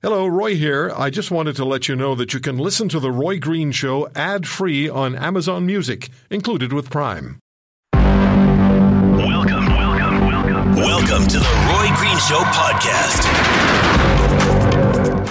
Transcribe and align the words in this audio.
Hello, 0.00 0.28
Roy 0.28 0.54
here. 0.54 0.92
I 0.96 1.10
just 1.10 1.32
wanted 1.32 1.56
to 1.56 1.64
let 1.64 1.88
you 1.88 1.96
know 1.96 2.14
that 2.14 2.32
you 2.32 2.38
can 2.38 2.56
listen 2.56 2.88
to 2.90 3.00
The 3.00 3.10
Roy 3.10 3.40
Green 3.40 3.72
Show 3.72 4.08
ad 4.14 4.46
free 4.46 4.88
on 4.88 5.16
Amazon 5.16 5.66
Music, 5.66 6.08
included 6.30 6.72
with 6.72 6.88
Prime. 6.88 7.40
Welcome, 7.94 9.66
welcome, 9.66 10.20
welcome. 10.20 10.76
Welcome 10.76 11.26
to 11.26 11.38
the 11.40 11.50
Roy 11.66 11.88
Green 11.96 12.16
Show 12.18 12.38
podcast. 12.54 13.24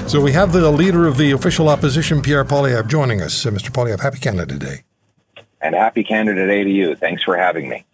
So 0.10 0.20
we 0.20 0.34
have 0.34 0.52
the 0.52 0.70
leader 0.70 1.08
of 1.08 1.16
the 1.16 1.32
official 1.32 1.70
opposition, 1.70 2.22
Pierre 2.22 2.44
Poilievre, 2.44 2.90
joining 2.90 3.22
us. 3.22 3.46
Uh, 3.46 3.52
Mr. 3.52 3.70
Poilievre, 3.70 4.02
happy 4.02 4.20
Canada 4.20 4.60
Day. 4.60 4.84
And 5.62 5.76
happy 5.76 6.04
Canada 6.04 6.46
Day 6.46 6.66
to 6.66 6.70
you. 6.70 6.94
Thanks 6.96 7.24
for 7.24 7.38
having 7.38 7.70
me. 7.70 7.86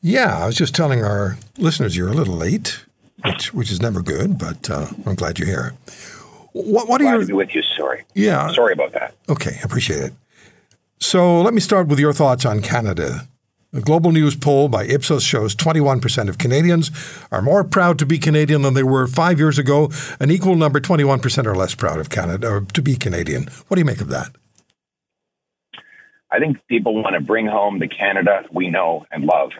Yeah, 0.00 0.44
I 0.44 0.46
was 0.46 0.54
just 0.54 0.76
telling 0.76 1.02
our 1.04 1.38
listeners 1.58 1.96
you're 1.96 2.10
a 2.10 2.14
little 2.14 2.36
late 2.36 2.84
which 3.24 3.54
which 3.54 3.70
is 3.70 3.80
never 3.80 4.02
good, 4.02 4.38
but 4.38 4.68
uh, 4.70 4.86
I'm 5.04 5.14
glad 5.14 5.38
you're 5.38 5.48
here. 5.48 5.74
What, 6.52 6.88
what 6.88 7.00
are 7.00 7.04
glad 7.04 7.12
your, 7.12 7.20
to 7.20 7.26
be 7.26 7.32
with 7.32 7.54
you. 7.54 7.62
Sorry. 7.76 8.04
Yeah. 8.14 8.50
Sorry 8.52 8.72
about 8.72 8.92
that. 8.92 9.14
Okay, 9.28 9.58
I 9.58 9.62
appreciate 9.62 10.00
it. 10.00 10.12
So 10.98 11.42
let 11.42 11.52
me 11.52 11.60
start 11.60 11.88
with 11.88 11.98
your 11.98 12.12
thoughts 12.12 12.46
on 12.46 12.62
Canada. 12.62 13.28
A 13.74 13.80
global 13.80 14.10
news 14.10 14.34
poll 14.34 14.68
by 14.68 14.86
Ipsos 14.86 15.22
shows 15.22 15.54
21% 15.54 16.30
of 16.30 16.38
Canadians 16.38 16.90
are 17.30 17.42
more 17.42 17.62
proud 17.62 17.98
to 17.98 18.06
be 18.06 18.16
Canadian 18.16 18.62
than 18.62 18.72
they 18.72 18.82
were 18.82 19.06
five 19.06 19.38
years 19.38 19.58
ago. 19.58 19.90
An 20.18 20.30
equal 20.30 20.56
number, 20.56 20.80
21%, 20.80 21.44
are 21.44 21.54
less 21.54 21.74
proud 21.74 22.00
of 22.00 22.08
Canada 22.08 22.48
or 22.48 22.60
to 22.62 22.80
be 22.80 22.96
Canadian. 22.96 23.48
What 23.68 23.74
do 23.74 23.80
you 23.80 23.84
make 23.84 24.00
of 24.00 24.08
that? 24.08 24.30
I 26.30 26.38
think 26.38 26.66
people 26.68 27.02
want 27.02 27.14
to 27.14 27.20
bring 27.20 27.46
home 27.46 27.78
the 27.78 27.88
Canada 27.88 28.44
we 28.50 28.70
know 28.70 29.04
and 29.10 29.24
love. 29.24 29.52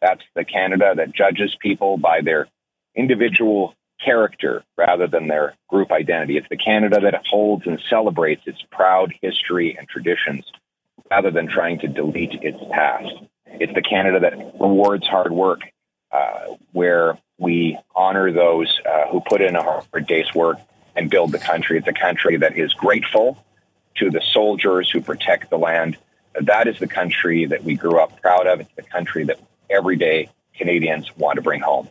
That's 0.00 0.22
the 0.34 0.44
Canada 0.44 0.94
that 0.96 1.12
judges 1.12 1.56
people 1.58 1.96
by 1.96 2.20
their 2.20 2.46
individual 2.94 3.74
character 4.04 4.64
rather 4.76 5.06
than 5.06 5.28
their 5.28 5.54
group 5.68 5.90
identity. 5.90 6.36
It's 6.36 6.48
the 6.48 6.56
Canada 6.56 7.00
that 7.00 7.26
holds 7.26 7.66
and 7.66 7.80
celebrates 7.88 8.42
its 8.46 8.62
proud 8.70 9.12
history 9.22 9.76
and 9.76 9.88
traditions 9.88 10.50
rather 11.10 11.30
than 11.30 11.48
trying 11.48 11.78
to 11.80 11.88
delete 11.88 12.34
its 12.42 12.58
past. 12.70 13.14
It's 13.46 13.74
the 13.74 13.82
Canada 13.82 14.20
that 14.20 14.36
rewards 14.60 15.06
hard 15.06 15.32
work, 15.32 15.60
uh, 16.10 16.54
where 16.72 17.18
we 17.38 17.78
honor 17.94 18.32
those 18.32 18.80
uh, 18.88 19.08
who 19.08 19.20
put 19.20 19.40
in 19.40 19.56
a 19.56 19.62
hard 19.62 20.06
day's 20.06 20.32
work 20.34 20.58
and 20.96 21.10
build 21.10 21.32
the 21.32 21.38
country. 21.38 21.78
It's 21.78 21.88
a 21.88 21.92
country 21.92 22.36
that 22.38 22.56
is 22.56 22.72
grateful 22.74 23.44
to 23.96 24.10
the 24.10 24.20
soldiers 24.20 24.90
who 24.90 25.00
protect 25.00 25.50
the 25.50 25.58
land. 25.58 25.96
That 26.40 26.66
is 26.66 26.78
the 26.78 26.88
country 26.88 27.46
that 27.46 27.64
we 27.64 27.74
grew 27.74 27.98
up 27.98 28.20
proud 28.20 28.46
of. 28.46 28.60
It's 28.60 28.74
the 28.74 28.82
country 28.82 29.24
that 29.24 29.38
everyday 29.70 30.30
Canadians 30.56 31.16
want 31.16 31.36
to 31.36 31.42
bring 31.42 31.60
home. 31.60 31.88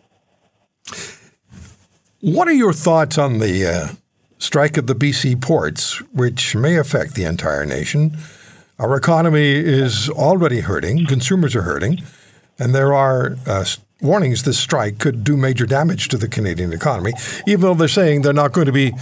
What 2.21 2.47
are 2.47 2.53
your 2.53 2.71
thoughts 2.71 3.17
on 3.17 3.39
the 3.39 3.67
uh, 3.67 3.87
strike 4.37 4.77
at 4.77 4.87
the 4.87 4.95
BC 4.95 5.41
ports, 5.41 5.99
which 6.13 6.55
may 6.55 6.77
affect 6.77 7.15
the 7.15 7.25
entire 7.25 7.65
nation? 7.65 8.17
Our 8.79 8.95
economy 8.95 9.51
is 9.51 10.09
already 10.09 10.61
hurting, 10.61 11.05
consumers 11.05 11.55
are 11.55 11.63
hurting, 11.63 12.01
and 12.57 12.73
there 12.73 12.93
are 12.93 13.37
uh, 13.45 13.65
warnings 14.01 14.43
this 14.43 14.57
strike 14.57 14.99
could 14.99 15.23
do 15.23 15.35
major 15.35 15.65
damage 15.65 16.07
to 16.09 16.17
the 16.17 16.27
Canadian 16.27 16.73
economy, 16.73 17.13
even 17.45 17.61
though 17.61 17.73
they're 17.73 17.87
saying 17.87 18.21
they're 18.21 18.33
not 18.33 18.53
going 18.53 18.67
to 18.67 18.71
be 18.71 18.93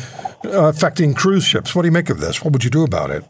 uh, 0.46 0.68
affecting 0.68 1.14
cruise 1.14 1.44
ships. 1.44 1.76
What 1.76 1.84
do 1.84 1.88
you 1.88 1.92
make 1.92 2.10
of 2.10 2.20
this? 2.22 2.44
What 2.44 2.54
would 2.54 2.64
you 2.64 2.70
do 2.70 2.84
about 2.84 3.12
it? 3.12 3.24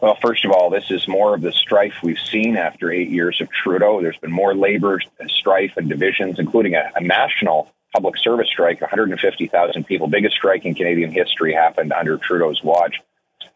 Well, 0.00 0.16
first 0.22 0.44
of 0.44 0.52
all, 0.52 0.70
this 0.70 0.90
is 0.90 1.08
more 1.08 1.34
of 1.34 1.40
the 1.40 1.50
strife 1.50 1.94
we've 2.02 2.18
seen 2.18 2.56
after 2.56 2.92
eight 2.92 3.10
years 3.10 3.40
of 3.40 3.50
Trudeau. 3.50 4.00
There's 4.00 4.18
been 4.18 4.30
more 4.30 4.54
labor 4.54 5.00
strife 5.26 5.76
and 5.76 5.88
divisions, 5.88 6.38
including 6.38 6.74
a, 6.74 6.90
a 6.94 7.00
national 7.00 7.72
public 7.92 8.16
service 8.16 8.48
strike. 8.48 8.80
150,000 8.80 9.84
people, 9.84 10.06
biggest 10.06 10.36
strike 10.36 10.64
in 10.64 10.76
Canadian 10.76 11.10
history, 11.10 11.52
happened 11.52 11.92
under 11.92 12.16
Trudeau's 12.16 12.62
watch. 12.62 13.00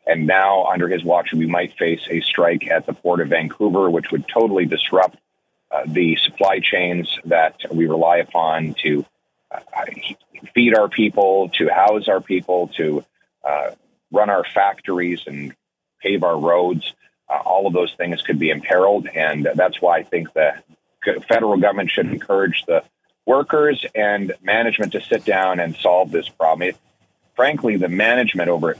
And 0.04 0.26
now, 0.26 0.64
under 0.64 0.88
his 0.88 1.04
watch, 1.04 1.32
we 1.32 1.46
might 1.46 1.78
face 1.78 2.02
a 2.10 2.20
strike 2.20 2.68
at 2.68 2.86
the 2.86 2.92
port 2.92 3.20
of 3.20 3.28
Vancouver, 3.28 3.88
which 3.88 4.10
would 4.10 4.26
totally 4.26 4.64
disrupt 4.64 5.18
uh, 5.70 5.82
the 5.86 6.16
supply 6.16 6.58
chains 6.58 7.20
that 7.24 7.60
we 7.70 7.86
rely 7.86 8.16
upon 8.16 8.74
to 8.82 9.06
uh, 9.52 9.60
feed 10.54 10.76
our 10.76 10.88
people, 10.88 11.50
to 11.50 11.68
house 11.68 12.08
our 12.08 12.20
people, 12.20 12.66
to 12.76 13.04
uh, 13.44 13.70
run 14.10 14.28
our 14.28 14.44
factories 14.44 15.22
and 15.28 15.54
pave 16.02 16.22
our 16.22 16.38
roads. 16.38 16.92
Uh, 17.28 17.38
all 17.44 17.66
of 17.66 17.72
those 17.72 17.94
things 17.94 18.22
could 18.22 18.38
be 18.38 18.50
imperiled. 18.50 19.06
And 19.06 19.48
that's 19.54 19.80
why 19.80 19.98
I 19.98 20.02
think 20.02 20.32
the 20.32 20.54
federal 21.28 21.56
government 21.56 21.90
should 21.90 22.06
encourage 22.06 22.64
the 22.66 22.84
workers 23.26 23.84
and 23.94 24.32
management 24.42 24.92
to 24.92 25.00
sit 25.00 25.24
down 25.24 25.60
and 25.60 25.76
solve 25.76 26.10
this 26.10 26.28
problem. 26.28 26.68
It, 26.68 26.76
frankly, 27.34 27.76
the 27.76 27.88
management 27.88 28.48
over 28.48 28.76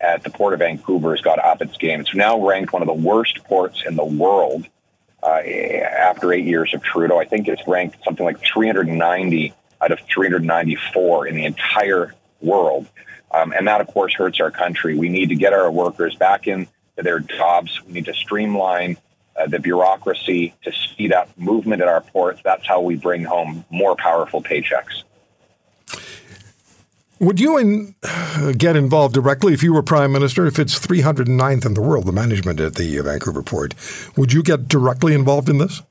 at 0.00 0.22
the 0.22 0.30
Port 0.30 0.52
of 0.52 0.60
Vancouver 0.60 1.12
has 1.12 1.20
got 1.20 1.38
up 1.38 1.62
its 1.62 1.76
game. 1.76 2.00
It's 2.00 2.14
now 2.14 2.46
ranked 2.46 2.72
one 2.72 2.82
of 2.82 2.88
the 2.88 2.94
worst 2.94 3.42
ports 3.44 3.82
in 3.86 3.96
the 3.96 4.04
world 4.04 4.66
uh, 5.22 5.40
after 5.40 6.32
eight 6.32 6.44
years 6.44 6.74
of 6.74 6.82
Trudeau. 6.82 7.18
I 7.18 7.24
think 7.24 7.48
it's 7.48 7.66
ranked 7.66 7.98
something 8.04 8.24
like 8.24 8.40
390 8.40 9.54
out 9.80 9.92
of 9.92 10.00
394 10.00 11.26
in 11.26 11.34
the 11.34 11.44
entire 11.44 12.14
world. 12.40 12.86
Um, 13.36 13.52
and 13.52 13.66
that, 13.66 13.80
of 13.80 13.88
course, 13.88 14.14
hurts 14.14 14.40
our 14.40 14.50
country. 14.50 14.96
We 14.96 15.08
need 15.08 15.28
to 15.28 15.34
get 15.34 15.52
our 15.52 15.70
workers 15.70 16.14
back 16.14 16.46
into 16.46 16.70
their 16.96 17.20
jobs. 17.20 17.82
We 17.84 17.92
need 17.92 18.06
to 18.06 18.14
streamline 18.14 18.96
uh, 19.36 19.46
the 19.46 19.58
bureaucracy 19.58 20.54
to 20.62 20.72
speed 20.72 21.12
up 21.12 21.28
movement 21.36 21.82
at 21.82 21.88
our 21.88 22.00
ports. 22.00 22.40
That's 22.42 22.66
how 22.66 22.80
we 22.80 22.96
bring 22.96 23.24
home 23.24 23.64
more 23.70 23.94
powerful 23.96 24.42
paychecks. 24.42 25.02
Would 27.18 27.40
you 27.40 27.56
in, 27.58 27.94
uh, 28.02 28.52
get 28.56 28.76
involved 28.76 29.14
directly 29.14 29.54
if 29.54 29.62
you 29.62 29.72
were 29.72 29.82
prime 29.82 30.12
minister? 30.12 30.46
If 30.46 30.58
it's 30.58 30.78
309th 30.78 31.64
in 31.64 31.74
the 31.74 31.80
world, 31.80 32.06
the 32.06 32.12
management 32.12 32.60
at 32.60 32.74
the 32.74 32.98
Vancouver 33.00 33.42
port, 33.42 33.74
would 34.16 34.32
you 34.32 34.42
get 34.42 34.68
directly 34.68 35.14
involved 35.14 35.48
in 35.48 35.58
this? 35.58 35.82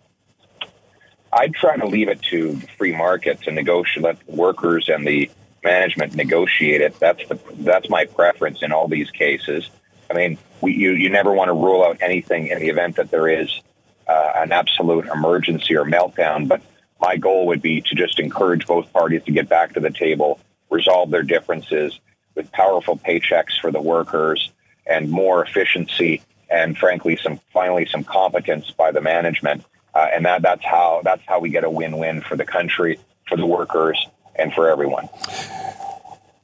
I'd 1.33 1.53
try 1.53 1.77
to 1.77 1.85
leave 1.85 2.09
it 2.09 2.21
to 2.29 2.53
the 2.53 2.67
free 2.77 2.95
market 2.95 3.41
to 3.41 3.51
negotiate, 3.51 4.03
let 4.03 4.29
workers 4.29 4.87
and 4.87 5.05
the 5.05 5.29
management 5.65 6.15
negotiate 6.15 6.81
it. 6.81 6.97
That's 6.99 7.27
the 7.27 7.37
that's 7.57 7.89
my 7.89 8.05
preference 8.05 8.61
in 8.61 8.71
all 8.71 8.87
these 8.87 9.11
cases. 9.11 9.69
I 10.09 10.13
mean, 10.13 10.37
we, 10.61 10.73
you 10.73 10.91
you 10.91 11.09
never 11.09 11.33
want 11.33 11.49
to 11.49 11.53
rule 11.53 11.83
out 11.83 11.97
anything 12.01 12.47
in 12.47 12.59
the 12.59 12.69
event 12.69 12.95
that 12.95 13.11
there 13.11 13.27
is 13.27 13.61
uh, 14.07 14.31
an 14.35 14.51
absolute 14.51 15.05
emergency 15.07 15.75
or 15.75 15.83
meltdown. 15.83 16.47
But 16.47 16.61
my 17.01 17.17
goal 17.17 17.47
would 17.47 17.61
be 17.61 17.81
to 17.81 17.95
just 17.95 18.19
encourage 18.19 18.65
both 18.65 18.91
parties 18.93 19.23
to 19.23 19.31
get 19.31 19.49
back 19.49 19.73
to 19.73 19.79
the 19.79 19.89
table, 19.89 20.39
resolve 20.69 21.09
their 21.09 21.23
differences 21.23 21.99
with 22.35 22.51
powerful 22.51 22.97
paychecks 22.97 23.59
for 23.59 23.71
the 23.71 23.81
workers 23.81 24.51
and 24.85 25.09
more 25.09 25.43
efficiency, 25.43 26.21
and 26.49 26.77
frankly, 26.77 27.17
some 27.17 27.39
finally 27.51 27.85
some 27.85 28.03
competence 28.03 28.71
by 28.71 28.91
the 28.91 29.01
management. 29.01 29.63
Uh, 29.93 30.07
and 30.13 30.25
that 30.25 30.41
that's 30.41 30.63
how 30.63 31.01
that's 31.03 31.23
how 31.25 31.39
we 31.39 31.49
get 31.49 31.63
a 31.63 31.69
win-win 31.69 32.21
for 32.21 32.35
the 32.35 32.45
country, 32.45 32.99
for 33.27 33.37
the 33.37 33.45
workers, 33.45 34.07
and 34.37 34.53
for 34.53 34.69
everyone. 34.69 35.07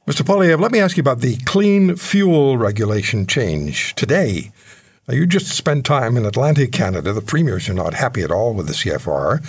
Mr. 0.06 0.22
Poilievre, 0.22 0.60
let 0.60 0.72
me 0.72 0.80
ask 0.80 0.96
you 0.96 1.00
about 1.00 1.20
the 1.20 1.36
clean 1.44 1.96
fuel 1.96 2.58
regulation 2.58 3.26
change 3.26 3.94
today. 3.94 4.50
Now, 5.06 5.14
you 5.14 5.26
just 5.26 5.48
spent 5.48 5.84
time 5.84 6.16
in 6.16 6.24
Atlantic 6.24 6.72
Canada. 6.72 7.12
The 7.12 7.20
premiers 7.20 7.68
are 7.68 7.74
not 7.74 7.94
happy 7.94 8.22
at 8.22 8.30
all 8.30 8.54
with 8.54 8.66
the 8.66 8.72
CFR. 8.72 9.42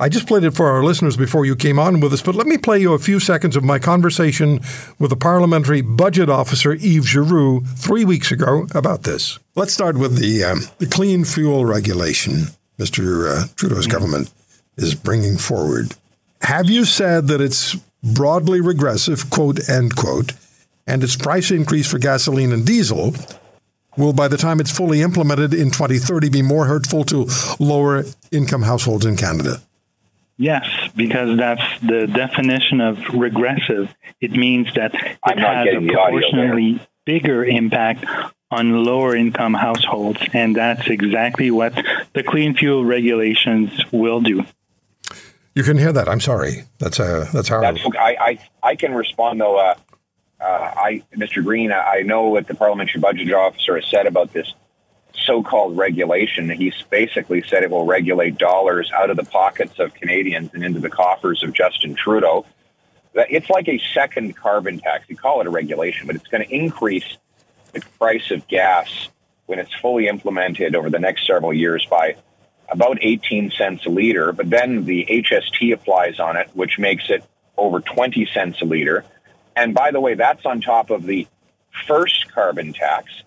I 0.00 0.08
just 0.08 0.28
played 0.28 0.44
it 0.44 0.52
for 0.52 0.66
our 0.66 0.84
listeners 0.84 1.16
before 1.16 1.44
you 1.44 1.56
came 1.56 1.78
on 1.78 2.00
with 2.00 2.12
us, 2.12 2.22
but 2.22 2.36
let 2.36 2.46
me 2.46 2.56
play 2.56 2.78
you 2.78 2.92
a 2.92 2.98
few 2.98 3.18
seconds 3.18 3.56
of 3.56 3.64
my 3.64 3.78
conversation 3.78 4.60
with 4.98 5.10
the 5.10 5.16
Parliamentary 5.16 5.80
Budget 5.80 6.30
Officer 6.30 6.72
Yves 6.72 7.06
Giroux 7.06 7.62
three 7.76 8.04
weeks 8.04 8.30
ago 8.30 8.68
about 8.74 9.02
this. 9.02 9.40
Let's 9.56 9.72
start 9.72 9.98
with 9.98 10.18
the, 10.18 10.44
um, 10.44 10.60
the 10.78 10.86
clean 10.86 11.24
fuel 11.24 11.64
regulation 11.64 12.48
Mr. 12.78 13.28
Uh, 13.28 13.46
Trudeau's 13.56 13.86
mm-hmm. 13.86 13.92
government 13.92 14.32
is 14.76 14.94
bringing 14.94 15.36
forward. 15.36 15.94
Have 16.42 16.70
you 16.70 16.84
said 16.84 17.26
that 17.28 17.40
it's 17.40 17.76
broadly 18.02 18.60
regressive, 18.60 19.28
quote, 19.30 19.68
end 19.68 19.96
quote, 19.96 20.32
and 20.86 21.02
its 21.02 21.16
price 21.16 21.50
increase 21.50 21.90
for 21.90 21.98
gasoline 21.98 22.52
and 22.52 22.64
diesel 22.64 23.14
will, 23.96 24.12
by 24.12 24.28
the 24.28 24.36
time 24.36 24.60
it's 24.60 24.70
fully 24.70 25.02
implemented 25.02 25.52
in 25.52 25.70
2030, 25.70 26.30
be 26.30 26.42
more 26.42 26.66
hurtful 26.66 27.04
to 27.04 27.28
lower 27.58 28.04
income 28.30 28.62
households 28.62 29.04
in 29.04 29.16
Canada? 29.16 29.60
Yes, 30.36 30.66
because 30.94 31.36
that's 31.36 31.80
the 31.80 32.06
definition 32.06 32.80
of 32.80 32.98
regressive. 33.12 33.92
It 34.20 34.30
means 34.30 34.72
that 34.74 34.94
it 34.94 35.38
has 35.38 35.68
a 35.74 35.80
proportionally 35.80 36.80
bigger 37.04 37.44
impact 37.44 38.04
on 38.50 38.84
lower 38.84 39.16
income 39.16 39.52
households, 39.52 40.20
and 40.32 40.54
that's 40.54 40.86
exactly 40.86 41.50
what 41.50 41.74
the 42.14 42.22
clean 42.22 42.54
fuel 42.54 42.84
regulations 42.84 43.70
will 43.92 44.20
do. 44.20 44.44
You 45.58 45.64
can 45.64 45.76
hear 45.76 45.92
that. 45.92 46.08
I'm 46.08 46.20
sorry. 46.20 46.62
That's 46.78 47.00
uh, 47.00 47.28
that's 47.32 47.48
how. 47.48 47.60
That's, 47.60 47.80
I, 47.98 48.16
I 48.20 48.38
I 48.62 48.76
can 48.76 48.94
respond 48.94 49.40
though. 49.40 49.58
Uh, 49.58 49.74
uh, 50.40 50.44
I, 50.44 51.02
Mr. 51.16 51.42
Green, 51.42 51.72
I 51.72 52.02
know 52.02 52.28
what 52.28 52.46
the 52.46 52.54
parliamentary 52.54 53.00
budget 53.00 53.32
officer 53.32 53.74
has 53.74 53.84
said 53.90 54.06
about 54.06 54.32
this 54.32 54.54
so-called 55.26 55.76
regulation. 55.76 56.48
He's 56.48 56.80
basically 56.82 57.42
said 57.42 57.64
it 57.64 57.70
will 57.72 57.86
regulate 57.86 58.38
dollars 58.38 58.92
out 58.92 59.10
of 59.10 59.16
the 59.16 59.24
pockets 59.24 59.80
of 59.80 59.94
Canadians 59.94 60.54
and 60.54 60.62
into 60.62 60.78
the 60.78 60.90
coffers 60.90 61.42
of 61.42 61.52
Justin 61.54 61.96
Trudeau. 61.96 62.46
it's 63.14 63.50
like 63.50 63.66
a 63.66 63.80
second 63.92 64.36
carbon 64.36 64.78
tax. 64.78 65.06
You 65.08 65.16
call 65.16 65.40
it 65.40 65.48
a 65.48 65.50
regulation, 65.50 66.06
but 66.06 66.14
it's 66.14 66.28
going 66.28 66.46
to 66.46 66.54
increase 66.54 67.16
the 67.72 67.80
price 67.98 68.30
of 68.30 68.46
gas 68.46 69.08
when 69.46 69.58
it's 69.58 69.74
fully 69.74 70.06
implemented 70.06 70.76
over 70.76 70.88
the 70.88 71.00
next 71.00 71.26
several 71.26 71.52
years 71.52 71.84
by 71.90 72.14
about 72.70 72.98
18 73.00 73.50
cents 73.50 73.86
a 73.86 73.90
liter. 73.90 74.32
But 74.32 74.50
then 74.50 74.84
the 74.84 75.06
HST 75.08 75.72
applies 75.72 76.20
on 76.20 76.36
it, 76.36 76.48
which 76.54 76.78
makes 76.78 77.10
it 77.10 77.24
over 77.56 77.80
20 77.80 78.26
cents 78.26 78.60
a 78.62 78.64
liter. 78.64 79.04
And 79.56 79.74
by 79.74 79.90
the 79.90 80.00
way, 80.00 80.14
that's 80.14 80.46
on 80.46 80.60
top 80.60 80.90
of 80.90 81.04
the 81.04 81.26
first 81.86 82.32
carbon 82.32 82.72
tax, 82.72 83.22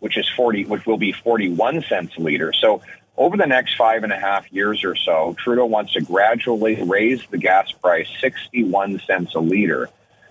which 0.00 0.16
is 0.16 0.28
40, 0.36 0.66
which 0.66 0.86
will 0.86 0.98
be 0.98 1.12
41 1.12 1.82
cents 1.82 2.16
a 2.16 2.20
liter. 2.20 2.52
So 2.52 2.82
over 3.16 3.36
the 3.36 3.46
next 3.46 3.76
five 3.76 4.02
and 4.02 4.12
a 4.12 4.18
half 4.18 4.50
years 4.52 4.84
or 4.84 4.96
so, 4.96 5.34
Trudeau 5.38 5.66
wants 5.66 5.92
to 5.92 6.00
gradually 6.00 6.82
raise 6.82 7.22
the 7.30 7.38
gas 7.38 7.70
price 7.72 8.08
61 8.20 9.00
cents 9.06 9.34
a 9.34 9.40
liter. 9.40 9.88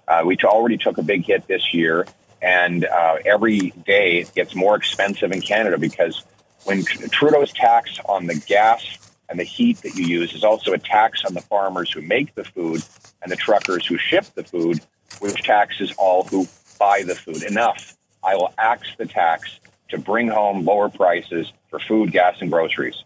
Uh, 0.08 0.24
we 0.26 0.38
already 0.44 0.78
took 0.78 0.98
a 0.98 1.04
big 1.04 1.26
hit 1.26 1.46
this 1.48 1.74
year, 1.74 2.08
and 2.42 2.86
uh, 2.86 3.18
every 3.26 3.72
day 3.86 4.20
it 4.20 4.34
gets 4.34 4.56
more 4.56 4.76
expensive 4.76 5.32
in 5.32 5.42
Canada 5.42 5.78
because 5.78 6.24
when 6.64 6.84
Trudeau's 6.84 7.52
tax 7.54 8.00
on 8.06 8.28
the 8.28 8.36
gas 8.48 8.98
and 9.30 9.40
the 9.40 9.44
heat 9.44 9.78
that 9.78 9.96
you 9.96 10.06
use 10.06 10.34
is 10.34 10.44
also 10.44 10.74
a 10.74 10.78
tax 10.78 11.24
on 11.26 11.34
the 11.34 11.42
farmers 11.42 11.92
who 11.92 12.02
make 12.02 12.36
the 12.36 12.44
food 12.44 12.84
and 13.22 13.32
the 13.32 13.36
truckers 13.36 13.86
who 13.86 13.98
ship 13.98 14.26
the 14.36 14.44
food, 14.44 14.80
which 15.20 15.42
taxes 15.44 15.94
all 15.98 16.24
who 16.24 16.48
buy 16.80 17.04
the 17.04 17.16
food. 17.16 17.44
Enough. 17.44 17.98
I 18.24 18.36
will 18.36 18.54
axe 18.58 18.90
the 18.98 19.06
tax 19.06 19.60
to 19.90 19.98
bring 19.98 20.28
home 20.28 20.66
lower 20.66 20.90
prices 20.90 21.52
for 21.70 21.80
food, 21.80 22.12
gas, 22.12 22.42
and 22.42 22.52
groceries. 22.52 23.04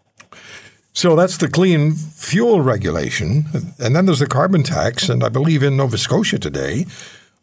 So 0.92 1.16
that's 1.16 1.38
the 1.38 1.48
clean 1.48 1.92
fuel 1.92 2.60
regulation. 2.60 3.46
And 3.78 3.96
then 3.96 4.06
there's 4.06 4.20
the 4.20 4.26
carbon 4.26 4.62
tax. 4.62 5.08
And 5.08 5.24
I 5.24 5.28
believe 5.28 5.62
in 5.62 5.76
Nova 5.76 5.98
Scotia 5.98 6.38
today, 6.38 6.86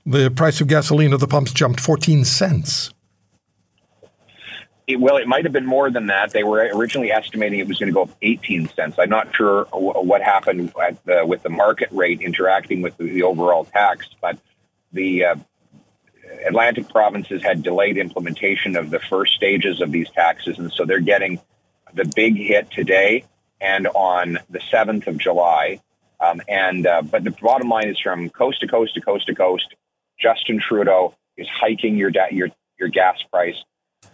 the 0.06 0.30
price 0.32 0.62
of 0.62 0.68
gasoline 0.68 1.14
at 1.14 1.20
the 1.20 1.28
pumps 1.28 1.52
jumped 1.52 1.80
14 1.80 2.24
cents. 2.24 2.94
It, 4.88 5.00
well, 5.00 5.18
it 5.18 5.28
might 5.28 5.46
have 5.46 5.54
been 5.54 5.66
more 5.66 5.90
than 5.90 6.08
that. 6.08 6.32
They 6.32 6.44
were 6.44 6.70
originally 6.74 7.12
estimating 7.12 7.60
it 7.60 7.68
was 7.68 7.78
going 7.78 7.90
to 7.90 7.94
go 7.94 8.04
up 8.04 8.10
18 8.22 8.70
cents. 8.70 8.98
I'm 9.00 9.10
not 9.10 9.36
sure 9.36 9.66
what 9.72 10.22
happened 10.22 10.74
the, 11.06 11.24
with 11.26 11.44
the 11.44 11.50
market 11.50 11.90
rate 11.92 12.22
interacting 12.22 12.82
with 12.82 12.98
the, 12.98 13.06
the 13.06 13.24
overall 13.24 13.66
tax, 13.66 14.10
but 14.22 14.38
the 14.92 15.26
uh, 15.26 15.36
Atlantic 16.46 16.90
provinces 16.90 17.44
had 17.44 17.64
delayed 17.64 17.98
implementation 17.98 18.76
of 18.76 18.90
the 18.90 19.00
first 19.00 19.34
stages 19.34 19.82
of 19.82 19.92
these 19.92 20.10
taxes, 20.10 20.58
and 20.58 20.72
so 20.72 20.86
they're 20.86 21.00
getting 21.00 21.40
the 21.94 22.12
big 22.16 22.38
hit 22.38 22.72
today 22.72 23.24
and 23.60 23.88
on 23.88 24.40
the 24.50 24.60
7th 24.60 25.08
of 25.08 25.18
July. 25.18 25.80
Um, 26.20 26.42
and 26.48 26.86
uh, 26.86 27.02
but 27.02 27.24
the 27.24 27.32
bottom 27.32 27.70
line 27.70 27.88
is 27.88 28.00
from 28.00 28.30
coast 28.30 28.62
to 28.62 28.68
coast 28.68 28.94
to 28.96 29.02
coast 29.02 29.26
to 29.28 29.36
coast, 29.36 29.74
Justin 30.20 30.60
Trudeau 30.60 31.16
is 31.36 31.48
hiking 31.48 31.98
your 31.98 32.12
da- 32.12 32.30
your 32.32 32.50
your 32.80 32.90
gas 32.90 33.22
price, 33.32 33.56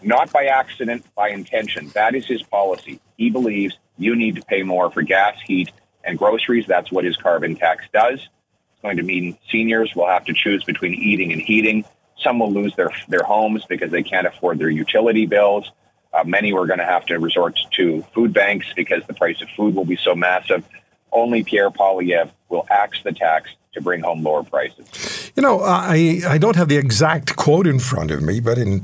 not 0.02 0.32
by 0.32 0.46
accident, 0.46 1.06
by 1.16 1.30
intention. 1.30 1.90
That 1.90 2.16
is 2.16 2.26
his 2.26 2.44
policy. 2.44 3.00
He 3.18 3.30
believes 3.30 3.78
you 3.98 4.16
need 4.16 4.36
to 4.36 4.42
pay 4.44 4.64
more 4.64 4.92
for 4.92 5.02
gas, 5.02 5.36
heat, 5.46 5.72
and 6.04 6.18
groceries. 6.18 6.66
That's 6.68 6.92
what 6.92 7.04
his 7.04 7.18
carbon 7.18 7.56
tax 7.56 7.86
does. 7.94 8.20
It's 8.20 8.82
going 8.82 8.98
to 8.98 9.04
mean 9.04 9.38
seniors 9.50 9.96
will 9.96 10.08
have 10.08 10.26
to 10.26 10.34
choose 10.34 10.64
between 10.64 10.94
eating 10.94 11.32
and 11.32 11.42
heating. 11.42 11.84
Some 12.18 12.40
will 12.40 12.52
lose 12.52 12.76
their, 12.76 12.92
their 13.08 13.24
homes 13.24 13.66
because 13.66 13.92
they 13.92 14.04
can't 14.04 14.28
afford 14.28 14.60
their 14.60 14.70
utility 14.70 15.26
bills. 15.26 15.72
Uh, 16.14 16.24
many 16.24 16.54
are 16.54 16.66
going 16.66 16.80
to 16.80 16.86
have 16.86 17.06
to 17.08 17.20
resort 17.20 17.60
to 17.74 18.02
food 18.14 18.34
banks 18.34 18.68
because 18.76 19.04
the 19.08 19.14
price 19.14 19.42
of 19.42 19.50
food 19.50 19.76
will 19.76 19.86
be 19.86 19.98
so 19.98 20.16
massive. 20.16 20.64
Only 21.12 21.44
Pierre 21.44 21.70
Poilievre 21.70 22.32
will 22.50 22.66
axe 22.70 23.02
the 23.04 23.12
tax 23.12 23.52
to 23.74 23.82
bring 23.82 24.02
home 24.02 24.24
lower 24.24 24.44
prices. 24.44 25.32
You 25.36 25.44
know, 25.44 25.62
I, 25.62 26.22
I 26.28 26.38
don't 26.38 26.56
have 26.56 26.70
the 26.70 26.78
exact 26.78 27.36
quote 27.36 27.68
in 27.68 27.80
front 27.80 28.12
of 28.12 28.22
me, 28.22 28.40
but 28.40 28.58
in 28.58 28.82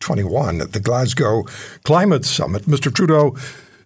2021 0.00 0.60
at 0.60 0.72
the 0.72 0.80
Glasgow 0.80 1.44
Climate 1.84 2.24
Summit, 2.24 2.62
Mr. 2.62 2.92
Trudeau 2.92 3.36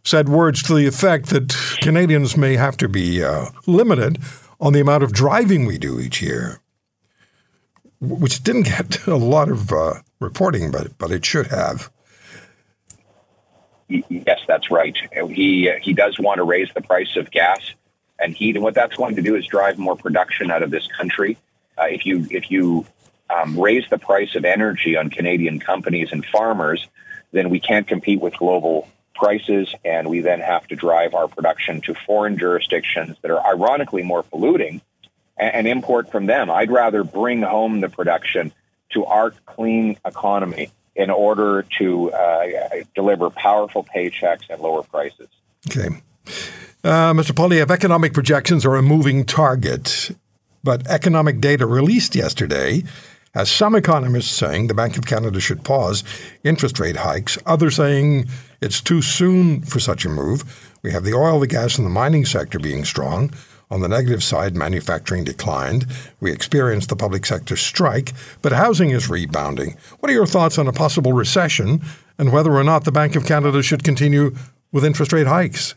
said 0.03 0.29
words 0.29 0.63
to 0.65 0.75
the 0.75 0.87
effect 0.87 1.27
that 1.27 1.55
Canadians 1.81 2.37
may 2.37 2.57
have 2.57 2.77
to 2.77 2.89
be 2.89 3.23
uh, 3.23 3.47
limited 3.67 4.19
on 4.61 4.73
the 4.73 4.81
amount 4.81 5.03
of 5.03 5.13
driving 5.13 5.67
we 5.67 5.79
do 5.79 5.99
each 5.99 6.23
year 6.23 6.61
which 8.09 8.43
didn't 8.43 8.65
get 8.65 9.07
a 9.07 9.17
lot 9.17 9.49
of 9.49 9.73
uh, 9.73 9.95
reporting, 10.21 10.71
but 10.71 10.97
but 10.99 11.11
it 11.11 11.25
should 11.25 11.49
have. 11.49 11.91
Yes, 13.89 14.41
that's 14.47 14.71
right. 14.71 14.97
He 15.31 15.71
he 15.83 15.93
does 15.93 16.19
want 16.19 16.39
to 16.39 16.45
raise 16.45 16.69
the 16.75 16.81
price 16.81 17.17
of 17.17 17.31
gas 17.31 17.61
and 18.19 18.35
heat, 18.35 18.57
and 18.57 18.65
what 18.65 18.75
that's 18.75 18.97
going 18.97 19.17
to 19.17 19.23
do 19.23 19.37
is 19.37 19.47
drive 19.47 19.79
more 19.79 19.97
production 19.97 20.51
out 20.51 20.63
of 20.63 20.71
this 20.71 20.87
country. 20.89 21.37
Uh, 21.79 21.85
if 21.85 22.07
you 22.07 22.27
if 22.31 22.51
you 22.51 22.87
um, 23.31 23.59
raise 23.59 23.89
the 23.89 23.99
price 23.99 24.35
of 24.35 24.45
energy 24.45 24.97
on 24.97 25.11
Canadian 25.11 25.61
companies 25.61 26.11
and 26.13 26.25
farmers, 26.25 26.87
then 27.33 27.51
we 27.51 27.61
can't 27.61 27.87
compete 27.87 28.21
with 28.21 28.37
global 28.37 28.89
prices, 29.15 29.75
and 29.85 30.09
we 30.09 30.21
then 30.21 30.41
have 30.41 30.67
to 30.69 30.77
drive 30.77 31.15
our 31.15 31.29
production 31.29 31.81
to 31.83 31.95
foreign 31.95 32.39
jurisdictions 32.39 33.17
that 33.23 33.31
are 33.31 33.45
ironically 33.47 34.03
more 34.03 34.23
polluting 34.23 34.81
and, 35.37 35.67
import 35.67 36.11
from 36.11 36.27
them. 36.27 36.51
I'd 36.51 36.71
rather 36.71 37.03
bring 37.05 37.43
home 37.43 37.81
the 37.81 37.89
production 37.89 38.53
to 38.91 39.05
our 39.05 39.31
clean 39.47 39.97
economy 40.05 40.71
in 40.95 41.11
order 41.11 41.65
to 41.79 42.13
uh, 42.13 42.47
deliver 42.95 43.31
powerful 43.31 43.85
paychecks 43.85 44.49
and 44.49 44.61
lower 44.61 44.83
prices. 44.83 45.29
Okay. 45.69 45.89
Uh, 46.85 47.13
Mr. 47.13 47.33
Poilievre, 47.33 47.71
economic 47.71 48.13
projections 48.13 48.65
are 48.65 48.77
a 48.77 48.83
moving 48.83 49.25
target, 49.25 50.11
but 50.63 50.87
economic 50.87 51.41
data 51.41 51.67
released 51.67 52.15
yesterday 52.15 52.85
has 53.35 53.51
some 53.51 53.75
economists 53.75 54.31
saying 54.31 54.69
the 54.69 54.75
Bank 54.75 54.97
of 54.97 55.07
Canada 55.07 55.41
should 55.41 55.65
pause 55.65 56.05
interest 56.45 56.79
rate 56.79 56.97
hikes, 56.97 57.37
others 57.45 57.77
saying 57.77 58.27
it's 58.63 58.81
too 58.81 59.03
soon 59.03 59.61
for 59.63 59.81
such 59.81 60.05
a 60.05 60.09
move. 60.09 60.73
We 60.83 60.93
have 60.93 61.05
the 61.05 61.15
oil, 61.15 61.41
the 61.41 61.47
gas, 61.47 61.77
and 61.77 61.87
the 61.87 61.91
mining 61.91 62.25
sector 62.25 62.59
being 62.59 62.85
strong. 62.85 63.33
On 63.71 63.81
the 63.81 63.89
negative 63.89 64.23
side, 64.23 64.55
manufacturing 64.55 65.25
declined. 65.25 65.87
We 66.21 66.31
experienced 66.31 66.91
the 66.91 66.97
public 66.97 67.27
sector 67.27 67.57
strike, 67.57 68.13
but 68.41 68.53
housing 68.53 68.91
is 68.91 69.11
rebounding. 69.11 69.77
What 69.99 70.11
are 70.11 70.15
your 70.15 70.27
thoughts 70.27 70.59
on 70.59 70.69
a 70.69 70.73
possible 70.73 71.13
recession 71.13 71.83
and 72.19 72.33
whether 72.33 72.53
or 72.53 72.63
not 72.63 72.85
the 72.85 72.93
Bank 72.93 73.17
of 73.17 73.27
Canada 73.27 73.63
should 73.63 73.83
continue 73.83 74.37
with 74.71 74.85
interest 74.85 75.13
rate 75.13 75.27
hikes? 75.27 75.75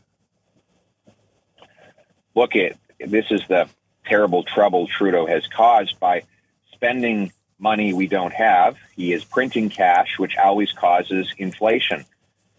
Look, 2.36 2.56
it, 2.56 2.78
this 3.00 3.26
is 3.32 3.42
the 3.48 3.68
terrible 4.06 4.44
trouble 4.44 4.86
Trudeau 4.86 5.26
has 5.26 5.48
caused 5.48 6.00
by 6.00 6.24
spending 6.72 7.32
money 7.60 7.94
we 7.94 8.08
don't 8.08 8.34
have. 8.34 8.78
He 8.96 9.14
is 9.14 9.24
printing 9.24 9.70
cash, 9.70 10.20
which 10.20 10.38
always 10.38 10.72
causes 10.72 11.34
inflation. 11.38 12.06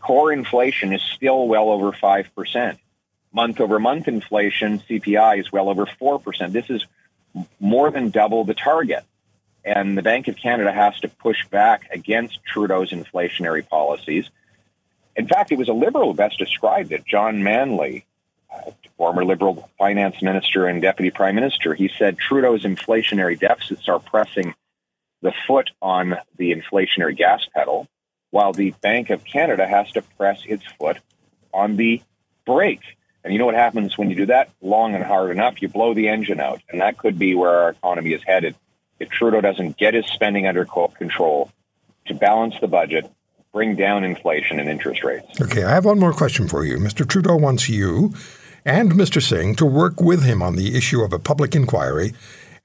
Core 0.01 0.33
inflation 0.33 0.93
is 0.93 1.03
still 1.03 1.47
well 1.49 1.71
over 1.71 1.93
5% 1.93 2.79
month 3.33 3.61
over 3.61 3.79
month 3.79 4.09
inflation, 4.09 4.81
CPI, 4.81 5.41
is 5.41 5.53
well 5.53 5.69
over 5.69 5.87
4%. 5.87 6.53
This 6.53 6.71
is 6.71 6.87
more 7.61 7.91
than 7.91 8.11
double 8.11 8.45
the 8.45 8.55
target. 8.55 9.05
And 9.65 9.99
the 9.99 10.03
Bank 10.03 10.29
of 10.29 10.37
Canada 10.37 10.73
has 10.73 10.99
to 11.01 11.09
push 11.09 11.47
back 11.49 11.89
against 11.93 12.45
Trudeau's 12.45 12.91
inflationary 12.91 13.69
policies. 13.69 14.31
In 15.17 15.27
fact, 15.27 15.53
it 15.53 15.59
was 15.59 15.69
a 15.69 15.73
liberal 15.73 16.13
who 16.13 16.17
best 16.17 16.39
described 16.39 16.93
it, 16.93 17.05
John 17.05 17.43
Manley, 17.43 18.07
uh, 18.53 18.71
former 18.97 19.25
Liberal 19.25 19.69
finance 19.77 20.23
minister 20.23 20.67
and 20.67 20.81
deputy 20.81 21.11
prime 21.11 21.35
minister. 21.35 21.75
He 21.75 21.91
said 21.99 22.19
Trudeau's 22.19 22.65
inflationary 22.65 23.39
deficits 23.39 23.89
are 23.89 23.99
pressing 23.99 24.55
the 25.23 25.33
foot 25.47 25.71
on 25.83 26.17
the 26.37 26.55
inflationary 26.55 27.17
gas 27.17 27.47
pedal, 27.55 27.89
while 28.31 28.53
the 28.53 28.75
Bank 28.83 29.11
of 29.11 29.25
Canada 29.25 29.67
has 29.67 29.91
to 29.93 30.03
press 30.03 30.43
its 30.47 30.65
foot 30.79 30.99
on 31.53 31.77
the 31.77 32.03
brake. 32.47 32.83
And 33.25 33.33
you 33.33 33.39
know 33.39 33.47
what 33.47 33.55
happens 33.55 33.99
when 33.99 34.11
you 34.11 34.17
do 34.17 34.27
that 34.27 34.51
long 34.61 34.95
and 34.95 35.05
hard 35.05 35.31
enough? 35.31 35.61
You 35.61 35.69
blow 35.69 35.93
the 35.93 36.09
engine 36.09 36.41
out. 36.41 36.63
And 36.71 36.81
that 36.81 36.99
could 36.99 37.19
be 37.19 37.35
where 37.35 37.51
our 37.51 37.71
economy 37.71 38.13
is 38.13 38.23
headed 38.23 38.55
if 38.99 39.11
Trudeau 39.11 39.41
doesn't 39.41 39.77
get 39.77 39.95
his 39.95 40.07
spending 40.07 40.47
under 40.47 40.65
control 40.65 41.51
to 42.07 42.15
balance 42.15 42.55
the 42.61 42.69
budget, 42.69 43.11
bring 43.53 43.77
down 43.77 44.05
inflation 44.05 44.59
and 44.59 44.69
interest 44.69 45.05
rates. 45.05 45.41
Okay, 45.41 45.65
I 45.65 45.71
have 45.71 45.85
one 45.85 45.99
more 45.99 46.13
question 46.13 46.49
for 46.49 46.65
you. 46.65 46.79
Mr. 46.79 47.07
Trudeau 47.07 47.37
wants 47.37 47.69
you 47.69 48.15
and 48.65 48.93
Mr. 48.93 49.23
Singh 49.23 49.55
to 49.57 49.67
work 49.67 50.01
with 50.01 50.25
him 50.25 50.43
on 50.43 50.57
the 50.57 50.77
issue 50.77 51.03
of 51.03 51.13
a 51.13 51.19
public 51.19 51.55
inquiry 51.55 52.13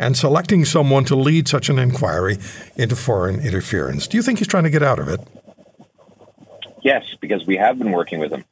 and 0.04 0.18
selecting 0.18 0.66
someone 0.66 1.06
to 1.06 1.16
lead 1.16 1.48
such 1.48 1.70
an 1.70 1.80
inquiry 1.80 2.38
into 2.76 2.96
foreign 2.96 3.40
interference. 3.40 4.06
Do 4.06 4.18
you 4.18 4.24
think 4.24 4.40
he's 4.40 4.50
trying 4.50 4.66
to 4.66 4.70
get 4.70 4.84
out 4.84 5.00
of 5.00 5.08
it? 5.08 5.22
Yes, 6.82 7.16
because 7.22 7.48
we 7.48 7.56
have 7.56 7.80
been 7.80 7.92
working 7.92 8.20
with 8.20 8.34
him. 8.34 8.44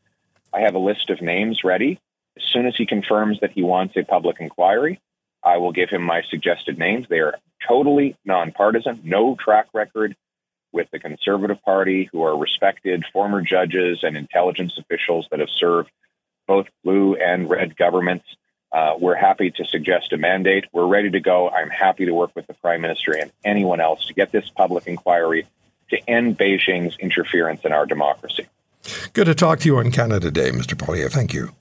I 0.53 0.61
have 0.61 0.75
a 0.75 0.79
list 0.79 1.09
of 1.09 1.21
names 1.21 1.65
ready. 1.65 1.99
As 2.37 2.43
soon 2.43 2.65
as 2.65 2.75
he 2.77 2.85
confirms 2.85 3.41
that 3.41 3.51
he 3.51 3.63
wants 3.63 3.97
a 3.97 4.03
public 4.03 4.37
inquiry, 4.39 5.01
I 5.43 5.57
will 5.57 5.73
give 5.73 5.89
him 5.89 6.03
my 6.03 6.21
suggested 6.29 6.79
names. 6.79 7.07
They 7.09 7.19
are 7.19 7.35
totally 7.67 8.15
nonpartisan, 8.23 9.01
no 9.03 9.35
track 9.35 9.67
record 9.73 10.15
with 10.71 10.89
the 10.91 10.99
Conservative 10.99 11.61
Party, 11.63 12.07
who 12.13 12.23
are 12.23 12.37
respected 12.37 13.03
former 13.11 13.41
judges 13.41 14.03
and 14.03 14.15
intelligence 14.15 14.77
officials 14.77 15.27
that 15.31 15.41
have 15.41 15.49
served 15.49 15.91
both 16.47 16.67
blue 16.85 17.15
and 17.15 17.49
red 17.49 17.75
governments. 17.75 18.25
Uh, 18.71 18.95
we're 18.97 19.15
happy 19.15 19.51
to 19.51 19.65
suggest 19.65 20.13
a 20.13 20.17
mandate. 20.17 20.65
We're 20.71 20.87
ready 20.87 21.09
to 21.11 21.19
go. 21.19 21.49
I'm 21.49 21.69
happy 21.69 22.05
to 22.05 22.13
work 22.13 22.31
with 22.35 22.47
the 22.47 22.53
Prime 22.53 22.81
Minister 22.81 23.15
and 23.15 23.31
anyone 23.43 23.81
else 23.81 24.05
to 24.07 24.13
get 24.13 24.31
this 24.31 24.49
public 24.49 24.87
inquiry 24.87 25.45
to 25.89 26.09
end 26.09 26.37
Beijing's 26.37 26.95
interference 26.97 27.61
in 27.65 27.73
our 27.73 27.85
democracy. 27.85 28.47
Good 29.13 29.25
to 29.25 29.35
talk 29.35 29.59
to 29.59 29.67
you 29.67 29.77
on 29.77 29.91
Canada 29.91 30.31
Day, 30.31 30.51
Mr. 30.51 30.75
Poilievre. 30.75 31.11
Thank 31.11 31.33
you. 31.33 31.53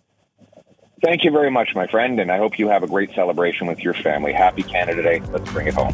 Thank 1.02 1.24
you 1.24 1.30
very 1.30 1.50
much, 1.50 1.74
my 1.74 1.86
friend, 1.86 2.20
and 2.20 2.30
I 2.30 2.38
hope 2.38 2.58
you 2.58 2.68
have 2.68 2.82
a 2.82 2.86
great 2.86 3.12
celebration 3.14 3.66
with 3.66 3.80
your 3.80 3.94
family. 3.94 4.32
Happy 4.32 4.62
Canada 4.62 5.02
Day. 5.02 5.20
Let's 5.30 5.50
bring 5.50 5.66
it 5.66 5.74
home. 5.74 5.92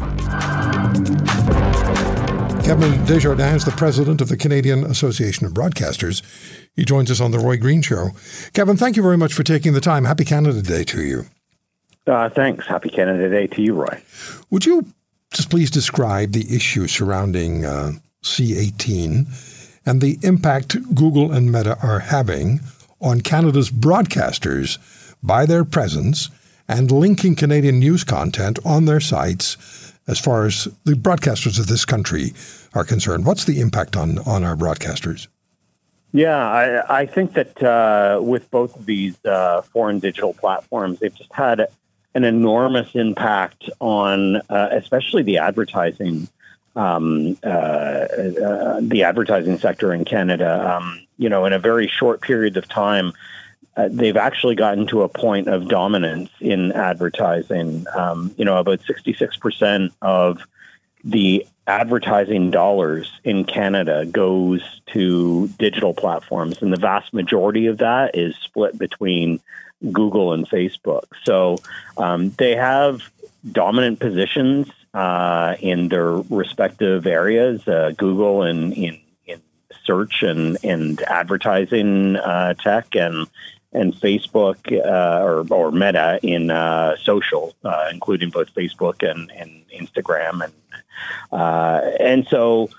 Kevin 2.63 3.05
Desjardins 3.05 3.55
is 3.55 3.65
the 3.65 3.73
president 3.77 4.19
of 4.19 4.27
the 4.27 4.35
Canadian 4.35 4.83
Association 4.83 5.45
of 5.45 5.53
Broadcasters. 5.53 6.21
He 6.77 6.85
joins 6.85 7.11
us 7.11 7.19
on 7.19 7.31
the 7.31 7.39
Roy 7.39 7.57
Green 7.57 7.81
Show. 7.81 8.11
Kevin, 8.53 8.77
thank 8.77 8.95
you 8.95 9.03
very 9.03 9.17
much 9.17 9.33
for 9.33 9.43
taking 9.43 9.73
the 9.73 9.81
time. 9.81 10.05
Happy 10.05 10.23
Canada 10.23 10.61
Day 10.61 10.83
to 10.85 11.01
you. 11.01 11.25
Uh, 12.05 12.29
thanks. 12.29 12.65
Happy 12.67 12.89
Canada 12.89 13.27
Day 13.29 13.47
to 13.47 13.61
you, 13.61 13.73
Roy. 13.73 14.01
Would 14.51 14.65
you 14.65 14.85
just 15.33 15.49
please 15.49 15.71
describe 15.71 16.31
the 16.31 16.55
issue 16.55 16.87
surrounding 16.87 17.65
uh, 17.65 17.93
C18 18.23 19.81
and 19.85 20.01
the 20.01 20.19
impact 20.21 20.77
Google 20.95 21.31
and 21.31 21.51
Meta 21.51 21.77
are 21.81 21.99
having 21.99 22.59
on 23.01 23.21
Canada's 23.21 23.71
broadcasters 23.71 24.77
by 25.23 25.45
their 25.45 25.65
presence 25.65 26.29
and 26.67 26.91
linking 26.91 27.35
Canadian 27.35 27.79
news 27.79 28.03
content 28.03 28.59
on 28.63 28.85
their 28.85 28.99
sites 28.99 29.93
as 30.07 30.19
far 30.19 30.45
as 30.45 30.67
the 30.85 30.93
broadcasters 30.93 31.59
of 31.59 31.67
this 31.67 31.85
country 31.85 32.33
are 32.73 32.83
concerned. 32.83 33.25
What's 33.25 33.45
the 33.45 33.59
impact 33.59 33.95
on, 33.95 34.19
on 34.19 34.43
our 34.43 34.55
broadcasters? 34.55 35.27
Yeah, 36.13 36.37
I, 36.37 37.01
I 37.01 37.05
think 37.05 37.33
that 37.33 37.61
uh, 37.61 38.19
with 38.21 38.49
both 38.49 38.75
of 38.75 38.85
these 38.85 39.23
uh, 39.25 39.61
foreign 39.61 39.99
digital 39.99 40.33
platforms, 40.33 40.99
they've 40.99 41.13
just 41.13 41.33
had 41.33 41.67
an 42.15 42.23
enormous 42.23 42.95
impact 42.95 43.69
on, 43.79 44.37
uh, 44.49 44.69
especially 44.71 45.21
the 45.23 45.37
advertising, 45.37 46.27
um, 46.75 47.37
uh, 47.43 47.47
uh, 47.47 48.79
the 48.81 49.03
advertising 49.03 49.59
sector 49.59 49.93
in 49.93 50.05
Canada. 50.05 50.75
Um, 50.75 51.05
you 51.17 51.29
know, 51.29 51.45
in 51.45 51.53
a 51.53 51.59
very 51.59 51.87
short 51.87 52.21
period 52.21 52.57
of 52.57 52.67
time, 52.67 53.13
uh, 53.75 53.89
they've 53.91 54.17
actually 54.17 54.55
gotten 54.55 54.87
to 54.87 55.03
a 55.03 55.09
point 55.09 55.47
of 55.47 55.67
dominance 55.67 56.31
in 56.39 56.71
advertising. 56.71 57.85
Um, 57.93 58.33
you 58.37 58.45
know, 58.45 58.57
about 58.57 58.79
66% 58.79 59.91
of 60.01 60.39
the 61.07 61.47
advertising 61.67 62.51
dollars 62.51 63.09
in 63.23 63.45
Canada 63.45 64.05
goes 64.05 64.61
to 64.87 65.47
digital 65.57 65.93
platforms, 65.93 66.61
and 66.61 66.71
the 66.71 66.77
vast 66.79 67.13
majority 67.13 67.67
of 67.67 67.77
that 67.77 68.15
is 68.15 68.35
split 68.35 68.77
between 68.77 69.39
Google 69.91 70.33
and 70.33 70.47
Facebook. 70.49 71.05
So 71.23 71.59
um, 71.97 72.31
they 72.31 72.55
have 72.55 73.01
dominant 73.49 73.99
positions 73.99 74.69
uh, 74.93 75.55
in 75.61 75.87
their 75.87 76.11
respective 76.11 77.07
areas. 77.07 77.65
Uh, 77.67 77.93
Google 77.97 78.43
in, 78.43 78.73
in 78.73 78.99
in 79.25 79.41
search 79.85 80.23
and 80.23 80.57
and 80.63 81.01
advertising 81.03 82.17
uh, 82.17 82.53
tech 82.55 82.95
and 82.95 83.27
and 83.77 83.93
Facebook 83.93 84.57
uh, 84.73 85.23
or, 85.23 85.45
or 85.51 85.71
Meta 85.71 86.19
in 86.23 86.49
uh, 86.49 86.95
social, 86.97 87.55
uh, 87.63 87.89
including 87.91 88.29
both 88.29 88.53
Facebook 88.53 89.07
and, 89.09 89.31
and 89.31 89.63
Instagram, 89.69 90.43
and 90.43 90.53
uh, 91.31 91.81
and 91.99 92.27
so 92.27 92.69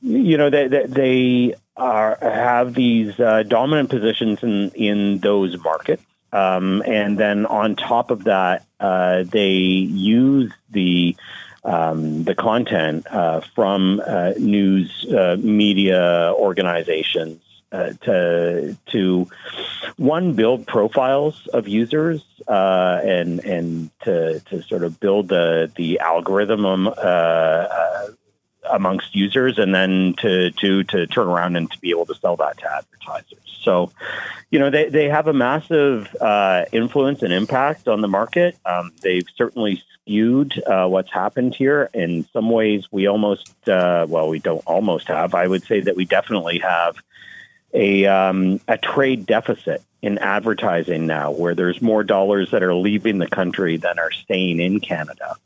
you 0.00 0.36
know 0.36 0.50
they 0.50 0.66
they, 0.68 1.54
are 1.76 2.18
have 2.20 2.74
these 2.74 3.18
uh, 3.20 3.42
dominant 3.42 3.90
positions 3.90 4.42
in 4.42 4.70
in 4.70 5.18
those 5.18 5.56
markets, 5.62 6.02
um, 6.32 6.82
and 6.86 7.18
then 7.18 7.46
on 7.46 7.76
top 7.76 8.10
of 8.10 8.24
that, 8.24 8.66
uh, 8.80 9.22
they 9.24 9.52
use 9.52 10.52
the 10.70 11.16
um, 11.64 12.24
the 12.24 12.34
content 12.34 13.06
from 13.54 14.02
news 14.38 15.06
media 15.38 16.32
organizations 16.36 17.40
uh, 17.72 17.92
to 18.02 18.76
to 18.86 19.28
one 19.96 20.34
build 20.34 20.66
profiles 20.66 21.46
of 21.48 21.68
users 21.68 22.24
uh, 22.48 23.00
and 23.02 23.40
and 23.40 23.90
to 24.00 24.40
to 24.40 24.62
sort 24.62 24.82
of 24.82 24.98
build 24.98 25.28
the 25.28 25.70
the 25.76 26.00
algorithm 26.00 26.66
um, 26.66 26.88
uh, 26.88 26.90
uh, 26.90 28.06
amongst 28.70 29.14
users, 29.14 29.58
and 29.58 29.74
then 29.74 30.14
to 30.18 30.50
to 30.52 30.82
to 30.84 31.06
turn 31.06 31.28
around 31.28 31.56
and 31.56 31.70
to 31.70 31.78
be 31.78 31.90
able 31.90 32.06
to 32.06 32.14
sell 32.16 32.36
that 32.36 32.58
to 32.58 32.72
advertisers. 32.72 33.38
So, 33.62 33.92
you 34.50 34.58
know, 34.58 34.70
they 34.70 34.88
they 34.88 35.08
have 35.08 35.28
a 35.28 35.32
massive 35.32 36.14
uh, 36.20 36.64
influence 36.72 37.22
and 37.22 37.32
impact 37.32 37.86
on 37.86 38.00
the 38.00 38.08
market. 38.08 38.58
Um, 38.64 38.92
they've 39.02 39.26
certainly 39.36 39.82
skewed 39.92 40.60
uh, 40.66 40.88
what's 40.88 41.12
happened 41.12 41.54
here. 41.54 41.88
In 41.94 42.26
some 42.32 42.50
ways, 42.50 42.88
we 42.90 43.06
almost 43.06 43.54
well, 43.66 44.28
we 44.28 44.40
don't 44.40 44.64
almost 44.66 45.06
have. 45.08 45.34
I 45.34 45.46
would 45.46 45.62
say 45.62 45.80
that 45.82 45.94
we 45.94 46.04
definitely 46.04 46.58
have 46.58 46.96
a 47.72 48.06
um, 48.06 48.60
a 48.66 48.78
trade 48.78 49.26
deficit 49.26 49.82
in 50.02 50.18
advertising 50.18 51.06
now, 51.06 51.30
where 51.30 51.54
there's 51.54 51.82
more 51.82 52.02
dollars 52.02 52.50
that 52.50 52.62
are 52.62 52.74
leaving 52.74 53.18
the 53.18 53.28
country 53.28 53.76
than 53.76 53.98
are 53.98 54.10
staying 54.10 54.60
in 54.60 54.80
Canada. 54.80 55.36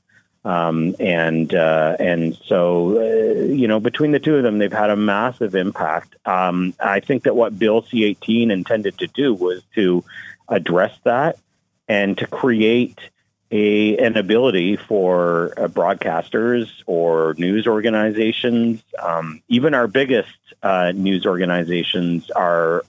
Um, 0.45 0.95
and 1.01 1.55
uh, 1.55 1.97
and 1.99 2.37
so 2.45 2.99
uh, 2.99 3.45
you 3.47 3.67
know 3.67 3.81
between 3.81 4.13
the 4.13 4.21
two 4.21 4.37
of 4.37 4.43
them, 4.43 4.59
they've 4.59 4.73
had 4.73 4.91
a 4.91 4.97
massive 4.97 5.55
impact. 5.55 6.17
Um, 6.27 6.75
I 6.79 7.01
think 7.01 7.23
that 7.25 7.35
what 7.35 7.59
Bill 7.59 7.83
C-18 7.83 8.51
intended 8.51 8.99
to 8.99 9.07
do 9.07 9.33
was 9.33 9.63
to 9.75 10.05
address 10.49 10.97
that 11.05 11.39
and 11.89 12.19
to 12.19 12.27
create 12.27 12.99
a 13.51 13.97
an 13.99 14.17
ability 14.17 14.77
for 14.77 15.53
uh, 15.57 15.69
broadcasters 15.69 16.69
or 16.87 17.35
news 17.39 17.67
organizations, 17.67 18.83
um, 19.01 19.43
even 19.49 19.75
our 19.75 19.87
biggest 19.87 20.37
uh, 20.63 20.93
news 20.93 21.27
organizations, 21.27 22.31
are 22.31 22.85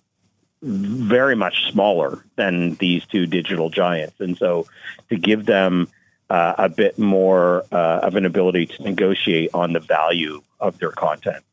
very 0.61 1.35
much 1.35 1.71
smaller 1.71 2.25
than 2.35 2.75
these 2.75 3.05
two 3.05 3.27
digital 3.27 3.69
giants, 3.69 4.19
and 4.19 4.37
so 4.37 4.65
to 5.09 5.17
give 5.17 5.45
them 5.45 5.87
uh, 6.29 6.55
a 6.57 6.69
bit 6.69 6.97
more 6.97 7.65
uh, 7.71 7.99
of 8.01 8.15
an 8.15 8.25
ability 8.25 8.65
to 8.65 8.83
negotiate 8.83 9.51
on 9.53 9.73
the 9.73 9.79
value 9.79 10.41
of 10.59 10.79
their 10.79 10.91
content. 10.91 11.43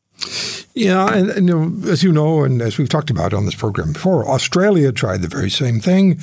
Yeah, 0.75 1.13
and, 1.13 1.29
and 1.29 1.47
you 1.47 1.59
know, 1.59 1.91
as 1.91 2.01
you 2.03 2.11
know, 2.11 2.43
and 2.43 2.61
as 2.61 2.77
we've 2.77 2.89
talked 2.89 3.11
about 3.11 3.33
on 3.33 3.45
this 3.45 3.55
program 3.55 3.93
before, 3.93 4.27
Australia 4.27 4.91
tried 4.91 5.21
the 5.21 5.27
very 5.27 5.51
same 5.51 5.79
thing 5.79 6.19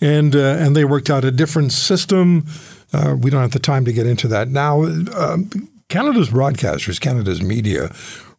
and 0.00 0.34
uh, 0.36 0.56
and 0.58 0.76
they 0.76 0.84
worked 0.84 1.10
out 1.10 1.24
a 1.24 1.30
different 1.30 1.72
system. 1.72 2.46
Uh, 2.92 3.16
we 3.18 3.30
don't 3.30 3.42
have 3.42 3.52
the 3.52 3.58
time 3.58 3.84
to 3.84 3.92
get 3.92 4.06
into 4.06 4.28
that 4.28 4.48
now. 4.48 4.82
Um, 4.82 5.50
Canada's 5.88 6.30
broadcasters, 6.30 7.00
Canada's 7.00 7.42
media, 7.42 7.92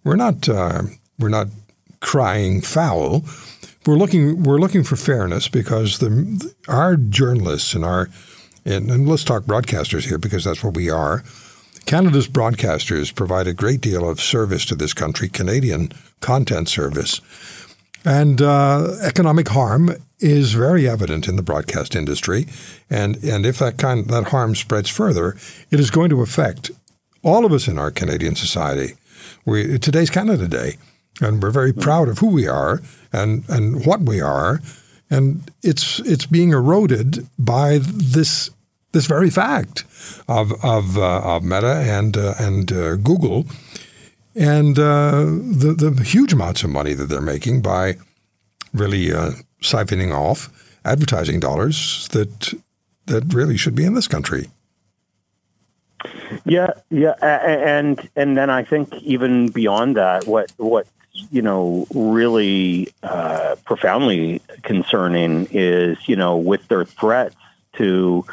we're 0.03 0.15
not 0.15 0.47
uh, 0.47 0.83
we're 1.17 1.29
not 1.29 1.47
crying 1.99 2.61
foul. 2.61 3.25
We're 3.85 3.95
looking 3.95 4.43
we're 4.43 4.59
looking 4.59 4.83
for 4.83 4.95
fairness 4.95 5.47
because 5.47 5.99
the 5.99 6.53
our 6.67 6.95
journalists 6.95 7.73
and 7.73 7.83
our 7.83 8.09
and, 8.65 8.91
and 8.91 9.07
let's 9.07 9.23
talk 9.23 9.43
broadcasters 9.43 10.05
here 10.05 10.17
because 10.17 10.43
that's 10.43 10.63
what 10.63 10.75
we 10.75 10.89
are. 10.89 11.23
Canada's 11.85 12.27
broadcasters 12.27 13.13
provide 13.13 13.47
a 13.47 13.53
great 13.53 13.81
deal 13.81 14.07
of 14.07 14.21
service 14.21 14.65
to 14.65 14.75
this 14.75 14.93
country, 14.93 15.29
Canadian 15.29 15.91
content 16.19 16.69
service. 16.69 17.21
And 18.05 18.41
uh, 18.41 18.95
economic 19.01 19.49
harm 19.49 19.89
is 20.19 20.53
very 20.53 20.87
evident 20.87 21.27
in 21.27 21.35
the 21.35 21.43
broadcast 21.43 21.95
industry, 21.95 22.45
and 22.89 23.15
and 23.23 23.45
if 23.45 23.59
that 23.59 23.77
kind 23.77 24.07
that 24.07 24.29
harm 24.29 24.55
spreads 24.55 24.89
further, 24.89 25.35
it 25.71 25.79
is 25.79 25.91
going 25.91 26.09
to 26.09 26.21
affect 26.21 26.71
all 27.23 27.45
of 27.45 27.51
us 27.51 27.67
in 27.67 27.77
our 27.77 27.91
Canadian 27.91 28.35
society. 28.35 28.95
We 29.45 29.77
today's 29.79 30.09
Canada 30.09 30.47
Day, 30.47 30.77
and 31.21 31.41
we're 31.41 31.51
very 31.51 31.73
proud 31.73 32.07
of 32.07 32.19
who 32.19 32.27
we 32.27 32.47
are 32.47 32.81
and 33.11 33.43
and 33.49 33.85
what 33.85 34.01
we 34.01 34.21
are, 34.21 34.61
and 35.09 35.51
it's 35.61 35.99
it's 35.99 36.25
being 36.25 36.51
eroded 36.51 37.27
by 37.37 37.79
this 37.81 38.49
this 38.91 39.05
very 39.05 39.29
fact 39.29 39.83
of 40.27 40.53
of, 40.63 40.97
uh, 40.97 41.21
of 41.21 41.43
Meta 41.43 41.83
and 41.85 42.17
uh, 42.17 42.33
and 42.39 42.71
uh, 42.71 42.95
Google 42.95 43.45
and 44.35 44.77
uh, 44.79 45.25
the 45.25 45.75
the 45.77 46.03
huge 46.03 46.33
amounts 46.33 46.63
of 46.63 46.69
money 46.69 46.93
that 46.93 47.05
they're 47.05 47.21
making 47.21 47.61
by 47.61 47.97
really 48.73 49.13
uh, 49.13 49.31
siphoning 49.61 50.13
off 50.13 50.49
advertising 50.85 51.39
dollars 51.39 52.07
that 52.09 52.53
that 53.05 53.33
really 53.33 53.57
should 53.57 53.75
be 53.75 53.85
in 53.85 53.95
this 53.95 54.07
country. 54.07 54.49
Yeah, 56.45 56.71
yeah, 56.89 57.15
and 57.21 58.09
and 58.15 58.37
then 58.37 58.49
I 58.49 58.63
think 58.63 58.93
even 59.01 59.49
beyond 59.49 59.97
that, 59.97 60.25
what 60.25 60.51
what 60.57 60.87
you 61.31 61.41
know 61.41 61.85
really 61.93 62.93
uh, 63.03 63.55
profoundly 63.65 64.41
concerning 64.63 65.47
is 65.51 65.97
you 66.07 66.15
know 66.15 66.37
with 66.37 66.65
their 66.69 66.85
threats 66.85 67.35
to 67.73 68.23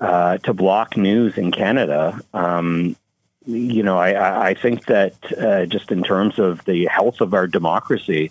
uh, 0.00 0.38
to 0.38 0.54
block 0.54 0.96
news 0.96 1.36
in 1.36 1.52
Canada. 1.52 2.20
Um, 2.32 2.96
you 3.46 3.82
know, 3.82 3.98
I, 3.98 4.50
I 4.50 4.54
think 4.54 4.86
that 4.86 5.14
uh, 5.38 5.66
just 5.66 5.90
in 5.90 6.02
terms 6.02 6.38
of 6.38 6.64
the 6.64 6.86
health 6.86 7.20
of 7.20 7.34
our 7.34 7.46
democracy, 7.46 8.30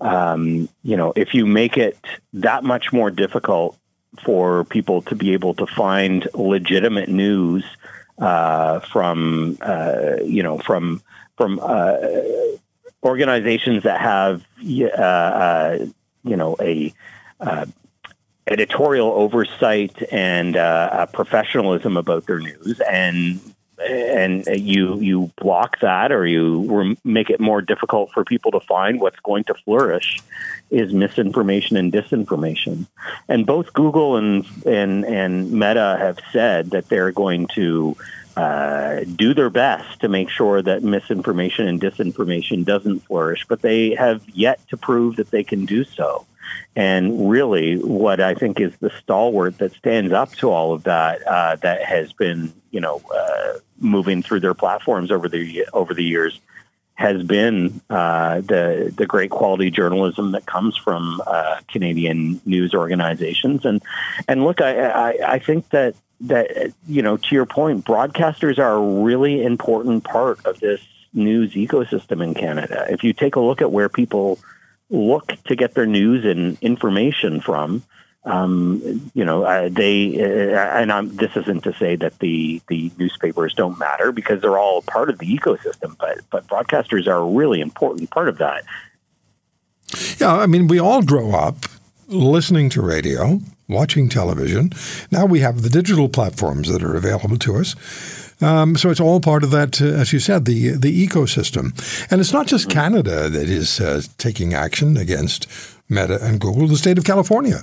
um, 0.00 0.68
you 0.82 0.96
know, 0.96 1.12
if 1.16 1.34
you 1.34 1.46
make 1.46 1.76
it 1.76 1.98
that 2.34 2.64
much 2.64 2.92
more 2.92 3.10
difficult 3.10 3.76
for 4.24 4.64
people 4.64 5.02
to 5.02 5.14
be 5.14 5.32
able 5.32 5.54
to 5.54 5.66
find 5.66 6.28
legitimate 6.34 7.08
news 7.08 7.64
uh, 8.18 8.80
from 8.80 9.58
uh, 9.60 10.16
you 10.24 10.42
know 10.42 10.58
from 10.58 11.02
from 11.36 11.60
uh, 11.62 11.96
organizations 13.04 13.84
that 13.84 14.00
have 14.00 14.44
uh, 14.60 15.78
you 16.24 16.36
know 16.36 16.56
a 16.60 16.92
editorial 18.50 19.12
oversight 19.12 19.96
and 20.12 20.54
professionalism 21.12 21.96
about 21.96 22.26
their 22.26 22.40
news. 22.40 22.80
And 22.80 23.40
and 23.80 24.44
you 24.46 24.98
you 24.98 25.30
block 25.36 25.78
that 25.80 26.10
or 26.10 26.26
you 26.26 26.96
make 27.04 27.30
it 27.30 27.40
more 27.40 27.62
difficult 27.62 28.10
for 28.12 28.24
people 28.24 28.50
to 28.50 28.60
find 28.60 29.00
what's 29.00 29.20
going 29.20 29.44
to 29.44 29.54
flourish 29.54 30.18
is 30.70 30.92
misinformation 30.92 31.76
and 31.76 31.92
disinformation. 31.92 32.86
And 33.28 33.46
both 33.46 33.72
google 33.72 34.16
and 34.16 34.44
and 34.66 35.04
and 35.04 35.52
meta 35.52 35.96
have 35.98 36.18
said 36.32 36.70
that 36.70 36.88
they're 36.88 37.12
going 37.12 37.46
to 37.54 37.96
uh, 38.36 39.00
do 39.16 39.34
their 39.34 39.50
best 39.50 40.00
to 40.00 40.08
make 40.08 40.30
sure 40.30 40.62
that 40.62 40.84
misinformation 40.84 41.66
and 41.66 41.80
disinformation 41.80 42.64
doesn't 42.64 43.00
flourish 43.00 43.44
but 43.48 43.62
they 43.62 43.96
have 43.96 44.22
yet 44.28 44.60
to 44.68 44.76
prove 44.76 45.16
that 45.16 45.32
they 45.32 45.42
can 45.42 45.66
do 45.66 45.82
so 45.82 46.24
and 46.76 47.28
really, 47.30 47.76
what 47.76 48.20
I 48.20 48.34
think 48.34 48.60
is 48.60 48.76
the 48.78 48.90
stalwart 49.02 49.58
that 49.58 49.72
stands 49.72 50.12
up 50.12 50.32
to 50.36 50.50
all 50.50 50.72
of 50.72 50.84
that, 50.84 51.26
uh, 51.26 51.56
that 51.56 51.82
has 51.82 52.12
been, 52.12 52.52
you 52.70 52.80
know, 52.80 53.02
uh, 53.14 53.58
moving 53.80 54.22
through 54.22 54.40
their 54.40 54.54
platforms 54.54 55.10
over 55.10 55.28
the 55.28 55.66
over 55.72 55.94
the 55.94 56.04
years, 56.04 56.40
has 56.94 57.22
been 57.22 57.80
uh, 57.90 58.40
the 58.40 58.92
the 58.96 59.06
great 59.06 59.30
quality 59.30 59.70
journalism 59.70 60.32
that 60.32 60.46
comes 60.46 60.76
from 60.76 61.22
uh, 61.26 61.60
Canadian 61.68 62.40
news 62.44 62.74
organizations. 62.74 63.64
And 63.64 63.82
and 64.26 64.44
look, 64.44 64.60
I, 64.60 64.86
I, 64.88 65.32
I 65.34 65.38
think 65.38 65.68
that 65.70 65.94
that 66.22 66.72
you 66.86 67.02
know, 67.02 67.16
to 67.16 67.34
your 67.34 67.46
point, 67.46 67.84
broadcasters 67.84 68.58
are 68.58 68.74
a 68.74 69.02
really 69.02 69.42
important 69.42 70.04
part 70.04 70.44
of 70.44 70.60
this 70.60 70.80
news 71.12 71.52
ecosystem 71.52 72.22
in 72.22 72.34
Canada. 72.34 72.86
If 72.90 73.02
you 73.02 73.12
take 73.12 73.36
a 73.36 73.40
look 73.40 73.62
at 73.62 73.72
where 73.72 73.88
people 73.88 74.38
look 74.90 75.32
to 75.44 75.56
get 75.56 75.74
their 75.74 75.86
news 75.86 76.24
and 76.24 76.58
information 76.60 77.40
from. 77.40 77.82
Um, 78.24 79.10
you 79.14 79.24
know, 79.24 79.44
uh, 79.44 79.68
they 79.70 80.20
uh, 80.20 80.58
and 80.58 80.92
I'm, 80.92 81.14
this 81.16 81.34
isn't 81.36 81.64
to 81.64 81.72
say 81.74 81.96
that 81.96 82.18
the 82.18 82.60
the 82.68 82.90
newspapers 82.98 83.54
don't 83.54 83.78
matter 83.78 84.12
because 84.12 84.42
they're 84.42 84.58
all 84.58 84.82
part 84.82 85.08
of 85.08 85.18
the 85.18 85.26
ecosystem, 85.26 85.96
but 85.98 86.18
but 86.30 86.46
broadcasters 86.46 87.06
are 87.06 87.18
a 87.18 87.26
really 87.26 87.60
important 87.60 88.10
part 88.10 88.28
of 88.28 88.38
that. 88.38 88.64
Yeah, 90.18 90.34
I 90.34 90.46
mean, 90.46 90.68
we 90.68 90.78
all 90.78 91.02
grow 91.02 91.30
up 91.30 91.56
listening 92.08 92.68
to 92.70 92.82
radio, 92.82 93.40
watching 93.68 94.08
television. 94.08 94.72
Now 95.10 95.24
we 95.24 95.40
have 95.40 95.62
the 95.62 95.70
digital 95.70 96.08
platforms 96.08 96.68
that 96.68 96.82
are 96.82 96.96
available 96.96 97.38
to 97.38 97.56
us. 97.56 98.27
Um, 98.40 98.76
so 98.76 98.90
it's 98.90 99.00
all 99.00 99.20
part 99.20 99.42
of 99.42 99.50
that, 99.50 99.80
uh, 99.82 99.86
as 99.86 100.12
you 100.12 100.20
said, 100.20 100.44
the 100.44 100.70
the 100.70 101.06
ecosystem. 101.06 101.72
And 102.10 102.20
it's 102.20 102.32
not 102.32 102.46
just 102.46 102.70
Canada 102.70 103.28
that 103.28 103.48
is 103.48 103.80
uh, 103.80 104.02
taking 104.16 104.54
action 104.54 104.96
against 104.96 105.46
Meta 105.88 106.18
and 106.22 106.40
Google. 106.40 106.68
The 106.68 106.76
state 106.76 106.98
of 106.98 107.04
California 107.04 107.62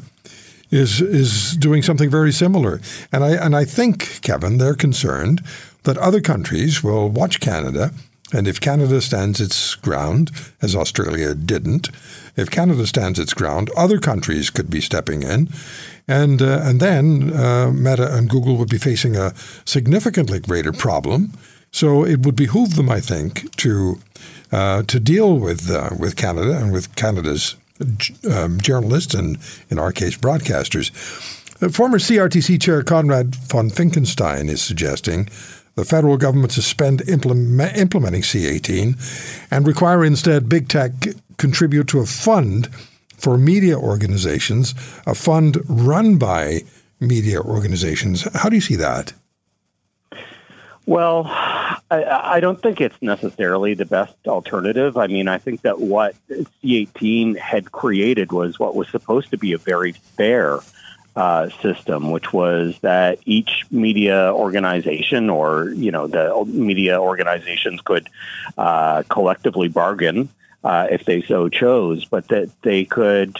is 0.72 1.02
is 1.02 1.56
doing 1.58 1.84
something 1.84 2.10
very 2.10 2.32
similar. 2.32 2.82
And 3.12 3.24
I 3.24 3.32
and 3.46 3.56
I 3.56 3.66
think, 3.66 4.22
Kevin, 4.22 4.58
they're 4.58 4.76
concerned 4.76 5.42
that 5.84 5.98
other 5.98 6.22
countries 6.22 6.84
will 6.84 7.10
watch 7.10 7.40
Canada, 7.40 7.92
and 8.34 8.48
if 8.48 8.60
Canada 8.60 9.02
stands 9.02 9.40
its 9.40 9.76
ground, 9.76 10.32
as 10.62 10.76
Australia 10.76 11.36
didn't, 11.36 11.90
if 12.36 12.50
Canada 12.50 12.88
stands 12.88 13.20
its 13.20 13.34
ground, 13.34 13.70
other 13.78 14.00
countries 14.00 14.50
could 14.50 14.70
be 14.70 14.82
stepping 14.82 15.24
in 15.24 15.50
and, 16.08 16.42
uh, 16.42 16.60
and 16.64 16.80
then 16.80 17.34
uh, 17.34 17.72
Meta 17.72 18.16
and 18.16 18.30
Google 18.30 18.58
would 18.58 18.70
be 18.70 18.78
facing 18.78 19.16
a 19.16 19.34
significantly 19.66 20.40
greater 20.40 20.72
problem. 20.72 21.34
So 21.72 22.06
it 22.06 22.26
would 22.26 22.36
behoove 22.36 22.76
them, 22.76 22.90
I 22.90 23.02
think, 23.02 23.56
to 23.58 24.00
uh, 24.52 24.84
to 24.84 25.00
deal 25.00 25.38
with 25.38 25.70
uh, 25.70 25.90
with 26.00 26.16
Canada 26.16 26.58
and 26.58 26.72
with 26.72 26.96
Canada's 26.96 27.56
um, 28.32 28.62
journalists 28.62 29.14
and, 29.14 29.38
in 29.70 29.78
our 29.78 29.92
case, 29.92 30.16
broadcasters. 30.16 30.92
Uh, 31.62 31.70
former 31.70 31.98
CRTC 31.98 32.62
Chair 32.62 32.84
Konrad 32.84 33.36
von 33.36 33.70
Finckenstein 33.70 34.50
is 34.50 34.62
suggesting 34.62 35.28
the 35.76 35.86
federal 35.86 36.18
government 36.18 36.52
suspend 36.52 37.08
implement, 37.08 37.78
implementing 37.78 38.22
C18 38.22 39.48
and 39.52 39.68
require 39.68 40.04
instead 40.04 40.50
big 40.50 40.68
tech 40.68 40.92
contribute 41.38 41.88
to 41.90 42.00
a 42.00 42.06
fund 42.06 42.74
for 43.18 43.38
media 43.38 43.78
organizations, 43.78 44.74
a 45.06 45.16
fund 45.16 45.58
run 45.68 46.18
by 46.18 46.62
media 47.00 47.42
organizations. 47.42 48.28
How 48.34 48.50
do 48.50 48.56
you 48.56 48.62
see 48.62 48.76
that? 48.76 49.14
Well, 50.86 51.24
I, 51.28 51.76
I, 52.36 52.40
don't 52.40 52.62
think 52.62 52.80
it's 52.80 53.02
necessarily 53.02 53.74
the 53.74 53.86
best 53.86 54.16
alternative. 54.28 54.98
I 54.98 55.08
mean, 55.08 55.28
I 55.28 55.40
think 55.40 55.62
that 55.62 55.80
what 55.80 56.16
C18 56.30 57.38
had 57.38 57.72
created 57.72 58.32
was 58.32 58.60
what 58.60 58.76
was 58.76 58.88
supposed 58.90 59.32
to 59.32 59.38
be 59.38 59.54
a 59.54 59.58
very 59.58 59.94
fair 59.94 60.60
uh, 61.16 61.50
system, 61.62 62.12
which 62.12 62.34
was 62.34 62.78
that 62.80 63.20
each 63.26 63.66
media 63.72 64.34
organization 64.34 65.30
or, 65.30 65.70
you 65.70 65.92
know, 65.92 66.08
the 66.08 66.44
media 66.48 67.00
organizations 67.00 67.80
could 67.82 68.10
uh, 68.58 69.04
collectively 69.10 69.68
bargain 69.68 70.30
uh, 70.64 70.88
if 70.92 71.06
they 71.06 71.22
so 71.22 71.48
chose, 71.48 72.06
but 72.06 72.28
that 72.28 72.50
they 72.64 72.84
could, 72.84 73.38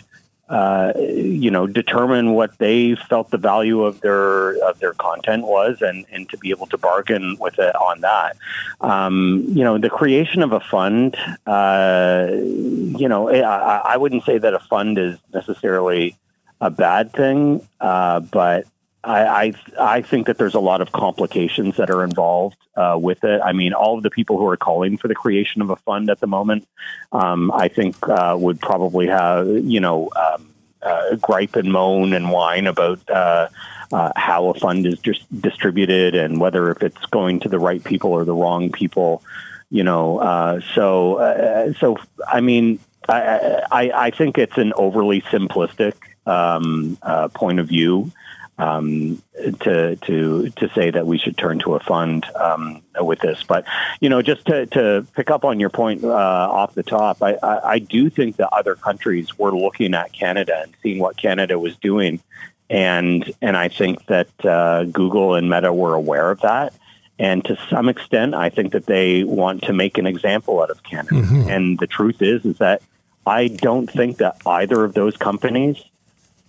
uh, 0.48 0.94
you 0.96 1.50
know, 1.50 1.66
determine 1.66 2.34
what 2.34 2.58
they 2.60 2.96
felt 2.96 3.32
the 3.32 3.38
value 3.38 3.84
of 3.84 4.00
their 4.02 4.52
of 4.64 4.80
their 4.80 4.94
content 4.94 5.44
was, 5.44 5.82
and 5.82 6.06
and 6.12 6.30
to 6.30 6.38
be 6.38 6.52
able 6.52 6.68
to 6.68 6.78
bargain 6.78 7.36
with 7.40 7.58
it 7.58 7.76
on 7.76 8.02
that. 8.02 8.38
Um, 8.80 9.44
you 9.50 9.64
know, 9.64 9.80
the 9.80 9.90
creation 9.90 10.44
of 10.44 10.52
a 10.52 10.60
fund. 10.60 11.18
Uh, 11.48 12.28
you 12.32 13.10
know, 13.10 13.28
I, 13.30 13.94
I, 13.94 13.98
wouldn't 13.98 14.24
say 14.24 14.38
that 14.38 14.54
a 14.54 14.60
fund 14.60 15.00
is 15.00 15.18
necessarily 15.34 16.16
a 16.62 16.70
bad 16.70 17.12
thing, 17.14 17.68
uh, 17.80 18.20
but 18.20 18.66
I, 19.06 19.26
I, 19.26 19.54
I 19.80 20.02
think 20.02 20.28
that 20.28 20.38
there's 20.38 20.56
a 20.56 20.60
lot 20.60 20.82
of 20.82 20.92
complications 20.92 21.78
that 21.78 21.90
are 21.90 22.04
involved 22.04 22.58
uh, 22.76 22.98
with 23.00 23.24
it. 23.24 23.42
I 23.42 23.54
mean, 23.54 23.74
all 23.74 23.98
of 23.98 24.04
the 24.04 24.10
people 24.10 24.38
who 24.38 24.48
are 24.48 24.58
calling 24.58 24.98
for 24.98 25.08
the 25.08 25.16
creation 25.16 25.62
of 25.62 25.70
a 25.70 25.76
fund 25.76 26.10
at 26.10 26.20
the 26.20 26.28
moment, 26.28 26.68
um, 27.12 27.52
I 27.52 27.68
think, 27.68 27.96
uh, 28.08 28.36
would 28.38 28.60
probably 28.60 29.08
have 29.08 29.48
you 29.48 29.80
know 29.80 30.10
um, 30.16 30.54
uh, 30.82 31.16
gripe 31.18 31.56
and 31.56 31.72
moan 31.72 32.14
and 32.14 32.32
whine 32.32 32.68
about 32.68 33.08
uh, 33.10 33.50
uh, 33.92 34.12
how 34.16 34.50
a 34.50 34.54
fund 34.56 34.88
is 34.88 35.00
just 35.00 35.24
distributed 35.42 36.16
and 36.16 36.40
whether 36.40 36.72
if 36.72 36.82
it's 36.82 37.06
going 37.08 37.40
to 37.42 37.50
the 37.50 37.60
right 37.60 37.84
people 37.84 38.12
or 38.12 38.26
the 38.26 38.34
wrong 38.34 38.72
people. 38.72 39.22
You 39.70 39.84
know, 39.84 40.20
uh, 40.20 40.62
so 40.74 41.74
so 41.80 41.98
I 42.28 42.42
mean, 42.42 42.80
I, 43.10 43.62
I, 43.72 43.92
I 43.92 44.10
think 44.12 44.38
it's 44.38 44.58
an 44.58 44.74
overly 44.78 45.22
simplistic 45.22 45.96
um, 46.26 46.98
point 47.34 47.60
of 47.60 47.68
view 47.68 48.12
um, 48.58 49.22
to 49.62 49.96
to 49.98 50.50
to 50.50 50.70
say 50.74 50.90
that 50.90 51.06
we 51.06 51.18
should 51.18 51.38
turn 51.38 51.60
to 51.60 51.76
a 51.76 51.80
fund 51.80 52.26
um, 52.36 52.82
with 53.00 53.20
this. 53.20 53.44
But 53.44 53.66
you 54.00 54.10
know, 54.10 54.22
just 54.22 54.46
to, 54.46 54.66
to 54.68 55.06
pick 55.16 55.30
up 55.30 55.44
on 55.44 55.60
your 55.60 55.70
point 55.70 56.04
uh, 56.04 56.10
off 56.10 56.74
the 56.74 56.84
top, 56.84 57.22
I, 57.22 57.34
I, 57.44 57.72
I, 57.72 57.80
do 57.80 58.10
think 58.10 58.38
that 58.38 58.50
other 58.54 58.76
countries 58.76 59.38
were 59.38 59.52
looking 59.52 59.94
at 59.94 60.14
Canada 60.14 60.62
and 60.64 60.74
seeing 60.82 61.00
what 61.00 61.18
Canada 61.18 61.60
was 61.60 61.76
doing, 61.78 62.22
and 62.70 63.30
and 63.42 63.58
I 63.58 63.68
think 63.68 64.06
that 64.06 64.30
uh, 64.46 64.86
Google 64.86 65.36
and 65.36 65.50
Meta 65.50 65.74
were 65.74 65.94
aware 65.94 66.32
of 66.32 66.42
that. 66.42 66.74
And 67.18 67.44
to 67.46 67.58
some 67.70 67.88
extent, 67.88 68.36
I 68.36 68.50
think 68.50 68.74
that 68.74 68.86
they 68.86 69.24
want 69.24 69.64
to 69.64 69.74
make 69.74 69.98
an 69.98 70.06
example 70.06 70.62
out 70.62 70.70
of 70.70 70.84
Canada. 70.84 71.16
Mm-hmm. 71.16 71.50
And 71.50 71.80
the 71.80 71.88
truth 71.88 72.22
is, 72.22 72.44
is 72.44 72.58
that 72.58 72.82
I 73.26 73.48
don't 73.48 73.90
think 73.90 74.18
that 74.18 74.36
either 74.46 74.84
of 74.84 74.94
those 74.94 75.16
companies 75.16 75.82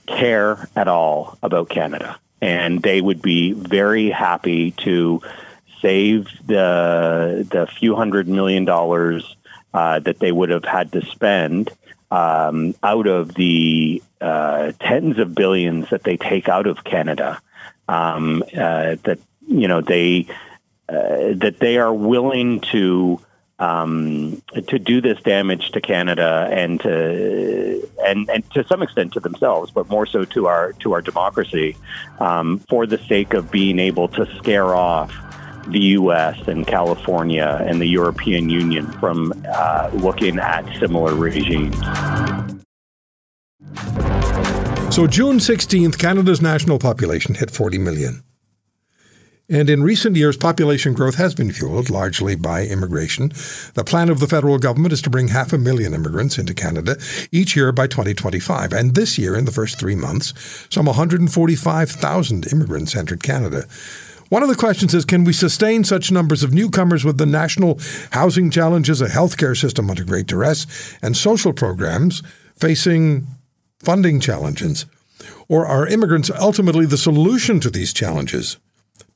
care 0.06 0.68
at 0.76 0.88
all 0.88 1.38
about 1.42 1.68
Canada. 1.68 2.18
And 2.40 2.82
they 2.82 3.00
would 3.00 3.22
be 3.22 3.52
very 3.52 4.10
happy 4.10 4.72
to 4.72 5.22
save 5.80 6.26
the 6.46 7.46
the 7.50 7.66
few 7.66 7.94
hundred 7.96 8.28
million 8.28 8.64
dollars 8.64 9.36
uh, 9.72 9.98
that 10.00 10.18
they 10.18 10.32
would 10.32 10.50
have 10.50 10.64
had 10.64 10.92
to 10.92 11.04
spend 11.06 11.70
um, 12.10 12.74
out 12.82 13.06
of 13.06 13.34
the 13.34 14.02
uh, 14.20 14.72
tens 14.80 15.18
of 15.18 15.34
billions 15.34 15.90
that 15.90 16.02
they 16.02 16.16
take 16.16 16.48
out 16.48 16.66
of 16.66 16.84
Canada. 16.84 17.40
Um, 17.88 18.42
uh, 18.52 18.96
that 19.04 19.18
you 19.46 19.68
know 19.68 19.80
they 19.80 20.26
uh, 20.88 21.34
that 21.34 21.56
they 21.60 21.78
are 21.78 21.92
willing 21.92 22.60
to 22.72 23.20
um, 23.58 24.42
to 24.68 24.78
do 24.78 25.00
this 25.00 25.20
damage 25.22 25.70
to 25.72 25.80
Canada 25.80 26.48
and 26.50 26.80
to 26.80 27.88
and 28.04 28.28
and 28.28 28.50
to 28.50 28.64
some 28.64 28.82
extent 28.82 29.12
to 29.14 29.20
themselves, 29.20 29.70
but 29.70 29.88
more 29.88 30.06
so 30.06 30.24
to 30.26 30.46
our 30.46 30.72
to 30.74 30.92
our 30.92 31.00
democracy, 31.00 31.76
um, 32.18 32.58
for 32.68 32.86
the 32.86 32.98
sake 32.98 33.34
of 33.34 33.50
being 33.50 33.78
able 33.78 34.08
to 34.08 34.26
scare 34.36 34.74
off 34.74 35.14
the 35.68 35.80
U.S. 35.80 36.46
and 36.46 36.66
California 36.66 37.64
and 37.66 37.80
the 37.80 37.86
European 37.86 38.48
Union 38.48 38.86
from 38.92 39.32
uh, 39.48 39.90
looking 39.94 40.38
at 40.38 40.64
similar 40.78 41.14
regimes. 41.14 41.76
So, 44.94 45.06
June 45.06 45.38
16th, 45.38 45.98
Canada's 45.98 46.40
national 46.40 46.78
population 46.78 47.34
hit 47.34 47.50
40 47.50 47.78
million. 47.78 48.22
And 49.48 49.70
in 49.70 49.84
recent 49.84 50.16
years, 50.16 50.36
population 50.36 50.92
growth 50.92 51.14
has 51.16 51.32
been 51.32 51.52
fueled 51.52 51.88
largely 51.88 52.34
by 52.34 52.64
immigration. 52.64 53.28
The 53.74 53.84
plan 53.84 54.08
of 54.08 54.18
the 54.18 54.26
federal 54.26 54.58
government 54.58 54.92
is 54.92 55.00
to 55.02 55.10
bring 55.10 55.28
half 55.28 55.52
a 55.52 55.58
million 55.58 55.94
immigrants 55.94 56.36
into 56.36 56.52
Canada 56.52 56.96
each 57.30 57.54
year 57.54 57.70
by 57.70 57.86
2025. 57.86 58.72
And 58.72 58.96
this 58.96 59.18
year, 59.18 59.36
in 59.36 59.44
the 59.44 59.52
first 59.52 59.78
three 59.78 59.94
months, 59.94 60.34
some 60.68 60.86
145,000 60.86 62.52
immigrants 62.52 62.96
entered 62.96 63.22
Canada. 63.22 63.66
One 64.30 64.42
of 64.42 64.48
the 64.48 64.56
questions 64.56 64.92
is 64.94 65.04
can 65.04 65.22
we 65.22 65.32
sustain 65.32 65.84
such 65.84 66.10
numbers 66.10 66.42
of 66.42 66.52
newcomers 66.52 67.04
with 67.04 67.18
the 67.18 67.26
national 67.26 67.78
housing 68.10 68.50
challenges, 68.50 69.00
a 69.00 69.06
healthcare 69.06 69.56
system 69.56 69.88
under 69.88 70.02
great 70.02 70.26
duress, 70.26 70.66
and 71.00 71.16
social 71.16 71.52
programs 71.52 72.20
facing 72.56 73.28
funding 73.78 74.18
challenges? 74.18 74.86
Or 75.48 75.64
are 75.64 75.86
immigrants 75.86 76.32
ultimately 76.32 76.86
the 76.86 76.98
solution 76.98 77.60
to 77.60 77.70
these 77.70 77.92
challenges? 77.92 78.56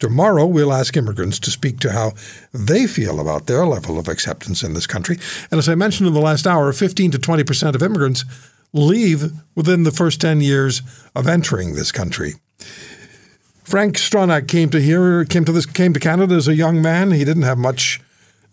Tomorrow, 0.00 0.46
we'll 0.46 0.72
ask 0.72 0.96
immigrants 0.96 1.38
to 1.40 1.50
speak 1.50 1.78
to 1.80 1.92
how 1.92 2.12
they 2.52 2.86
feel 2.86 3.20
about 3.20 3.46
their 3.46 3.66
level 3.66 3.98
of 3.98 4.08
acceptance 4.08 4.62
in 4.62 4.72
this 4.72 4.86
country. 4.86 5.18
And 5.50 5.58
as 5.58 5.68
I 5.68 5.74
mentioned 5.74 6.08
in 6.08 6.14
the 6.14 6.20
last 6.20 6.46
hour, 6.46 6.72
15 6.72 7.12
to 7.12 7.18
20 7.18 7.44
percent 7.44 7.76
of 7.76 7.82
immigrants 7.82 8.24
leave 8.72 9.32
within 9.54 9.82
the 9.82 9.90
first 9.90 10.20
10 10.20 10.40
years 10.40 10.82
of 11.14 11.28
entering 11.28 11.74
this 11.74 11.92
country. 11.92 12.34
Frank 13.62 13.96
Stronach 13.96 14.48
came 14.48 14.70
to 14.70 14.80
here, 14.80 15.24
came 15.24 15.44
to 15.44 15.52
this, 15.52 15.66
came 15.66 15.92
to 15.92 16.00
Canada 16.00 16.34
as 16.34 16.48
a 16.48 16.54
young 16.54 16.82
man. 16.82 17.12
He 17.12 17.24
didn't 17.24 17.42
have 17.42 17.58
much 17.58 18.00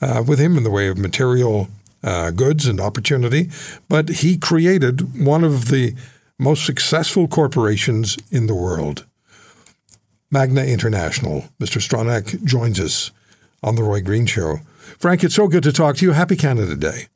uh, 0.01 0.23
with 0.27 0.39
him 0.39 0.57
in 0.57 0.63
the 0.63 0.69
way 0.69 0.89
of 0.89 0.97
material 0.97 1.69
uh, 2.03 2.31
goods 2.31 2.67
and 2.67 2.79
opportunity, 2.79 3.49
but 3.89 4.09
he 4.09 4.37
created 4.37 5.25
one 5.25 5.43
of 5.43 5.69
the 5.69 5.95
most 6.37 6.65
successful 6.65 7.27
corporations 7.27 8.17
in 8.29 8.47
the 8.47 8.53
world. 8.53 9.05
Magna 10.31 10.63
International. 10.63 11.45
Mr. 11.59 11.79
Stronach 11.81 12.43
joins 12.43 12.79
us 12.79 13.11
on 13.63 13.75
The 13.75 13.83
Roy 13.83 14.01
Green 14.01 14.25
Show. 14.25 14.57
Frank, 14.99 15.23
it's 15.23 15.35
so 15.35 15.47
good 15.47 15.63
to 15.63 15.71
talk 15.71 15.97
to 15.97 16.05
you. 16.05 16.11
Happy 16.11 16.35
Canada 16.35 16.75
Day. 16.75 17.07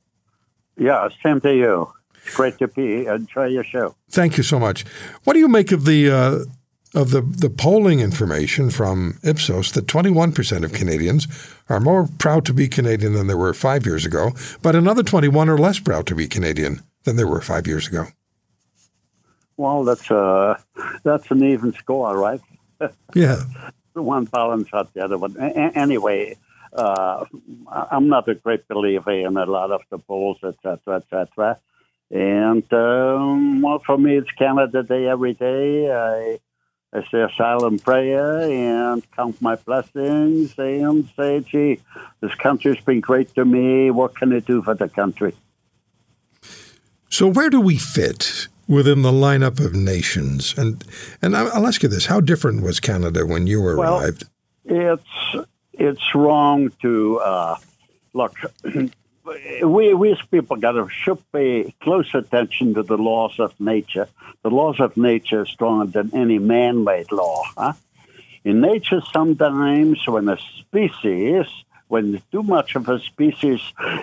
Yeah, 0.77 1.09
same 1.23 1.41
to 1.41 1.53
you. 1.53 1.91
Great 2.35 2.57
to 2.59 2.67
be. 2.67 3.05
Enjoy 3.05 3.45
your 3.45 3.63
show. 3.63 3.95
Thank 4.09 4.37
you 4.37 4.43
so 4.43 4.59
much. 4.59 4.85
What 5.23 5.33
do 5.33 5.39
you 5.39 5.47
make 5.47 5.71
of 5.71 5.85
the 5.85 6.09
uh, 6.09 6.39
of 6.93 7.11
the, 7.11 7.21
the 7.21 7.49
polling 7.49 7.99
information 7.99 8.69
from 8.69 9.17
Ipsos 9.23 9.71
that 9.71 9.87
21% 9.87 10.65
of 10.65 10.73
Canadians 10.73 11.25
are 11.69 11.79
more 11.79 12.09
proud 12.19 12.45
to 12.45 12.53
be 12.53 12.67
Canadian 12.67 13.13
than 13.13 13.27
they 13.27 13.33
were 13.33 13.53
five 13.53 13.85
years 13.85 14.05
ago, 14.05 14.31
but 14.61 14.75
another 14.75 15.01
21 15.01 15.47
are 15.47 15.57
less 15.57 15.79
proud 15.79 16.05
to 16.07 16.15
be 16.15 16.27
Canadian 16.27 16.81
than 17.03 17.15
they 17.15 17.23
were 17.23 17.41
five 17.41 17.65
years 17.65 17.87
ago? 17.87 18.07
Well, 19.57 19.83
that's 19.83 20.09
uh, 20.09 20.59
that's 21.03 21.29
an 21.29 21.43
even 21.43 21.71
score, 21.73 22.17
right? 22.17 22.41
Yeah. 23.13 23.43
One 23.93 24.25
balance 24.25 24.69
out 24.73 24.93
the 24.93 25.03
other 25.03 25.17
one. 25.17 25.35
A- 25.37 25.77
anyway, 25.77 26.37
uh, 26.73 27.25
I'm 27.69 28.07
not 28.07 28.29
a 28.29 28.35
great 28.35 28.67
believer 28.67 29.11
in 29.11 29.35
a 29.35 29.45
lot 29.45 29.71
of 29.71 29.81
the 29.89 29.97
polls, 29.97 30.37
etc., 30.43 30.95
etc. 30.95 31.59
And 32.09 32.71
um, 32.73 33.61
well, 33.61 33.79
for 33.79 33.97
me, 33.97 34.17
it's 34.17 34.31
Canada 34.31 34.83
Day 34.83 35.07
every 35.07 35.33
day. 35.33 35.91
I, 35.91 36.39
I 36.93 37.01
say 37.09 37.21
a 37.21 37.29
silent 37.37 37.83
prayer 37.83 38.41
and 38.41 39.03
count 39.11 39.41
my 39.41 39.55
blessings 39.55 40.53
and 40.57 41.09
say, 41.17 41.41
"Gee, 41.41 41.79
this 42.21 42.35
country's 42.35 42.81
been 42.81 43.01
great 43.01 43.33
to 43.35 43.45
me. 43.45 43.91
What 43.91 44.15
can 44.15 44.33
I 44.33 44.39
do 44.39 44.61
for 44.61 44.73
the 44.73 44.87
country?" 44.87 45.33
So, 47.09 47.27
where 47.27 47.49
do 47.49 47.59
we 47.59 47.77
fit 47.77 48.47
within 48.71 49.01
the 49.01 49.11
lineup 49.11 49.63
of 49.63 49.75
nations. 49.75 50.55
And 50.57 50.83
and 51.21 51.35
I'll 51.35 51.67
ask 51.67 51.83
you 51.83 51.89
this: 51.89 52.05
How 52.05 52.21
different 52.21 52.63
was 52.63 52.79
Canada 52.79 53.25
when 53.25 53.45
you 53.45 53.63
arrived? 53.63 54.23
Well, 54.63 54.93
it's 54.93 55.47
it's 55.73 56.15
wrong 56.15 56.71
to 56.81 57.19
uh, 57.19 57.55
look. 58.13 58.35
we 59.63 59.93
we 59.93 60.11
as 60.11 60.21
people 60.31 60.55
got 60.55 60.71
to 60.71 60.87
should 60.89 61.19
pay 61.31 61.73
close 61.81 62.13
attention 62.15 62.73
to 62.75 62.83
the 62.83 62.97
laws 62.97 63.39
of 63.39 63.59
nature. 63.59 64.07
The 64.43 64.49
laws 64.49 64.79
of 64.79 64.97
nature 64.97 65.41
are 65.41 65.45
stronger 65.45 65.91
than 65.91 66.15
any 66.15 66.39
man-made 66.39 67.11
law. 67.11 67.43
Huh? 67.55 67.73
In 68.43 68.61
nature, 68.61 69.01
sometimes 69.13 69.99
when 70.07 70.27
a 70.27 70.37
species 70.57 71.45
when 71.91 72.21
too 72.31 72.41
much 72.41 72.75
of 72.75 72.87
a 72.87 72.99
species 72.99 73.59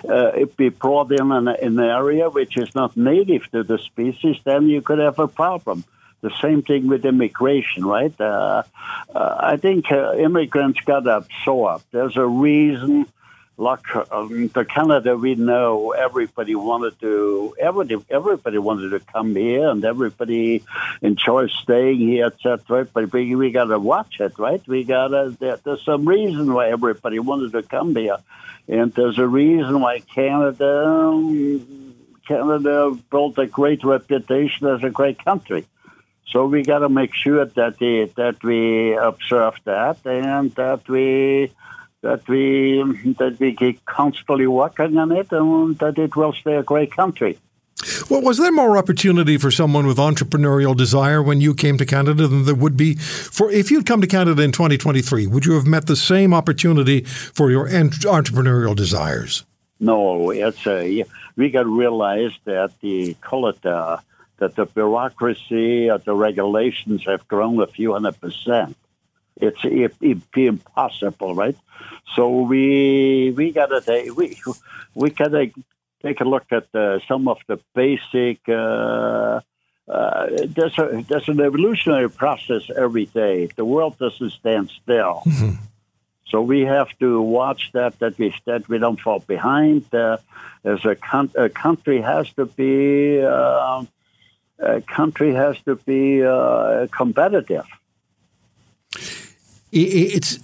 uh, 0.07 0.45
be 0.57 0.69
brought 0.69 1.11
in 1.11 1.31
an, 1.31 1.47
an 1.47 1.79
area 1.79 2.29
which 2.29 2.55
is 2.55 2.75
not 2.75 2.95
native 2.95 3.49
to 3.51 3.63
the 3.63 3.79
species, 3.79 4.37
then 4.43 4.67
you 4.67 4.81
could 4.81 4.99
have 4.99 5.17
a 5.17 5.27
problem. 5.27 5.83
The 6.21 6.31
same 6.41 6.61
thing 6.61 6.87
with 6.87 7.05
immigration, 7.05 7.83
right? 7.85 8.13
Uh, 8.19 8.63
uh, 9.15 9.35
I 9.39 9.57
think 9.57 9.91
uh, 9.91 10.13
immigrants 10.13 10.81
got 10.81 11.07
absorbed. 11.07 11.85
There's 11.91 12.17
a 12.17 12.27
reason 12.27 13.07
like 13.59 13.93
um, 14.11 14.47
the 14.47 14.63
Canada 14.63 15.17
we 15.17 15.35
know, 15.35 15.91
everybody 15.91 16.55
wanted 16.55 16.97
to 17.01 17.55
everybody 17.59 18.03
everybody 18.09 18.57
wanted 18.57 18.89
to 18.91 18.99
come 19.01 19.35
here, 19.35 19.67
and 19.69 19.83
everybody 19.83 20.63
enjoys 21.01 21.51
staying 21.61 21.99
here, 21.99 22.27
etc. 22.27 22.87
But 22.93 23.11
we 23.11 23.35
we 23.35 23.51
got 23.51 23.65
to 23.65 23.77
watch 23.77 24.21
it, 24.21 24.39
right? 24.39 24.65
We 24.65 24.85
got 24.85 25.09
to. 25.09 25.35
There, 25.37 25.57
there's 25.57 25.83
some 25.83 26.07
reason 26.07 26.53
why 26.53 26.69
everybody 26.69 27.19
wanted 27.19 27.51
to 27.51 27.63
come 27.63 27.95
here, 27.95 28.17
and 28.69 28.93
there's 28.93 29.19
a 29.19 29.27
reason 29.27 29.81
why 29.81 29.99
Canada 29.99 31.59
Canada 32.25 32.97
built 33.11 33.37
a 33.39 33.47
great 33.47 33.83
reputation 33.83 34.67
as 34.67 34.83
a 34.83 34.89
great 34.89 35.23
country. 35.23 35.65
So 36.27 36.45
we 36.45 36.61
got 36.61 36.79
to 36.79 36.89
make 36.89 37.13
sure 37.15 37.43
that 37.43 37.79
the, 37.79 38.11
that 38.15 38.43
we 38.43 38.95
observe 38.95 39.55
that 39.65 40.05
and 40.05 40.53
that 40.55 40.87
we 40.87 41.51
that 42.01 42.27
we 42.27 42.81
that 43.17 43.37
we 43.39 43.55
keep 43.55 43.85
constantly 43.85 44.47
working 44.47 44.97
on 44.97 45.11
it 45.11 45.31
and 45.31 45.77
that 45.79 45.97
it 45.97 46.15
will 46.15 46.33
stay 46.33 46.55
a 46.55 46.63
great 46.63 46.91
country. 46.91 47.37
Well, 48.09 48.21
was 48.21 48.37
there 48.37 48.51
more 48.51 48.77
opportunity 48.77 49.37
for 49.37 49.51
someone 49.51 49.87
with 49.87 49.97
entrepreneurial 49.97 50.75
desire 50.75 51.23
when 51.23 51.39
you 51.39 51.53
came 51.53 51.77
to 51.77 51.85
Canada 51.85 52.27
than 52.27 52.43
there 52.45 52.55
would 52.55 52.75
be 52.75 52.95
for 52.95 53.49
if 53.51 53.71
you'd 53.71 53.85
come 53.85 54.01
to 54.01 54.07
Canada 54.07 54.41
in 54.41 54.51
2023? 54.51 55.27
Would 55.27 55.45
you 55.45 55.53
have 55.53 55.65
met 55.65 55.87
the 55.87 55.95
same 55.95 56.33
opportunity 56.33 57.03
for 57.03 57.51
your 57.51 57.69
entrepreneurial 57.69 58.75
desires? 58.75 59.45
No, 59.79 60.29
it's 60.31 60.67
a, 60.67 61.05
we 61.37 61.49
got 61.49 61.63
to 61.63 61.79
realize 61.79 62.37
that 62.43 62.71
the 62.81 63.13
call 63.21 63.47
it 63.47 63.65
uh, 63.65 63.99
that 64.39 64.55
the 64.55 64.65
bureaucracy, 64.65 65.89
of 65.89 66.03
the 66.05 66.13
regulations 66.13 67.05
have 67.05 67.27
grown 67.27 67.61
a 67.61 67.67
few 67.67 67.93
hundred 67.93 68.19
percent. 68.19 68.75
It's 69.39 69.59
it, 69.63 69.95
it 70.01 70.31
be 70.31 70.47
impossible, 70.47 71.35
right? 71.35 71.55
So 72.15 72.41
we 72.41 73.33
we 73.35 73.51
gotta 73.51 73.81
take 73.81 74.15
we 74.15 74.37
we 74.95 75.09
gotta 75.11 75.51
take 76.01 76.21
a 76.21 76.25
look 76.25 76.45
at 76.51 76.73
uh, 76.73 76.99
some 77.07 77.27
of 77.27 77.39
the 77.47 77.59
basic. 77.73 78.47
Uh, 78.47 79.41
uh, 79.87 80.27
there's 80.47 80.77
a 80.77 81.03
there's 81.07 81.27
an 81.27 81.39
evolutionary 81.39 82.09
process 82.09 82.63
every 82.75 83.05
day. 83.05 83.47
The 83.55 83.65
world 83.65 83.97
doesn't 83.97 84.31
stand 84.31 84.69
still. 84.81 85.23
Mm-hmm. 85.25 85.63
So 86.29 86.41
we 86.43 86.61
have 86.61 86.89
to 86.99 87.21
watch 87.21 87.71
that 87.73 87.99
that 87.99 88.17
we 88.19 88.33
that 88.45 88.69
we 88.69 88.77
don't 88.77 88.99
fall 88.99 89.19
behind. 89.19 89.93
Uh, 89.93 90.17
as 90.63 90.83
a, 90.85 90.95
con- 90.95 91.31
a, 91.35 91.49
country 91.49 92.01
has 92.01 92.31
to 92.33 92.45
be 92.45 93.21
uh, 93.21 93.83
a 94.59 94.81
country 94.81 95.33
has 95.33 95.59
to 95.61 95.75
be 95.75 96.23
uh, 96.23 96.87
competitive. 96.91 97.65
It's. 99.71 100.37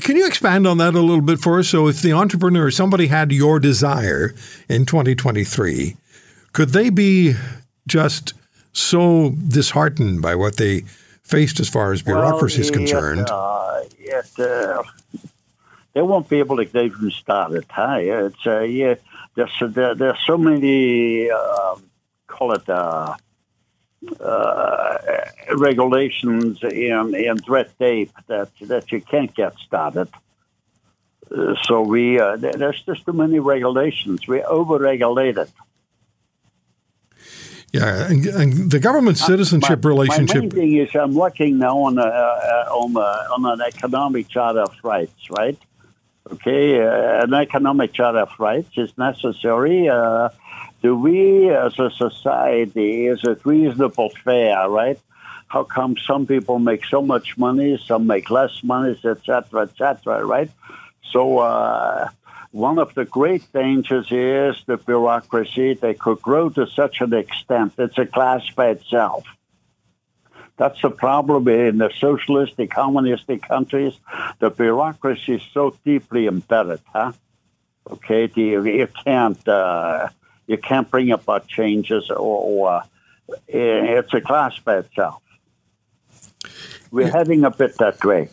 Can 0.00 0.16
you 0.16 0.26
expand 0.26 0.66
on 0.66 0.78
that 0.78 0.94
a 0.94 1.00
little 1.00 1.20
bit 1.20 1.38
for 1.38 1.60
us? 1.60 1.68
So, 1.68 1.86
if 1.86 2.02
the 2.02 2.12
entrepreneur, 2.12 2.70
somebody 2.70 3.06
had 3.06 3.30
your 3.30 3.60
desire 3.60 4.34
in 4.68 4.86
2023, 4.86 5.96
could 6.52 6.70
they 6.70 6.90
be 6.90 7.34
just 7.86 8.34
so 8.72 9.30
disheartened 9.48 10.20
by 10.20 10.34
what 10.34 10.56
they 10.56 10.80
faced 11.22 11.60
as 11.60 11.68
far 11.68 11.92
as 11.92 12.02
bureaucracy 12.02 12.58
well, 12.58 12.64
is 12.64 12.70
concerned? 12.72 13.28
Uh, 13.30 13.82
it, 13.98 14.40
uh, 14.40 14.82
they 15.92 16.02
won't 16.02 16.28
be 16.28 16.40
able 16.40 16.56
to 16.56 16.62
even 16.62 17.10
start 17.12 17.52
it. 17.52 17.66
Huh? 17.68 17.98
It's 18.00 18.46
uh, 18.46 18.60
yeah, 18.60 18.96
there's 19.36 19.52
there, 19.68 19.94
there's 19.94 20.18
so 20.26 20.36
many 20.36 21.30
um, 21.30 21.84
call 22.26 22.52
it 22.52 22.68
uh, 24.20 24.98
regulations 25.56 26.62
and, 26.62 27.14
and 27.14 27.48
red 27.48 27.70
tape 27.78 28.12
that, 28.26 28.50
that 28.62 28.92
you 28.92 29.00
can't 29.00 29.34
get 29.34 29.54
started. 29.58 30.08
Uh, 31.30 31.54
so 31.62 31.82
we 31.82 32.20
uh, 32.20 32.36
there's 32.36 32.82
just 32.82 33.04
too 33.06 33.12
many 33.12 33.38
regulations. 33.38 34.26
We 34.28 34.40
overregulated. 34.40 35.50
Yeah, 37.72 38.08
and, 38.08 38.24
and 38.26 38.70
the 38.70 38.78
government 38.78 39.20
uh, 39.20 39.26
citizenship 39.26 39.82
my, 39.82 39.88
relationship. 39.88 40.36
My 40.36 40.40
main 40.42 40.50
thing 40.50 40.74
is 40.76 40.94
I'm 40.94 41.14
looking 41.14 41.58
now 41.58 41.78
on 41.78 41.98
a, 41.98 42.02
uh, 42.02 42.68
on 42.70 42.94
a, 42.94 42.98
on 43.34 43.44
an 43.46 43.66
economic 43.66 44.28
charter 44.28 44.60
of 44.60 44.74
rights, 44.84 45.28
right? 45.30 45.58
Okay, 46.30 46.80
uh, 46.80 47.24
an 47.24 47.34
economic 47.34 47.92
charter 47.92 48.20
of 48.20 48.30
rights 48.38 48.70
is 48.76 48.96
necessary 48.96 49.88
do 50.84 50.94
we 50.94 51.48
as 51.48 51.78
a 51.78 51.90
society, 51.90 53.06
is 53.06 53.24
it 53.24 53.46
reasonable 53.46 54.10
fair, 54.22 54.68
right? 54.68 54.98
How 55.48 55.64
come 55.64 55.96
some 55.96 56.26
people 56.26 56.58
make 56.58 56.84
so 56.84 57.00
much 57.00 57.38
money, 57.38 57.82
some 57.86 58.06
make 58.06 58.28
less 58.28 58.62
money, 58.62 58.90
etc., 59.02 59.62
etc., 59.62 60.22
right? 60.26 60.50
So 61.10 61.38
uh, 61.38 62.10
one 62.50 62.78
of 62.78 62.92
the 62.92 63.06
great 63.06 63.50
dangers 63.50 64.08
is 64.10 64.62
the 64.66 64.76
bureaucracy. 64.76 65.72
They 65.72 65.94
could 65.94 66.20
grow 66.20 66.50
to 66.50 66.66
such 66.66 67.00
an 67.00 67.14
extent. 67.14 67.72
It's 67.78 67.96
a 67.96 68.04
class 68.04 68.42
by 68.54 68.68
itself. 68.76 69.24
That's 70.58 70.82
the 70.82 70.90
problem 70.90 71.48
in 71.48 71.78
the 71.78 71.92
socialistic, 71.98 72.68
communistic 72.68 73.40
countries. 73.40 73.94
The 74.38 74.50
bureaucracy 74.50 75.36
is 75.36 75.42
so 75.54 75.74
deeply 75.82 76.26
embedded, 76.26 76.80
huh? 76.92 77.12
Okay, 77.90 78.30
you, 78.34 78.66
you 78.66 78.88
can't 79.02 79.48
uh, 79.48 80.08
you 80.46 80.58
can't 80.58 80.90
bring 80.90 81.10
about 81.10 81.48
changes, 81.48 82.10
or, 82.10 82.16
or 82.16 82.70
uh, 82.72 82.82
it's 83.48 84.12
a 84.12 84.20
class 84.20 84.58
by 84.58 84.78
itself. 84.78 85.22
We're 86.90 87.06
yeah. 87.06 87.12
heading 87.12 87.44
a 87.44 87.50
bit 87.50 87.76
that 87.78 88.04
way. 88.04 88.28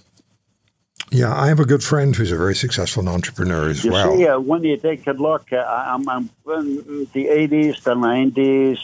Yeah, 1.13 1.35
I 1.35 1.49
have 1.49 1.59
a 1.59 1.65
good 1.65 1.83
friend 1.83 2.15
who's 2.15 2.31
a 2.31 2.37
very 2.37 2.55
successful 2.55 3.09
entrepreneur 3.09 3.69
as 3.69 3.83
you 3.83 3.91
well. 3.91 4.15
See, 4.15 4.25
uh, 4.25 4.39
when 4.39 4.63
you 4.63 4.77
take 4.77 5.05
a 5.07 5.11
look, 5.11 5.51
uh, 5.51 5.57
I'm, 5.57 6.07
I'm, 6.07 6.29
in 6.47 7.07
the 7.11 7.25
80s, 7.25 7.83
the 7.83 7.95
90s, 7.95 8.79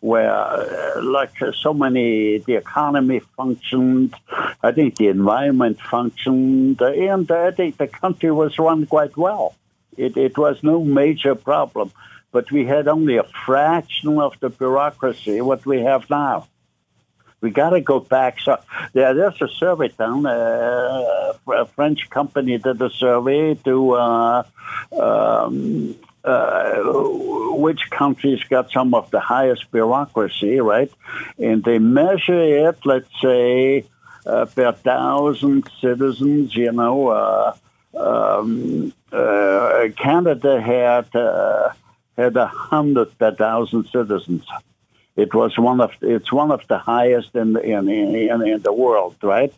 where 0.00 0.34
uh, 0.34 1.00
like 1.00 1.40
uh, 1.40 1.52
so 1.52 1.72
many, 1.72 2.38
the 2.38 2.56
economy 2.56 3.20
functioned, 3.20 4.12
I 4.60 4.72
think 4.72 4.96
the 4.96 5.06
environment 5.06 5.80
functioned, 5.80 6.80
and 6.80 7.30
I 7.30 7.52
think 7.52 7.76
the 7.76 7.86
country 7.86 8.32
was 8.32 8.58
run 8.58 8.84
quite 8.86 9.16
well. 9.16 9.54
It, 9.96 10.16
it 10.16 10.36
was 10.36 10.64
no 10.64 10.82
major 10.82 11.36
problem, 11.36 11.92
but 12.38 12.52
we 12.52 12.64
had 12.64 12.86
only 12.86 13.16
a 13.16 13.26
fraction 13.46 14.20
of 14.26 14.32
the 14.38 14.48
bureaucracy 14.48 15.40
what 15.40 15.66
we 15.66 15.78
have 15.90 16.08
now 16.08 16.46
we 17.40 17.50
got 17.50 17.70
to 17.70 17.80
go 17.80 18.00
back. 18.00 18.40
So 18.40 18.58
yeah, 18.94 19.12
there's 19.12 19.40
a 19.40 19.48
survey 19.48 19.88
done. 19.88 20.26
Uh, 20.26 21.34
a 21.46 21.66
French 21.66 22.10
company 22.10 22.58
did 22.58 22.80
a 22.82 22.90
survey 22.90 23.54
to 23.54 23.92
uh, 23.92 24.42
um, 25.00 25.94
uh, 26.24 26.74
which 27.64 27.90
countries 27.90 28.42
got 28.50 28.70
some 28.72 28.92
of 28.92 29.10
the 29.10 29.20
highest 29.20 29.70
bureaucracy, 29.70 30.60
right? 30.60 30.90
And 31.38 31.62
they 31.62 31.78
measure 31.78 32.68
it, 32.68 32.78
let's 32.84 33.08
say, 33.22 33.84
uh, 34.26 34.46
per 34.46 34.72
thousand 34.72 35.70
citizens. 35.80 36.56
You 36.56 36.72
know, 36.72 37.08
uh, 37.08 37.56
um, 37.96 38.92
uh, 39.12 39.88
Canada 39.96 40.60
had 40.60 41.06
had 42.18 42.36
a 42.36 42.46
hundred 42.46 43.16
per 43.18 43.32
thousand 43.34 43.84
citizens. 43.86 44.44
It 45.16 45.32
was 45.34 45.58
one 45.58 45.80
of 45.80 45.92
it's 46.00 46.32
one 46.32 46.50
of 46.50 46.62
the 46.68 46.78
highest 46.78 47.34
in 47.34 47.54
the, 47.54 47.60
in, 47.60 47.88
in, 47.88 48.46
in 48.46 48.62
the 48.62 48.72
world, 48.72 49.16
right? 49.22 49.52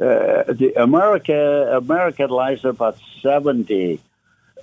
Uh, 0.00 0.44
the 0.60 0.72
America 0.76 1.40
America 1.76 2.24
lies 2.26 2.64
about 2.64 2.96
seventy 3.22 4.00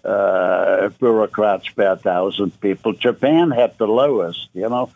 uh, 0.04 0.90
bureaucrats 1.00 1.70
per 1.70 1.96
thousand 1.96 2.60
people. 2.60 2.92
Japan 2.94 3.52
had 3.52 3.78
the 3.78 3.88
lowest, 3.88 4.50
you 4.54 4.70
know, 4.70 4.90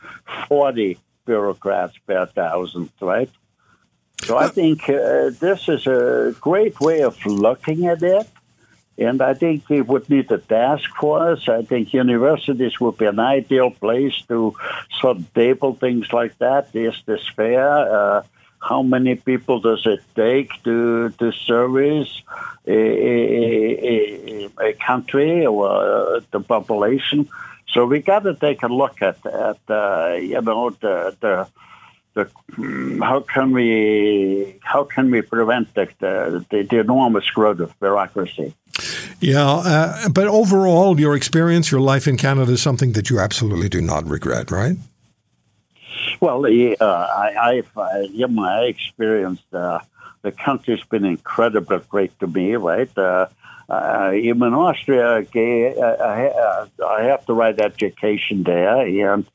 forty 0.47 0.97
bureaucrats 1.25 1.97
per 2.05 2.25
thousand, 2.25 2.89
right? 2.99 3.29
So 4.23 4.37
I 4.37 4.47
think 4.49 4.89
uh, 4.89 5.29
this 5.45 5.69
is 5.69 5.87
a 5.87 6.35
great 6.41 6.79
way 6.81 7.03
of 7.03 7.15
looking 7.25 7.87
at 7.87 8.01
it. 8.03 8.27
And 8.97 9.21
I 9.21 9.33
think 9.35 9.69
we 9.69 9.81
would 9.81 10.09
need 10.09 10.31
a 10.31 10.39
task 10.39 10.89
force. 10.95 11.47
I 11.47 11.61
think 11.61 11.93
universities 11.93 12.79
would 12.79 12.97
be 12.97 13.05
an 13.05 13.19
ideal 13.19 13.69
place 13.69 14.15
to 14.27 14.55
sort 14.99 15.17
of 15.17 15.33
table 15.33 15.75
things 15.75 16.11
like 16.11 16.37
that. 16.39 16.69
Is 16.73 16.95
this 17.05 17.27
fair? 17.35 17.69
Uh, 17.69 18.23
how 18.59 18.81
many 18.81 19.15
people 19.15 19.59
does 19.59 19.85
it 19.85 20.01
take 20.15 20.49
to 20.63 21.09
to 21.19 21.31
service 21.31 22.23
a, 22.65 22.79
a, 23.91 24.49
a 24.59 24.73
country 24.73 25.45
or 25.45 25.69
uh, 25.69 26.19
the 26.31 26.39
population? 26.39 27.29
So 27.67 27.85
we 27.85 27.99
got 27.99 28.23
to 28.23 28.33
take 28.33 28.63
a 28.63 28.67
look 28.67 29.01
at 29.01 29.23
at 29.25 29.59
uh, 29.69 30.17
you 30.19 30.41
know 30.41 30.71
the 30.71 31.15
the 31.19 31.47
the, 32.17 32.99
how 33.03 33.19
can 33.19 33.51
we 33.51 34.55
how 34.63 34.83
can 34.83 35.11
we 35.11 35.21
prevent 35.21 35.73
the, 35.75 35.87
the, 35.99 36.63
the 36.63 36.79
enormous 36.79 37.29
growth 37.29 37.59
of 37.59 37.79
bureaucracy? 37.79 38.55
Yeah, 39.19 39.47
uh, 39.47 40.09
but 40.09 40.27
overall, 40.27 40.99
your 40.99 41.15
experience, 41.15 41.71
your 41.71 41.81
life 41.81 42.07
in 42.07 42.17
Canada 42.17 42.51
is 42.51 42.61
something 42.61 42.93
that 42.93 43.09
you 43.09 43.19
absolutely 43.19 43.69
do 43.69 43.81
not 43.81 44.05
regret, 44.05 44.51
right? 44.51 44.77
Well, 46.19 46.45
uh, 46.45 46.85
I, 46.85 47.35
I've, 47.41 47.77
I, 47.77 48.07
yeah, 48.11 48.27
my 48.27 48.61
experience, 48.61 49.41
uh, 49.53 49.79
the 50.21 50.31
country's 50.31 50.83
been 50.83 51.05
incredibly 51.05 51.79
great 51.89 52.17
to 52.19 52.27
me, 52.27 52.55
right? 52.55 52.89
Uh, 53.69 53.73
uh, 53.73 54.11
in 54.11 54.41
Austria, 54.41 55.07
okay, 55.23 55.75
I, 55.77 56.29
I, 56.85 57.03
have 57.03 57.25
the 57.25 57.33
right 57.33 57.59
education 57.59 58.43
there, 58.43 59.13
and 59.13 59.25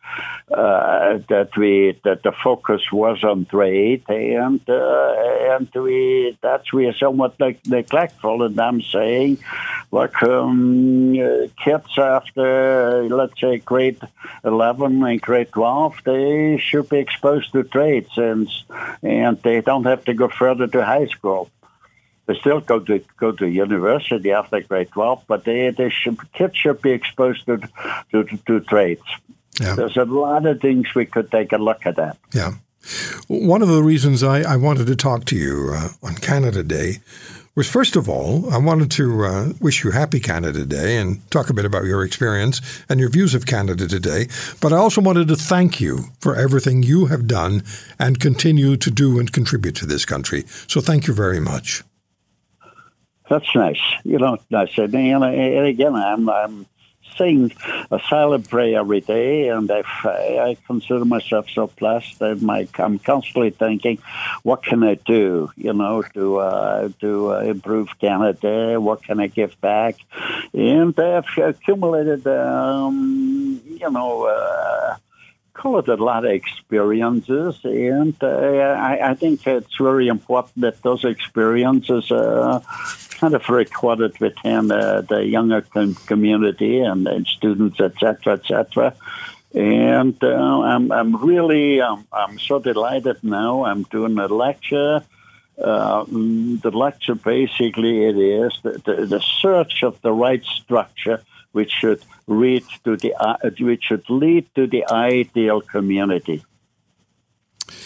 uh, 0.50 1.18
that 1.28 1.50
we 1.54 1.98
that 2.04 2.22
the 2.22 2.32
focus 2.32 2.80
was 2.90 3.22
on 3.24 3.44
trade, 3.44 4.04
and 4.08 4.60
uh, 4.66 5.14
and 5.52 5.68
we 5.74 6.38
that's 6.40 6.72
we 6.72 6.86
are 6.86 6.94
somewhat 6.94 7.38
like 7.40 7.66
neglectful, 7.66 8.42
and 8.42 8.58
I'm 8.58 8.80
saying, 8.80 9.36
like 9.90 10.22
um, 10.22 11.12
kids 11.62 11.98
after 11.98 13.06
let's 13.10 13.38
say 13.38 13.58
grade 13.58 14.00
eleven 14.44 15.04
and 15.04 15.20
grade 15.20 15.52
twelve, 15.52 15.96
they 16.04 16.56
should 16.56 16.88
be 16.88 16.98
exposed 16.98 17.52
to 17.52 17.64
trades, 17.64 18.16
and 18.16 18.48
and 19.02 19.36
they 19.42 19.60
don't 19.60 19.84
have 19.84 20.06
to 20.06 20.14
go 20.14 20.28
further 20.28 20.68
to 20.68 20.84
high 20.84 21.06
school 21.06 21.50
they 22.26 22.34
still 22.36 22.60
go 22.60 22.78
to 22.78 23.02
go 23.16 23.32
to 23.32 23.48
university 23.48 24.32
after 24.32 24.60
grade 24.60 24.90
twelve, 24.90 25.24
but 25.26 25.44
they, 25.44 25.70
they 25.70 25.90
should, 25.90 26.18
kids 26.32 26.56
should 26.56 26.80
be 26.80 26.90
exposed 26.90 27.46
to 27.46 27.58
to, 28.10 28.24
to, 28.24 28.60
trades. 28.60 29.02
Yeah. 29.60 29.74
There's 29.74 29.96
a 29.96 30.04
lot 30.04 30.46
of 30.46 30.60
things 30.60 30.94
we 30.94 31.06
could 31.06 31.30
take 31.30 31.52
a 31.52 31.58
look 31.58 31.84
at 31.84 31.96
that. 31.96 32.16
Yeah. 32.32 32.52
One 33.28 33.62
of 33.62 33.68
the 33.68 33.82
reasons 33.82 34.22
I, 34.22 34.40
I 34.40 34.56
wanted 34.56 34.86
to 34.88 34.96
talk 34.96 35.24
to 35.26 35.36
you 35.36 35.72
uh, 35.74 35.88
on 36.02 36.14
Canada 36.16 36.62
Day 36.62 36.98
was 37.54 37.68
first 37.68 37.96
of 37.96 38.08
all, 38.08 38.50
I 38.52 38.56
wanted 38.56 38.90
to 38.92 39.24
uh, 39.24 39.52
wish 39.60 39.84
you 39.84 39.90
happy 39.90 40.20
Canada 40.20 40.64
Day 40.64 40.96
and 40.96 41.30
talk 41.30 41.50
a 41.50 41.54
bit 41.54 41.66
about 41.66 41.84
your 41.84 42.02
experience 42.02 42.60
and 42.88 42.98
your 42.98 43.10
views 43.10 43.34
of 43.34 43.46
Canada 43.46 43.86
today. 43.86 44.26
But 44.60 44.72
I 44.72 44.76
also 44.76 45.02
wanted 45.02 45.28
to 45.28 45.36
thank 45.36 45.80
you 45.80 46.04
for 46.18 46.34
everything 46.34 46.82
you 46.82 47.06
have 47.06 47.26
done 47.26 47.62
and 47.98 48.18
continue 48.18 48.76
to 48.78 48.90
do 48.90 49.18
and 49.18 49.30
contribute 49.30 49.76
to 49.76 49.86
this 49.86 50.06
country. 50.06 50.44
So 50.66 50.80
thank 50.80 51.06
you 51.06 51.14
very 51.14 51.40
much. 51.40 51.82
That's 53.32 53.54
nice. 53.54 53.80
You 54.04 54.18
know, 54.18 54.36
nice. 54.50 54.76
And, 54.76 54.94
and 54.94 55.66
again, 55.66 55.94
I'm, 55.94 56.28
I'm 56.28 56.66
saying 57.16 57.50
a 57.90 57.98
silent 58.10 58.50
prayer 58.50 58.80
every 58.80 59.00
day, 59.00 59.48
and 59.48 59.72
I, 59.72 59.82
I 60.04 60.58
consider 60.66 61.06
myself 61.06 61.48
so 61.48 61.68
blessed. 61.68 62.18
that 62.18 62.68
I'm 62.78 62.98
constantly 62.98 63.48
thinking, 63.48 64.02
what 64.42 64.62
can 64.62 64.82
I 64.82 64.96
do, 64.96 65.50
you 65.56 65.72
know, 65.72 66.02
to 66.12 66.36
uh, 66.40 66.90
to 67.00 67.32
uh, 67.32 67.40
improve 67.40 67.98
Canada? 67.98 68.78
What 68.78 69.02
can 69.02 69.18
I 69.18 69.28
give 69.28 69.58
back? 69.62 69.94
And 70.52 70.92
I've 71.00 71.24
accumulated, 71.38 72.26
um, 72.26 73.62
you 73.64 73.90
know. 73.90 74.26
Uh, 74.26 74.96
call 75.54 75.78
it 75.78 75.88
a 75.88 75.94
lot 75.94 76.24
of 76.24 76.30
experiences, 76.30 77.60
and 77.62 78.16
uh, 78.22 78.26
I, 78.26 79.10
I, 79.10 79.14
think 79.14 79.46
it's 79.46 79.76
very 79.76 80.08
important 80.08 80.62
that 80.62 80.82
those 80.82 81.04
experiences 81.04 82.10
uh, 82.10 82.60
kind 83.22 83.34
of 83.34 83.48
recorded 83.48 84.18
within 84.18 84.72
uh, 84.72 85.00
the 85.02 85.24
younger 85.24 85.60
com- 85.60 85.94
community 86.10 86.80
and, 86.80 87.06
and 87.06 87.24
students, 87.24 87.78
etc., 87.78 88.32
etc. 88.32 88.96
And 89.54 90.16
uh, 90.24 90.60
I'm, 90.72 90.90
I'm 90.90 91.14
really, 91.24 91.80
um, 91.80 92.04
I'm 92.12 92.36
so 92.40 92.58
delighted 92.58 93.22
now. 93.22 93.64
I'm 93.64 93.84
doing 93.84 94.18
a 94.18 94.26
lecture. 94.26 95.04
Uh, 95.56 96.04
the 96.64 96.72
lecture 96.74 97.14
basically 97.14 98.06
it 98.06 98.18
is 98.18 98.52
the, 98.64 98.72
the, 98.86 99.06
the, 99.06 99.20
search 99.40 99.84
of 99.84 100.02
the 100.02 100.10
right 100.10 100.42
structure 100.42 101.22
which 101.52 101.70
should 101.70 102.02
reach 102.26 102.82
to 102.82 102.96
the 102.96 103.14
uh, 103.20 103.36
which 103.60 103.84
should 103.84 104.08
lead 104.08 104.44
to 104.56 104.66
the 104.66 104.82
ideal 104.90 105.60
community 105.60 106.42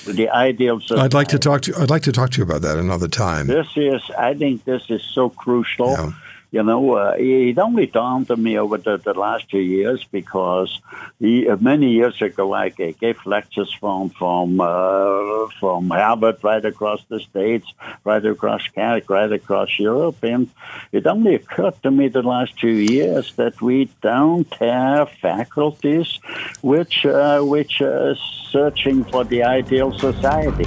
the 0.06 0.28
ideals. 0.30 0.90
I'd 0.92 1.14
like 1.14 1.28
to 1.28 1.38
talk 1.38 1.62
to. 1.62 1.76
I'd 1.76 1.90
like 1.90 2.02
to 2.02 2.12
talk 2.12 2.30
to 2.30 2.38
you 2.38 2.44
about 2.44 2.62
that 2.62 2.78
another 2.78 3.08
time. 3.08 3.46
This 3.46 3.68
is. 3.76 4.02
I 4.18 4.34
think 4.34 4.64
this 4.64 4.90
is 4.90 5.02
so 5.02 5.30
crucial. 5.30 5.90
Yeah. 5.90 6.12
You 6.50 6.62
know, 6.62 6.96
uh, 6.96 7.14
it 7.18 7.58
only 7.58 7.86
dawned 7.86 8.30
on 8.30 8.42
me 8.42 8.58
over 8.58 8.78
the, 8.78 8.96
the 8.98 9.14
last 9.14 9.50
two 9.50 9.58
years 9.58 10.04
because 10.10 10.80
he, 11.18 11.48
uh, 11.48 11.56
many 11.56 11.90
years 11.90 12.22
ago 12.22 12.52
I 12.54 12.68
gave 12.68 13.18
lectures 13.26 13.72
from 13.80 14.10
from 14.10 14.60
uh, 14.60 15.48
from 15.58 15.90
Harvard 15.90 16.38
right 16.42 16.64
across 16.64 17.04
the 17.08 17.20
states, 17.20 17.66
right 18.04 18.24
across 18.24 18.66
Canada, 18.68 19.04
right 19.08 19.32
across 19.32 19.78
Europe, 19.78 20.22
and 20.22 20.48
it 20.92 21.06
only 21.06 21.34
occurred 21.34 21.82
to 21.82 21.90
me 21.90 22.08
the 22.08 22.22
last 22.22 22.58
two 22.58 22.68
years 22.68 23.34
that 23.34 23.60
we 23.60 23.90
don't 24.00 24.52
have 24.54 25.10
faculties 25.10 26.20
which 26.62 27.04
uh, 27.04 27.40
which 27.40 27.80
are 27.80 28.14
searching 28.50 29.04
for 29.04 29.24
the 29.24 29.42
ideal 29.42 29.92
society. 29.98 30.64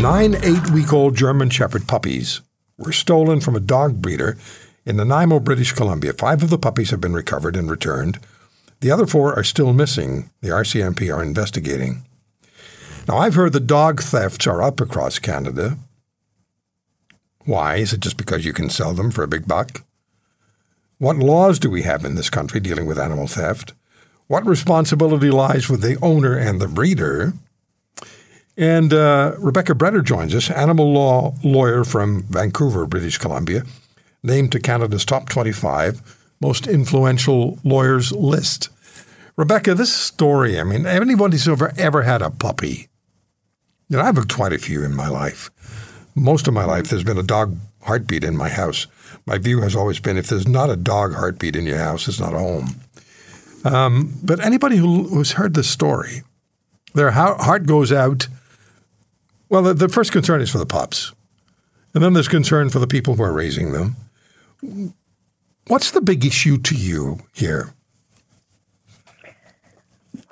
Nine 0.00 0.36
eight 0.42 0.70
week 0.70 0.92
old 0.92 1.16
German 1.16 1.50
Shepherd 1.50 1.88
puppies 1.88 2.42
were 2.78 2.92
stolen 2.92 3.40
from 3.40 3.56
a 3.56 3.60
dog 3.60 4.02
breeder 4.02 4.36
in 4.84 4.96
Nanaimo, 4.96 5.40
British 5.40 5.72
Columbia. 5.72 6.12
Five 6.12 6.42
of 6.42 6.50
the 6.50 6.58
puppies 6.58 6.90
have 6.90 7.00
been 7.00 7.14
recovered 7.14 7.56
and 7.56 7.70
returned. 7.70 8.18
The 8.80 8.90
other 8.90 9.06
four 9.06 9.34
are 9.34 9.44
still 9.44 9.72
missing. 9.72 10.30
The 10.42 10.50
RCMP 10.50 11.14
are 11.14 11.22
investigating. 11.22 12.04
Now, 13.08 13.18
I've 13.18 13.34
heard 13.34 13.52
that 13.52 13.66
dog 13.66 14.02
thefts 14.02 14.46
are 14.46 14.62
up 14.62 14.80
across 14.80 15.18
Canada. 15.18 15.78
Why? 17.44 17.76
Is 17.76 17.92
it 17.92 18.00
just 18.00 18.16
because 18.16 18.44
you 18.44 18.52
can 18.52 18.68
sell 18.68 18.92
them 18.92 19.10
for 19.10 19.22
a 19.22 19.28
big 19.28 19.46
buck? 19.46 19.82
What 20.98 21.16
laws 21.16 21.58
do 21.58 21.70
we 21.70 21.82
have 21.82 22.04
in 22.04 22.14
this 22.14 22.30
country 22.30 22.58
dealing 22.58 22.86
with 22.86 22.98
animal 22.98 23.26
theft? 23.26 23.72
What 24.26 24.46
responsibility 24.46 25.30
lies 25.30 25.68
with 25.68 25.82
the 25.82 25.98
owner 26.02 26.36
and 26.36 26.60
the 26.60 26.68
breeder? 26.68 27.34
And 28.56 28.92
uh, 28.92 29.34
Rebeka 29.38 29.76
Breder 29.76 30.02
joins 30.02 30.34
us, 30.34 30.50
animal 30.50 30.90
law 30.92 31.34
lawyer 31.44 31.84
from 31.84 32.22
Vancouver, 32.24 32.86
British 32.86 33.18
Columbia, 33.18 33.64
named 34.22 34.52
to 34.52 34.60
Canada's 34.60 35.04
top 35.04 35.28
25 35.28 36.22
most 36.40 36.66
influential 36.66 37.58
lawyers 37.64 38.12
list. 38.12 38.70
Rebeka, 39.36 39.76
this 39.76 39.92
story, 39.92 40.58
I 40.58 40.64
mean, 40.64 40.86
anyone 40.86 41.32
who's 41.32 41.48
ever, 41.48 41.72
ever 41.76 42.02
had 42.02 42.22
a 42.22 42.30
puppy, 42.30 42.88
you 43.88 43.96
know, 43.96 44.02
I've 44.02 44.16
had 44.16 44.32
quite 44.32 44.54
a 44.54 44.58
few 44.58 44.82
in 44.82 44.94
my 44.94 45.08
life. 45.08 45.50
Most 46.14 46.48
of 46.48 46.54
my 46.54 46.64
life, 46.64 46.88
there's 46.88 47.04
been 47.04 47.18
a 47.18 47.22
dog 47.22 47.56
heartbeat 47.82 48.24
in 48.24 48.36
my 48.36 48.48
house. 48.48 48.86
My 49.26 49.36
view 49.36 49.60
has 49.60 49.76
always 49.76 50.00
been 50.00 50.16
if 50.16 50.28
there's 50.28 50.48
not 50.48 50.70
a 50.70 50.76
dog 50.76 51.14
heartbeat 51.14 51.56
in 51.56 51.66
your 51.66 51.78
house, 51.78 52.08
it's 52.08 52.20
not 52.20 52.34
a 52.34 52.38
home. 52.38 52.80
Um, 53.64 54.18
but 54.22 54.40
anybody 54.40 54.76
who, 54.76 55.04
who's 55.08 55.32
heard 55.32 55.54
this 55.54 55.68
story, 55.68 56.22
their 56.94 57.10
heart 57.10 57.66
goes 57.66 57.92
out– 57.92 58.28
well, 59.48 59.62
the, 59.62 59.74
the 59.74 59.88
first 59.88 60.12
concern 60.12 60.40
is 60.40 60.50
for 60.50 60.58
the 60.58 60.66
pups, 60.66 61.12
and 61.94 62.02
then 62.02 62.12
there's 62.12 62.28
concern 62.28 62.70
for 62.70 62.78
the 62.78 62.86
people 62.86 63.14
who 63.14 63.22
are 63.22 63.32
raising 63.32 63.72
them. 63.72 63.96
What's 65.68 65.90
the 65.90 66.00
big 66.00 66.24
issue 66.24 66.58
to 66.58 66.74
you 66.74 67.20
here? 67.32 67.74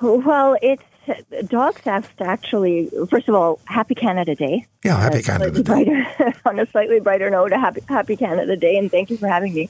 Well, 0.00 0.56
it's 0.62 0.82
dog 1.48 1.78
theft. 1.80 2.20
Actually, 2.20 2.90
first 3.10 3.28
of 3.28 3.34
all, 3.34 3.60
Happy 3.64 3.94
Canada 3.94 4.34
Day. 4.34 4.66
Yeah, 4.84 4.98
Happy 4.98 5.22
Canada 5.22 5.62
Day. 5.62 5.84
Brighter, 5.84 6.34
on 6.44 6.58
a 6.58 6.66
slightly 6.66 7.00
brighter 7.00 7.30
note, 7.30 7.52
Happy 7.52 7.82
Happy 7.88 8.16
Canada 8.16 8.56
Day, 8.56 8.76
and 8.76 8.90
thank 8.90 9.10
you 9.10 9.16
for 9.16 9.28
having 9.28 9.54
me. 9.54 9.68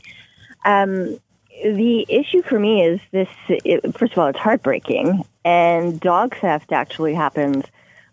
Um, 0.65 1.19
the 1.63 2.05
issue 2.09 2.43
for 2.43 2.59
me 2.59 2.83
is 2.83 3.01
this. 3.11 3.29
It, 3.49 3.97
first 3.97 4.13
of 4.13 4.19
all, 4.19 4.27
it's 4.29 4.39
heartbreaking, 4.39 5.25
and 5.45 6.01
dog 6.01 6.37
theft 6.37 6.73
actually 6.73 7.15
happens 7.15 7.65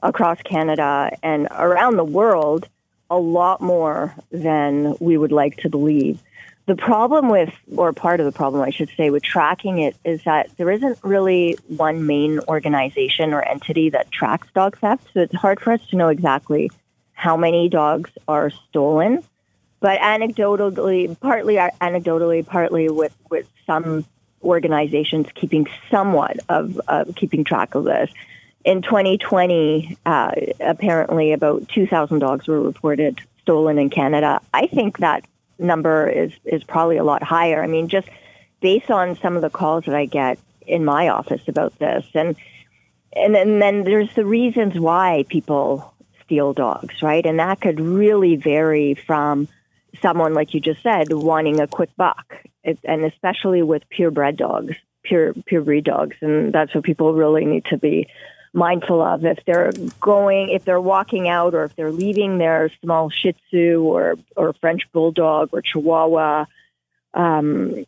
across 0.02 0.42
Canada 0.42 1.12
and 1.22 1.48
around 1.52 1.98
the 1.98 2.04
world 2.04 2.68
a 3.10 3.18
lot 3.18 3.62
more 3.62 4.16
than 4.32 4.96
we 5.00 5.18
would 5.18 5.32
like 5.32 5.58
to 5.58 5.70
believe. 5.70 6.20
The 6.68 6.76
problem 6.76 7.30
with, 7.30 7.54
or 7.76 7.92
part 7.92 8.20
of 8.20 8.26
the 8.26 8.32
problem, 8.32 8.62
I 8.62 8.70
should 8.70 8.90
say, 8.96 9.10
with 9.10 9.24
tracking 9.24 9.80
it 9.80 9.96
is 10.06 10.24
that 10.24 10.56
there 10.58 10.72
isn't 10.72 11.00
really 11.04 11.58
one 11.68 12.06
main 12.06 12.40
organization 12.48 13.34
or 13.34 13.42
entity 13.42 13.90
that 13.90 14.12
tracks 14.12 14.48
dog 14.54 14.78
theft. 14.78 15.08
So 15.14 15.22
it's 15.22 15.36
hard 15.36 15.60
for 15.60 15.74
us 15.74 15.86
to 15.88 15.98
know 15.98 16.08
exactly 16.08 16.72
how 17.14 17.36
many 17.36 17.68
dogs 17.68 18.12
are 18.28 18.52
stolen. 18.52 19.24
But 19.82 20.00
anecdotally, 20.00 21.20
partly 21.20 21.56
anecdotally, 21.56 22.46
partly 22.46 22.90
with, 22.90 23.16
with 23.30 23.50
some 23.66 24.06
organizations 24.44 25.28
keeping 25.34 25.68
somewhat 25.90 26.38
of 26.48 26.80
uh, 26.88 27.06
keeping 27.16 27.44
track 27.44 27.76
of 27.76 27.84
this 27.84 28.12
in 28.64 28.82
2020, 28.82 29.98
uh, 30.06 30.32
apparently 30.60 31.34
about 31.34 31.68
2,000 31.70 32.20
dogs 32.20 32.48
were 32.48 32.62
reported 32.62 33.20
stolen 33.42 33.78
in 33.78 33.90
Canada. 33.90 34.42
I 34.54 34.68
think 34.68 35.00
that 35.00 35.26
number 35.58 36.08
is, 36.08 36.32
is 36.46 36.64
probably 36.64 36.98
a 36.98 37.04
lot 37.04 37.24
higher. 37.24 37.64
I 37.64 37.68
mean, 37.68 37.88
just 37.88 38.08
based 38.62 38.92
on 38.92 39.18
some 39.18 39.36
of 39.36 39.42
the 39.42 39.50
calls 39.50 39.86
that 39.86 39.96
I 39.96 40.06
get 40.06 40.38
in 40.68 40.86
my 40.86 41.10
office 41.10 41.42
about 41.48 41.78
this. 41.80 42.06
And, 42.14 42.36
and, 43.14 43.36
and 43.36 43.62
then 43.62 43.84
there's 43.84 44.14
the 44.16 44.26
reasons 44.26 44.80
why 44.80 45.26
people 45.28 45.94
steal 46.24 46.54
dogs, 46.54 47.02
right? 47.02 47.26
And 47.26 47.40
that 47.40 47.60
could 47.60 47.80
really 47.80 48.36
vary 48.36 48.94
from 48.94 49.48
someone, 50.02 50.34
like 50.34 50.54
you 50.54 50.60
just 50.60 50.82
said, 50.82 51.12
wanting 51.12 51.60
a 51.60 51.68
quick 51.68 51.90
buck, 51.98 52.36
it, 52.64 52.80
and 52.84 53.04
especially 53.04 53.64
with 53.64 53.90
purebred 53.90 54.38
dogs, 54.38 54.76
pure 55.04 55.34
pure 55.46 55.62
breed 55.62 55.84
dogs. 55.84 56.16
And 56.22 56.54
that's 56.54 56.74
what 56.74 56.84
people 56.84 57.14
really 57.14 57.46
need 57.46 57.66
to 57.66 57.78
be 57.78 58.08
mindful 58.54 59.02
of. 59.02 59.26
If 59.26 59.40
they're 59.46 59.72
going, 60.00 60.50
if 60.50 60.66
they're 60.66 60.82
walking 60.82 61.28
out, 61.28 61.54
or 61.54 61.64
if 61.64 61.76
they're 61.76 61.92
leaving 61.92 62.38
their 62.38 62.70
small 62.84 63.10
Shih 63.10 63.34
Tzu 63.34 63.84
or 63.84 64.16
or 64.36 64.54
French 64.54 64.84
Bulldog 64.92 65.50
or 65.52 65.62
Chihuahua, 65.62 66.46
um, 67.14 67.86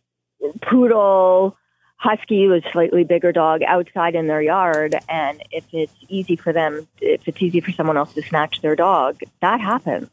Poodle, 0.62 1.56
Husky 1.96 2.48
was 2.48 2.62
slightly 2.72 3.04
bigger 3.04 3.32
dog 3.32 3.62
outside 3.62 4.14
in 4.14 4.26
their 4.26 4.42
yard, 4.42 4.94
and 5.08 5.42
if 5.50 5.64
it's 5.72 5.94
easy 6.08 6.36
for 6.36 6.52
them, 6.52 6.86
if 7.00 7.26
it's 7.26 7.42
easy 7.42 7.60
for 7.60 7.72
someone 7.72 7.96
else 7.96 8.14
to 8.14 8.22
snatch 8.22 8.60
their 8.60 8.76
dog, 8.76 9.20
that 9.40 9.60
happens 9.60 10.08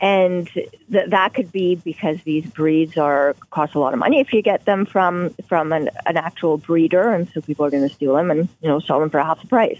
and 0.00 0.46
th- 0.48 0.70
that 0.88 1.34
could 1.34 1.50
be 1.52 1.76
because 1.76 2.22
these 2.22 2.46
breeds 2.46 2.98
are 2.98 3.34
cost 3.50 3.74
a 3.74 3.78
lot 3.78 3.94
of 3.94 3.98
money 3.98 4.20
if 4.20 4.32
you 4.32 4.42
get 4.42 4.64
them 4.64 4.84
from 4.84 5.30
from 5.48 5.72
an, 5.72 5.90
an 6.04 6.16
actual 6.16 6.58
breeder, 6.58 7.12
and 7.12 7.28
so 7.30 7.40
people 7.40 7.64
are 7.64 7.70
going 7.70 7.88
to 7.88 7.94
steal 7.94 8.14
them 8.14 8.30
and 8.30 8.48
you 8.60 8.68
know 8.68 8.78
sell 8.78 9.00
them 9.00 9.10
for 9.10 9.20
half 9.20 9.40
the 9.40 9.46
price. 9.46 9.78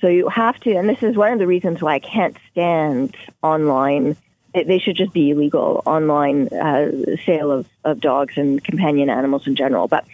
So 0.00 0.08
you 0.08 0.28
have 0.28 0.58
to, 0.60 0.74
and 0.74 0.88
this 0.88 1.02
is 1.02 1.16
one 1.16 1.32
of 1.32 1.38
the 1.38 1.46
reasons 1.46 1.80
why 1.80 1.94
I 1.94 1.98
can't 1.98 2.36
stand 2.50 3.16
online. 3.42 4.16
They 4.52 4.78
should 4.78 4.96
just 4.96 5.12
be 5.12 5.30
illegal 5.30 5.82
online 5.84 6.48
uh, 6.48 7.16
sale 7.24 7.50
of, 7.50 7.66
of 7.84 8.00
dogs 8.00 8.34
and 8.36 8.62
companion 8.62 9.10
animals 9.10 9.46
in 9.46 9.54
general. 9.54 9.88
But 9.88 10.06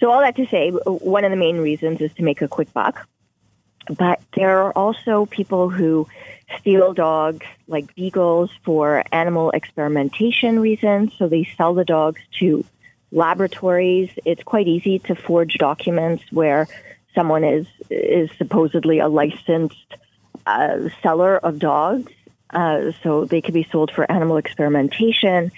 so 0.00 0.10
all 0.10 0.20
that 0.20 0.36
to 0.36 0.46
say, 0.46 0.70
one 0.70 1.24
of 1.24 1.30
the 1.30 1.36
main 1.36 1.58
reasons 1.58 2.00
is 2.00 2.12
to 2.14 2.22
make 2.22 2.42
a 2.42 2.48
quick 2.48 2.72
buck. 2.74 3.06
But 3.88 4.20
there 4.34 4.62
are 4.62 4.72
also 4.72 5.26
people 5.26 5.70
who 5.70 6.08
steal 6.58 6.92
dogs 6.94 7.46
like 7.66 7.94
beagles 7.94 8.50
for 8.64 9.02
animal 9.12 9.50
experimentation 9.50 10.58
reasons. 10.58 11.12
So 11.18 11.28
they 11.28 11.48
sell 11.56 11.74
the 11.74 11.84
dogs 11.84 12.20
to 12.38 12.64
laboratories. 13.10 14.10
It's 14.24 14.42
quite 14.42 14.68
easy 14.68 14.98
to 15.00 15.14
forge 15.14 15.54
documents 15.54 16.24
where 16.30 16.68
someone 17.14 17.44
is 17.44 17.66
is 17.90 18.30
supposedly 18.36 18.98
a 18.98 19.08
licensed 19.08 19.96
uh, 20.46 20.88
seller 21.02 21.36
of 21.36 21.58
dogs. 21.58 22.12
Uh, 22.50 22.92
so 23.02 23.24
they 23.24 23.40
could 23.40 23.54
be 23.54 23.66
sold 23.70 23.90
for 23.90 24.10
animal 24.10 24.36
experimentation. 24.36 25.50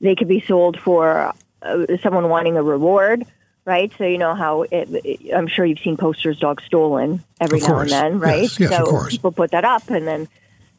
They 0.00 0.14
could 0.14 0.28
be 0.28 0.40
sold 0.40 0.78
for 0.78 1.32
uh, 1.62 1.86
someone 2.02 2.28
wanting 2.28 2.56
a 2.56 2.62
reward 2.62 3.24
right? 3.64 3.92
So 3.98 4.04
you 4.04 4.18
know 4.18 4.34
how 4.34 4.62
it, 4.62 4.88
it, 5.04 5.34
I'm 5.34 5.46
sure 5.46 5.64
you've 5.64 5.78
seen 5.78 5.96
posters 5.96 6.38
"dog 6.38 6.60
stolen" 6.62 7.22
every 7.40 7.60
now 7.60 7.78
and 7.78 7.90
then, 7.90 8.18
right? 8.18 8.42
Yes, 8.42 8.60
yes, 8.60 8.76
so 8.76 9.06
people 9.08 9.32
put 9.32 9.52
that 9.52 9.64
up, 9.64 9.90
and 9.90 10.06
then 10.06 10.28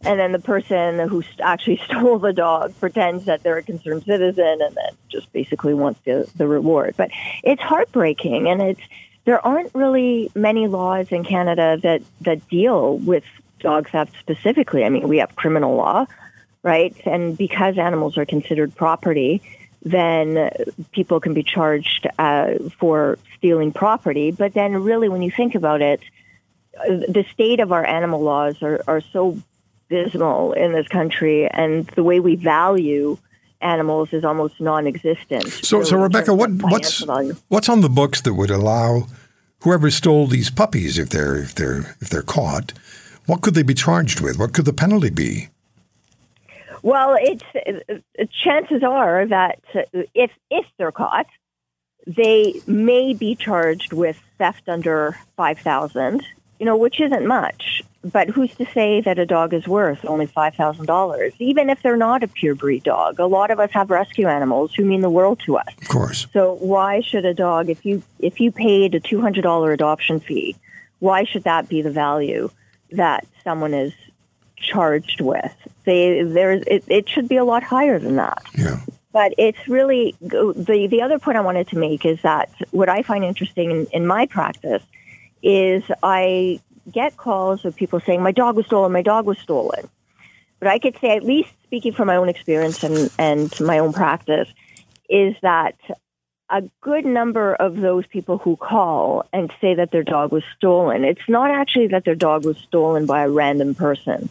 and 0.01 0.19
then 0.19 0.31
the 0.31 0.39
person 0.39 1.07
who 1.07 1.23
actually 1.41 1.77
stole 1.85 2.19
the 2.19 2.33
dog 2.33 2.73
pretends 2.79 3.25
that 3.25 3.43
they're 3.43 3.57
a 3.57 3.63
concerned 3.63 4.03
citizen, 4.03 4.59
and 4.61 4.75
then 4.75 4.93
just 5.09 5.31
basically 5.33 5.73
wants 5.73 5.99
the 6.05 6.29
the 6.35 6.47
reward. 6.47 6.95
But 6.97 7.11
it's 7.43 7.61
heartbreaking, 7.61 8.47
and 8.47 8.61
it's 8.61 8.81
there 9.25 9.45
aren't 9.45 9.73
really 9.73 10.31
many 10.35 10.67
laws 10.67 11.07
in 11.11 11.23
Canada 11.23 11.79
that 11.81 12.01
that 12.21 12.47
deal 12.49 12.97
with 12.97 13.23
dog 13.59 13.89
theft 13.89 14.13
specifically. 14.19 14.83
I 14.83 14.89
mean, 14.89 15.07
we 15.07 15.17
have 15.17 15.35
criminal 15.35 15.75
law, 15.75 16.05
right? 16.61 16.95
And 17.05 17.37
because 17.37 17.77
animals 17.77 18.17
are 18.17 18.25
considered 18.25 18.75
property 18.75 19.41
then 19.85 20.49
people 20.91 21.19
can 21.19 21.33
be 21.33 21.43
charged 21.43 22.07
uh, 22.17 22.55
for 22.79 23.19
stealing 23.37 23.71
property. 23.71 24.31
But 24.31 24.53
then, 24.53 24.73
really, 24.83 25.07
when 25.07 25.21
you 25.21 25.31
think 25.31 25.53
about 25.53 25.81
it, 25.81 26.01
uh, 26.77 26.87
the 27.07 27.25
state 27.31 27.59
of 27.59 27.71
our 27.71 27.85
animal 27.85 28.21
laws 28.21 28.61
are, 28.63 28.81
are 28.87 28.99
so 28.99 29.37
dismal 29.87 30.53
in 30.53 30.73
this 30.73 30.87
country, 30.87 31.47
and 31.47 31.85
the 31.89 32.03
way 32.03 32.19
we 32.19 32.35
value 32.35 33.17
animals 33.61 34.11
is 34.11 34.25
almost 34.25 34.59
non-existent. 34.59 35.47
So, 35.47 35.83
so 35.83 35.97
Rebeka, 35.97 36.35
what, 36.35 36.51
what's 36.63 37.03
value. 37.03 37.35
what's 37.47 37.69
on 37.69 37.81
the 37.81 37.89
books 37.89 38.21
that 38.21 38.33
would 38.33 38.49
allow 38.49 39.07
whoever 39.59 39.91
stole 39.91 40.25
these 40.25 40.49
puppies, 40.49 40.97
if 40.97 41.09
they're 41.09 41.37
if 41.37 41.53
they're 41.53 41.95
if 42.01 42.09
they're 42.09 42.23
caught, 42.23 42.73
what 43.27 43.41
could 43.41 43.53
they 43.53 43.63
be 43.63 43.75
charged 43.75 44.19
with? 44.19 44.39
What 44.39 44.53
could 44.53 44.65
the 44.65 44.73
penalty 44.73 45.11
be? 45.11 45.49
Well, 46.85 47.17
it's 47.19 47.43
uh, 47.55 48.25
chances 48.43 48.83
are 48.83 49.25
that 49.25 49.59
if 50.13 50.29
if 50.51 50.67
they're 50.77 50.91
caught, 50.91 51.25
they 52.05 52.61
may 52.67 53.15
be 53.15 53.33
charged 53.33 53.91
with 53.91 54.21
theft 54.37 54.69
under 54.69 55.17
five 55.35 55.57
thousand. 55.57 56.23
You 56.59 56.67
know, 56.67 56.77
which 56.77 57.01
isn't 57.01 57.25
much. 57.25 57.81
But 58.03 58.29
who's 58.29 58.53
to 58.57 58.67
say 58.67 59.01
that 59.01 59.17
a 59.17 59.25
dog 59.25 59.53
is 59.53 59.67
worth 59.67 60.05
only 60.05 60.25
$5,000, 60.25 61.33
even 61.39 61.69
if 61.69 61.81
they're 61.81 61.97
not 61.97 62.23
a 62.23 62.29
purebred 62.29 62.83
dog? 62.83 63.19
A 63.19 63.25
lot 63.25 63.51
of 63.51 63.59
us 63.59 63.71
have 63.71 63.89
rescue 63.89 64.27
animals 64.27 64.73
who 64.73 64.85
mean 64.85 65.01
the 65.01 65.09
world 65.09 65.41
to 65.47 65.57
us. 65.57 65.67
Of 65.81 65.89
course. 65.89 66.27
So 66.31 66.53
why 66.61 67.01
should 67.01 67.25
a 67.25 67.33
dog, 67.33 67.69
if 67.69 67.83
you 67.83 68.03
if 68.19 68.39
you 68.39 68.53
paid 68.53 68.95
a 68.95 69.01
$200 69.01 69.73
adoption 69.73 70.21
fee, 70.21 70.55
why 70.99 71.25
should 71.25 71.43
that 71.43 71.67
be 71.67 71.81
the 71.81 71.91
value 71.91 72.49
that 72.91 73.27
someone 73.43 73.73
is 73.73 73.91
charged 74.65 75.21
with? 75.21 75.53
They 75.85 76.23
there's 76.23 76.63
it, 76.67 76.83
it 76.87 77.09
should 77.09 77.27
be 77.27 77.37
a 77.37 77.45
lot 77.45 77.63
higher 77.63 77.99
than 77.99 78.15
that. 78.17 78.43
Yeah. 78.53 78.79
But 79.11 79.33
it's 79.37 79.67
really 79.67 80.15
the 80.21 80.87
the 80.89 81.01
other 81.01 81.19
point 81.19 81.37
I 81.37 81.41
wanted 81.41 81.67
to 81.69 81.77
make 81.77 82.05
is 82.05 82.21
that 82.23 82.49
what 82.71 82.89
I 82.89 83.01
find 83.03 83.23
interesting 83.23 83.71
in, 83.71 83.87
in 83.93 84.07
my 84.07 84.25
practice 84.25 84.83
is 85.41 85.83
I 86.01 86.59
get 86.91 87.17
calls 87.17 87.65
of 87.65 87.75
people 87.75 87.99
saying, 87.99 88.21
my 88.21 88.31
dog 88.31 88.55
was 88.55 88.65
stolen, 88.65 88.91
my 88.91 89.01
dog 89.01 89.25
was 89.25 89.37
stolen. 89.39 89.87
But 90.59 90.69
I 90.69 90.79
could 90.79 90.97
say, 90.99 91.15
at 91.15 91.23
least 91.23 91.49
speaking 91.63 91.93
from 91.93 92.07
my 92.07 92.15
own 92.15 92.29
experience 92.29 92.83
and, 92.83 93.09
and 93.17 93.59
my 93.61 93.79
own 93.79 93.93
practice, 93.93 94.47
is 95.09 95.35
that 95.41 95.75
a 96.49 96.63
good 96.81 97.05
number 97.05 97.53
of 97.55 97.77
those 97.77 98.05
people 98.07 98.37
who 98.37 98.55
call 98.55 99.25
and 99.33 99.51
say 99.59 99.75
that 99.75 99.91
their 99.91 100.03
dog 100.03 100.31
was 100.31 100.43
stolen, 100.55 101.03
it's 101.03 101.27
not 101.27 101.51
actually 101.51 101.87
that 101.87 102.05
their 102.05 102.15
dog 102.15 102.45
was 102.45 102.57
stolen 102.57 103.05
by 103.05 103.23
a 103.23 103.29
random 103.29 103.75
person. 103.75 104.29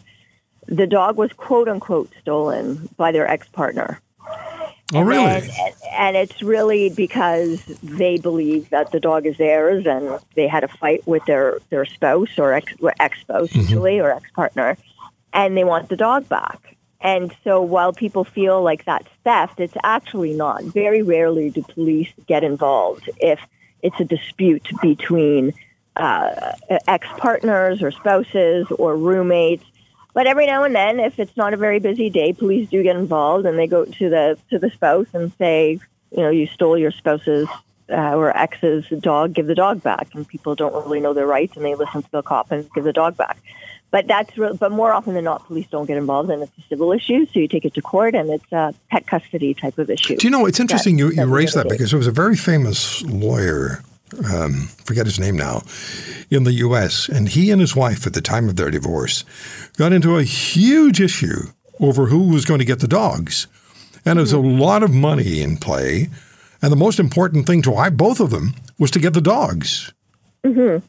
The 0.67 0.87
dog 0.87 1.17
was 1.17 1.31
quote 1.33 1.67
unquote 1.67 2.11
stolen 2.21 2.89
by 2.97 3.11
their 3.11 3.27
ex 3.27 3.47
partner. 3.49 4.01
Oh, 4.93 5.01
really? 5.01 5.25
And, 5.25 5.49
and, 5.93 6.15
it's 6.15 6.43
really 6.43 6.89
because 6.89 7.65
they 7.81 8.17
believe 8.17 8.69
that 8.69 8.91
the 8.91 8.99
dog 8.99 9.25
is 9.25 9.37
theirs, 9.37 9.87
and 9.87 10.19
they 10.35 10.47
had 10.47 10.63
a 10.63 10.67
fight 10.67 11.05
with 11.07 11.25
their 11.25 11.57
their 11.69 11.85
spouse 11.85 12.37
or 12.37 12.53
ex 12.53 12.71
ex 12.99 13.19
spouse 13.21 13.49
mm-hmm. 13.49 13.59
usually 13.61 13.99
or 13.99 14.11
ex 14.11 14.29
partner, 14.31 14.77
and 15.33 15.57
they 15.57 15.63
want 15.63 15.89
the 15.89 15.95
dog 15.95 16.29
back. 16.29 16.77
And 17.01 17.35
so, 17.43 17.61
while 17.61 17.93
people 17.93 18.23
feel 18.23 18.61
like 18.61 18.85
that's 18.85 19.09
theft, 19.23 19.59
it's 19.59 19.75
actually 19.83 20.33
not. 20.33 20.63
Very 20.63 21.01
rarely 21.01 21.49
do 21.49 21.63
police 21.63 22.11
get 22.27 22.43
involved 22.43 23.09
if 23.17 23.39
it's 23.81 23.99
a 23.99 24.05
dispute 24.05 24.67
between 24.81 25.53
uh, 25.95 26.53
ex 26.87 27.07
partners 27.17 27.81
or 27.81 27.91
spouses 27.91 28.67
or 28.77 28.95
roommates 28.95 29.65
but 30.15 30.27
every 30.27 30.47
now 30.47 30.63
and 30.63 30.73
then, 30.73 31.01
if 31.01 31.19
it's 31.19 31.35
not 31.35 31.53
a 31.53 31.57
very 31.57 31.79
busy 31.79 32.09
day, 32.09 32.31
police 32.31 32.69
do 32.69 32.81
get 32.81 32.95
involved 32.95 33.45
and 33.45 33.59
they 33.59 33.67
go 33.67 33.83
to 33.83 34.09
the 34.09 34.37
to 34.49 34.57
the 34.57 34.71
spouse 34.71 35.07
and 35.13 35.31
say, 35.33 35.77
you 36.11 36.23
know, 36.23 36.29
you 36.29 36.47
stole 36.47 36.77
your 36.77 36.91
spouse's 36.91 37.49
uh, 37.89 38.15
or 38.15 38.35
ex's 38.35 38.87
dog, 39.01 39.33
give 39.33 39.45
the 39.45 39.53
dog 39.53 39.83
back. 39.83 40.07
And 40.15 40.25
people 40.25 40.55
don't 40.55 40.73
really 40.73 41.01
know 41.01 41.13
their 41.13 41.27
rights 41.27 41.57
and 41.57 41.65
they 41.65 41.75
listen 41.75 42.01
to 42.01 42.11
the 42.11 42.21
cop 42.21 42.49
and 42.51 42.71
give 42.73 42.85
the 42.85 42.93
dog 42.93 43.17
back. 43.17 43.37
But 43.91 44.07
that's 44.07 44.37
re- 44.37 44.55
but 44.57 44.71
more 44.71 44.93
often 44.93 45.15
than 45.15 45.25
not, 45.25 45.45
police 45.47 45.67
don't 45.67 45.85
get 45.85 45.97
involved, 45.97 46.29
and 46.29 46.41
it's 46.41 46.57
a 46.57 46.61
civil 46.69 46.93
issue. 46.93 47.25
So 47.27 47.39
you 47.39 47.49
take 47.49 47.65
it 47.65 47.73
to 47.75 47.81
court, 47.81 48.15
and 48.15 48.29
it's 48.29 48.51
a 48.51 48.73
pet 48.89 49.07
custody 49.07 49.53
type 49.53 49.77
of 49.77 49.89
issue. 49.89 50.15
Do 50.15 50.27
you 50.27 50.31
know? 50.31 50.45
It's 50.45 50.59
interesting 50.59 50.95
that, 50.95 50.99
you, 50.99 51.11
you 51.11 51.25
raised 51.25 51.55
that 51.55 51.69
because 51.69 51.91
there 51.91 51.97
was 51.97 52.07
a 52.07 52.11
very 52.11 52.35
famous 52.35 53.03
lawyer 53.03 53.83
um, 54.31 54.67
forget 54.83 55.05
his 55.05 55.19
name 55.19 55.35
now, 55.35 55.63
in 56.29 56.43
the 56.43 56.53
U.S. 56.53 57.09
And 57.09 57.29
he 57.29 57.51
and 57.51 57.59
his 57.59 57.75
wife, 57.75 58.05
at 58.05 58.13
the 58.13 58.21
time 58.21 58.47
of 58.49 58.55
their 58.55 58.71
divorce, 58.71 59.23
got 59.77 59.93
into 59.93 60.17
a 60.17 60.23
huge 60.23 61.01
issue 61.01 61.47
over 61.79 62.07
who 62.07 62.29
was 62.29 62.45
going 62.45 62.59
to 62.59 62.65
get 62.65 62.79
the 62.79 62.87
dogs. 62.87 63.47
And 64.05 64.17
there 64.17 64.23
was 64.23 64.33
a 64.33 64.37
mm-hmm. 64.37 64.59
lot 64.59 64.83
of 64.83 64.93
money 64.93 65.41
in 65.41 65.57
play. 65.57 66.09
And 66.61 66.71
the 66.71 66.77
most 66.77 66.99
important 66.99 67.47
thing 67.47 67.61
to 67.63 67.91
both 67.91 68.19
of 68.19 68.29
them 68.29 68.53
was 68.77 68.91
to 68.91 68.99
get 68.99 69.13
the 69.13 69.21
dogs. 69.21 69.93
Mm-hmm. 70.43 70.85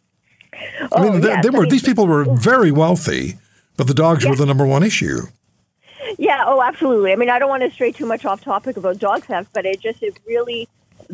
I 0.92 1.02
mean, 1.02 1.14
oh, 1.14 1.18
they, 1.18 1.28
yes. 1.28 1.42
they, 1.42 1.50
were, 1.50 1.66
these 1.66 1.82
people 1.82 2.06
were 2.06 2.24
very 2.24 2.70
wealthy, 2.70 3.38
but 3.76 3.86
the 3.86 3.94
dogs 3.94 4.24
yes. 4.24 4.30
were 4.30 4.36
the 4.36 4.46
number 4.46 4.66
one 4.66 4.82
issue. 4.82 5.22
Yeah, 6.18 6.44
oh, 6.46 6.62
absolutely. 6.62 7.12
I 7.12 7.16
mean, 7.16 7.28
I 7.28 7.38
don't 7.38 7.48
want 7.48 7.62
to 7.62 7.70
stray 7.70 7.92
too 7.92 8.06
much 8.06 8.24
off 8.24 8.42
topic 8.42 8.76
about 8.76 8.98
dog 8.98 9.24
theft, 9.24 9.50
but 9.52 9.66
it 9.66 9.80
just, 9.80 10.02
it 10.02 10.18
really 10.26 10.68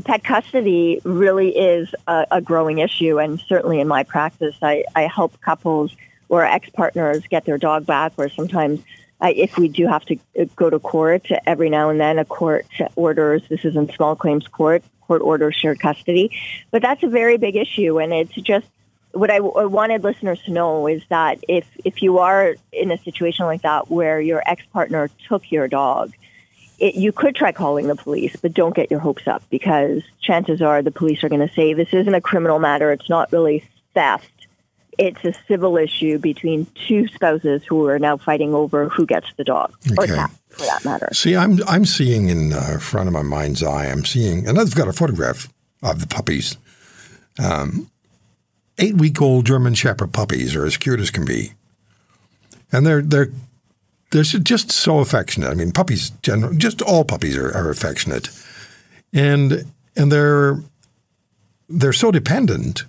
pet 0.04 0.24
custody 0.24 1.00
really 1.04 1.56
is 1.56 1.94
a, 2.06 2.26
a, 2.30 2.40
growing 2.40 2.78
issue, 2.78 3.18
and 3.18 3.40
certainly 3.40 3.80
in 3.80 3.88
my 3.88 4.02
practice, 4.02 4.54
I, 4.62 4.84
I 4.94 5.02
help 5.02 5.40
couples 5.40 5.94
or 6.28 6.44
ex-partners 6.44 7.26
get 7.28 7.44
their 7.44 7.58
dog 7.58 7.86
back, 7.86 8.12
or 8.16 8.28
sometimes 8.28 8.80
uh, 9.20 9.32
if 9.34 9.58
we 9.58 9.68
do 9.68 9.86
have 9.86 10.04
to 10.06 10.18
go 10.56 10.70
to 10.70 10.78
court 10.78 11.26
every 11.46 11.70
now 11.70 11.90
and 11.90 12.00
then, 12.00 12.18
a 12.18 12.24
court 12.24 12.66
orders, 12.96 13.42
this 13.48 13.64
is 13.64 13.76
in 13.76 13.92
small 13.92 14.16
claims 14.16 14.48
court, 14.48 14.82
court 15.02 15.22
orders 15.22 15.54
shared 15.54 15.78
custody. 15.78 16.36
But 16.70 16.82
that's 16.82 17.02
a 17.02 17.08
very 17.08 17.36
big 17.36 17.56
issue, 17.56 17.98
and 18.00 18.12
it's 18.12 18.34
just 18.34 18.66
what 19.12 19.30
I, 19.30 19.36
I 19.36 19.66
wanted 19.66 20.02
listeners 20.02 20.42
to 20.44 20.52
know 20.52 20.86
is 20.86 21.02
that 21.10 21.38
if, 21.48 21.66
if 21.84 22.02
you 22.02 22.18
are 22.18 22.56
in 22.72 22.90
a 22.90 22.98
situation 22.98 23.44
like 23.44 23.62
that 23.62 23.90
where 23.90 24.20
your 24.20 24.42
ex-partner 24.46 25.10
took 25.28 25.50
your 25.52 25.68
dog, 25.68 26.12
it, 26.82 26.96
you 26.96 27.12
could 27.12 27.36
try 27.36 27.52
calling 27.52 27.86
the 27.86 27.94
police, 27.94 28.34
but 28.42 28.52
don't 28.52 28.74
get 28.74 28.90
your 28.90 28.98
hopes 28.98 29.28
up 29.28 29.42
because 29.50 30.02
chances 30.20 30.60
are 30.60 30.82
the 30.82 30.90
police 30.90 31.22
are 31.22 31.28
going 31.28 31.46
to 31.46 31.54
say 31.54 31.72
this 31.72 31.94
isn't 31.94 32.14
a 32.14 32.20
criminal 32.20 32.58
matter. 32.58 32.90
It's 32.90 33.08
not 33.08 33.30
really 33.30 33.64
theft. 33.94 34.28
It's 34.98 35.24
a 35.24 35.32
civil 35.46 35.76
issue 35.76 36.18
between 36.18 36.66
two 36.88 37.06
spouses 37.06 37.62
who 37.64 37.86
are 37.86 38.00
now 38.00 38.16
fighting 38.16 38.52
over 38.52 38.88
who 38.88 39.06
gets 39.06 39.32
the 39.36 39.44
dog 39.44 39.72
okay. 39.92 40.12
or 40.12 40.16
cat, 40.16 40.30
for 40.48 40.66
that 40.66 40.84
matter. 40.84 41.08
See, 41.12 41.36
I'm 41.36 41.60
I'm 41.68 41.86
seeing 41.86 42.28
in 42.28 42.52
uh, 42.52 42.78
front 42.78 43.06
of 43.06 43.14
my 43.14 43.22
mind's 43.22 43.62
eye. 43.62 43.86
I'm 43.86 44.04
seeing, 44.04 44.46
and 44.46 44.58
I've 44.58 44.74
got 44.74 44.88
a 44.88 44.92
photograph 44.92 45.50
of 45.82 46.00
the 46.00 46.06
puppies. 46.08 46.58
Um, 47.38 47.90
eight 48.76 48.96
week 48.96 49.22
old 49.22 49.46
German 49.46 49.74
Shepherd 49.74 50.12
puppies 50.12 50.54
are 50.56 50.66
as 50.66 50.76
cute 50.76 51.00
as 51.00 51.10
can 51.10 51.24
be, 51.24 51.52
and 52.70 52.84
they're 52.84 53.02
they're 53.02 53.30
they're 54.12 54.22
just 54.22 54.70
so 54.70 55.00
affectionate. 55.00 55.50
I 55.50 55.54
mean, 55.54 55.72
puppies, 55.72 56.10
general, 56.22 56.54
just 56.54 56.80
all 56.82 57.04
puppies 57.04 57.36
are, 57.36 57.50
are 57.56 57.70
affectionate, 57.70 58.28
and 59.12 59.64
and 59.96 60.12
they're 60.12 60.58
they're 61.68 61.92
so 61.92 62.10
dependent 62.10 62.84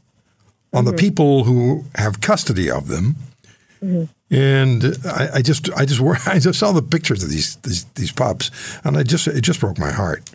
on 0.74 0.84
mm-hmm. 0.84 0.96
the 0.96 1.02
people 1.02 1.46
who 1.46 1.86
have 1.96 2.22
custody 2.22 2.70
of 2.70 2.88
them. 2.88 3.16
Mm-hmm. 3.82 4.04
And 4.36 4.98
I, 5.06 5.30
I, 5.36 5.42
just, 5.42 5.72
I 5.74 5.86
just, 5.86 6.02
I 6.28 6.40
just 6.40 6.60
saw 6.60 6.72
the 6.72 6.82
pictures 6.82 7.24
of 7.24 7.30
these, 7.30 7.56
these, 7.58 7.84
these 7.96 8.12
pups, 8.12 8.50
and 8.84 8.98
I 8.98 9.04
just, 9.04 9.28
it 9.28 9.42
just 9.42 9.60
broke 9.60 9.78
my 9.78 9.92
heart. 9.92 10.30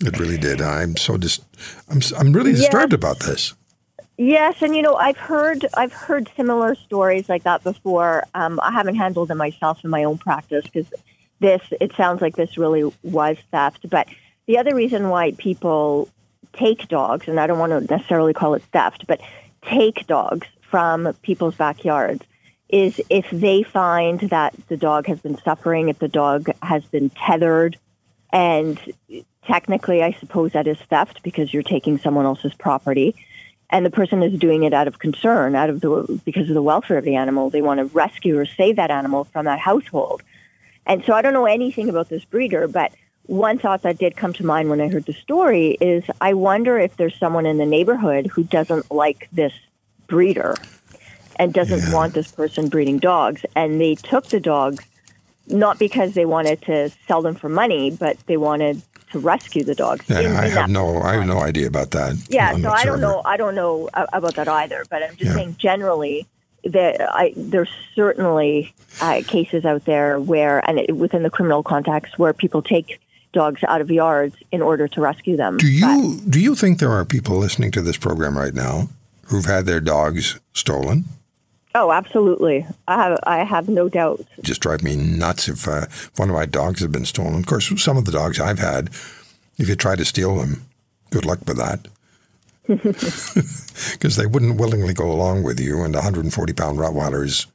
It 0.00 0.18
really 0.18 0.38
did. 0.38 0.60
I'm 0.60 0.96
so 0.96 1.18
just, 1.18 1.42
I'm, 1.88 2.00
I'm 2.16 2.32
really 2.32 2.52
disturbed 2.52 2.92
yeah. 2.92 2.96
about 2.96 3.20
this. 3.20 3.54
Yes, 4.16 4.62
and 4.62 4.76
you 4.76 4.82
know 4.82 4.94
I've 4.94 5.16
heard 5.16 5.66
I've 5.74 5.92
heard 5.92 6.30
similar 6.36 6.76
stories 6.76 7.28
like 7.28 7.42
that 7.42 7.64
before. 7.64 8.24
Um, 8.34 8.60
I 8.62 8.70
haven't 8.70 8.94
handled 8.94 9.28
them 9.28 9.38
myself 9.38 9.82
in 9.82 9.90
my 9.90 10.04
own 10.04 10.18
practice 10.18 10.64
because 10.64 10.92
this 11.40 11.62
it 11.80 11.92
sounds 11.96 12.22
like 12.22 12.36
this 12.36 12.56
really 12.56 12.92
was 13.02 13.36
theft. 13.50 13.90
But 13.90 14.06
the 14.46 14.58
other 14.58 14.74
reason 14.74 15.08
why 15.08 15.32
people 15.32 16.08
take 16.52 16.86
dogs, 16.86 17.26
and 17.26 17.40
I 17.40 17.48
don't 17.48 17.58
want 17.58 17.72
to 17.72 17.92
necessarily 17.92 18.32
call 18.32 18.54
it 18.54 18.62
theft, 18.72 19.04
but 19.08 19.20
take 19.62 20.06
dogs 20.06 20.46
from 20.60 21.12
people's 21.22 21.56
backyards 21.56 22.24
is 22.68 23.00
if 23.10 23.28
they 23.30 23.64
find 23.64 24.20
that 24.20 24.54
the 24.68 24.76
dog 24.76 25.06
has 25.06 25.18
been 25.20 25.38
suffering, 25.38 25.88
if 25.88 25.98
the 25.98 26.08
dog 26.08 26.50
has 26.62 26.84
been 26.84 27.10
tethered, 27.10 27.76
and 28.32 28.80
technically, 29.44 30.04
I 30.04 30.12
suppose 30.12 30.52
that 30.52 30.68
is 30.68 30.78
theft 30.88 31.22
because 31.24 31.52
you're 31.52 31.64
taking 31.64 31.98
someone 31.98 32.26
else's 32.26 32.54
property 32.54 33.16
and 33.74 33.84
the 33.84 33.90
person 33.90 34.22
is 34.22 34.38
doing 34.38 34.62
it 34.62 34.72
out 34.72 34.86
of 34.86 35.00
concern, 35.00 35.56
out 35.56 35.68
of 35.68 35.80
the 35.80 36.20
because 36.24 36.48
of 36.48 36.54
the 36.54 36.62
welfare 36.62 36.96
of 36.96 37.04
the 37.04 37.16
animal. 37.16 37.50
They 37.50 37.60
want 37.60 37.78
to 37.78 37.86
rescue 37.86 38.38
or 38.38 38.46
save 38.46 38.76
that 38.76 38.92
animal 38.92 39.24
from 39.24 39.46
that 39.46 39.58
household. 39.58 40.22
And 40.86 41.02
so 41.04 41.12
I 41.12 41.22
don't 41.22 41.32
know 41.32 41.46
anything 41.46 41.88
about 41.88 42.08
this 42.08 42.24
breeder, 42.24 42.68
but 42.68 42.92
one 43.26 43.58
thought 43.58 43.82
that 43.82 43.98
did 43.98 44.16
come 44.16 44.32
to 44.34 44.46
mind 44.46 44.70
when 44.70 44.80
I 44.80 44.86
heard 44.86 45.06
the 45.06 45.12
story 45.12 45.72
is 45.80 46.04
I 46.20 46.34
wonder 46.34 46.78
if 46.78 46.96
there's 46.96 47.18
someone 47.18 47.46
in 47.46 47.58
the 47.58 47.66
neighborhood 47.66 48.28
who 48.28 48.44
doesn't 48.44 48.92
like 48.92 49.28
this 49.32 49.52
breeder 50.06 50.54
and 51.34 51.52
doesn't 51.52 51.88
yeah. 51.88 51.92
want 51.92 52.14
this 52.14 52.30
person 52.30 52.68
breeding 52.68 53.00
dogs. 53.00 53.44
And 53.56 53.80
they 53.80 53.96
took 53.96 54.26
the 54.26 54.38
dogs 54.38 54.84
not 55.48 55.80
because 55.80 56.14
they 56.14 56.26
wanted 56.26 56.62
to 56.62 56.90
sell 57.08 57.22
them 57.22 57.34
for 57.34 57.48
money, 57.48 57.90
but 57.90 58.18
they 58.28 58.36
wanted 58.36 58.82
to 59.14 59.20
rescue 59.20 59.62
the 59.62 59.74
dogs. 59.74 60.04
Yeah, 60.08 60.20
in, 60.20 60.32
I 60.32 60.46
in 60.46 60.50
have 60.52 60.70
no, 60.70 60.98
I 60.98 61.14
have 61.14 61.26
no 61.26 61.38
idea 61.38 61.68
about 61.68 61.92
that. 61.92 62.16
Yeah, 62.28 62.56
so 62.56 62.70
I 62.70 62.84
don't 62.84 63.00
know, 63.00 63.22
I 63.24 63.36
don't 63.36 63.54
know 63.54 63.88
about 63.94 64.34
that 64.34 64.48
either. 64.48 64.84
But 64.90 65.04
I'm 65.04 65.16
just 65.16 65.22
yeah. 65.22 65.34
saying 65.34 65.56
generally 65.58 66.26
that 66.64 67.00
I, 67.00 67.32
there's 67.36 67.70
certainly 67.94 68.74
uh, 69.00 69.22
cases 69.26 69.64
out 69.64 69.84
there 69.84 70.18
where, 70.18 70.68
and 70.68 70.80
it, 70.80 70.96
within 70.96 71.22
the 71.22 71.30
criminal 71.30 71.62
context, 71.62 72.18
where 72.18 72.32
people 72.32 72.60
take 72.60 73.00
dogs 73.32 73.62
out 73.68 73.80
of 73.80 73.90
yards 73.90 74.34
in 74.50 74.62
order 74.62 74.88
to 74.88 75.00
rescue 75.00 75.36
them. 75.36 75.58
Do 75.58 75.68
you 75.68 76.18
but, 76.20 76.30
do 76.30 76.40
you 76.40 76.54
think 76.54 76.78
there 76.78 76.92
are 76.92 77.04
people 77.04 77.36
listening 77.36 77.70
to 77.72 77.82
this 77.82 77.96
program 77.96 78.36
right 78.36 78.54
now 78.54 78.88
who've 79.26 79.44
had 79.44 79.66
their 79.66 79.80
dogs 79.80 80.40
stolen? 80.54 81.04
Oh, 81.74 81.90
absolutely. 81.90 82.66
I 82.86 82.96
have 82.96 83.18
I 83.24 83.38
have 83.44 83.68
no 83.68 83.88
doubt. 83.88 84.24
Just 84.42 84.60
drive 84.60 84.82
me 84.82 84.94
nuts 84.96 85.48
if, 85.48 85.66
uh, 85.66 85.86
if 85.88 86.16
one 86.18 86.30
of 86.30 86.36
my 86.36 86.46
dogs 86.46 86.80
had 86.80 86.92
been 86.92 87.04
stolen. 87.04 87.34
Of 87.34 87.46
course, 87.46 87.72
some 87.82 87.96
of 87.96 88.04
the 88.04 88.12
dogs 88.12 88.38
I've 88.38 88.60
had, 88.60 88.88
if 89.58 89.68
you 89.68 89.74
try 89.74 89.96
to 89.96 90.04
steal 90.04 90.36
them, 90.36 90.64
good 91.10 91.24
luck 91.24 91.40
with 91.46 91.56
that. 91.56 91.88
Because 93.92 94.16
they 94.16 94.26
wouldn't 94.26 94.58
willingly 94.58 94.94
go 94.94 95.10
along 95.10 95.42
with 95.42 95.60
you, 95.60 95.82
and 95.82 95.94
140 95.94 96.52
pound 96.52 96.78
Rottweilers 96.78 97.46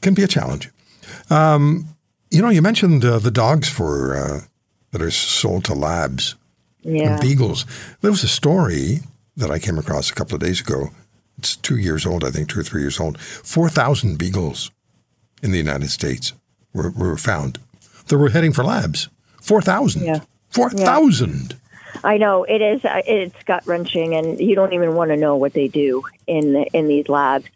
can 0.00 0.14
be 0.14 0.22
a 0.22 0.28
challenge. 0.28 0.68
Um, 1.30 1.86
you 2.30 2.42
know, 2.42 2.50
you 2.50 2.60
mentioned 2.60 3.04
uh, 3.04 3.18
the 3.18 3.30
dogs 3.30 3.68
for 3.68 4.16
uh, 4.16 4.40
that 4.90 5.00
are 5.00 5.10
sold 5.10 5.64
to 5.66 5.74
labs. 5.74 6.34
Yeah. 6.82 7.18
beagles. 7.20 7.66
There 8.00 8.10
was 8.10 8.24
a 8.24 8.28
story 8.28 9.00
that 9.36 9.50
I 9.50 9.58
came 9.58 9.78
across 9.78 10.10
a 10.10 10.14
couple 10.14 10.34
of 10.34 10.40
days 10.40 10.60
ago. 10.60 10.90
It's 11.40 11.56
two 11.56 11.78
years 11.78 12.04
old, 12.04 12.22
I 12.22 12.30
think, 12.30 12.50
two 12.50 12.60
or 12.60 12.62
three 12.62 12.82
years 12.82 13.00
old. 13.00 13.18
4,000 13.18 14.18
beagles 14.18 14.70
in 15.42 15.52
the 15.52 15.56
United 15.56 15.88
States 15.88 16.34
were, 16.74 16.90
were 16.90 17.16
found. 17.16 17.58
They 18.08 18.16
were 18.16 18.28
heading 18.28 18.52
for 18.52 18.62
labs. 18.62 19.08
4,000. 19.40 20.04
Yeah. 20.04 20.20
4,000. 20.50 21.52
Yeah. 21.52 21.56
I 22.04 22.18
know 22.18 22.44
it 22.44 22.60
is. 22.60 22.84
Uh, 22.84 23.00
it's 23.06 23.42
gut 23.44 23.66
wrenching, 23.66 24.14
and 24.14 24.38
you 24.38 24.54
don't 24.54 24.74
even 24.74 24.94
want 24.94 25.12
to 25.12 25.16
know 25.16 25.36
what 25.36 25.54
they 25.54 25.68
do 25.68 26.02
in 26.26 26.56
in 26.74 26.88
these 26.88 27.08
labs. 27.08 27.46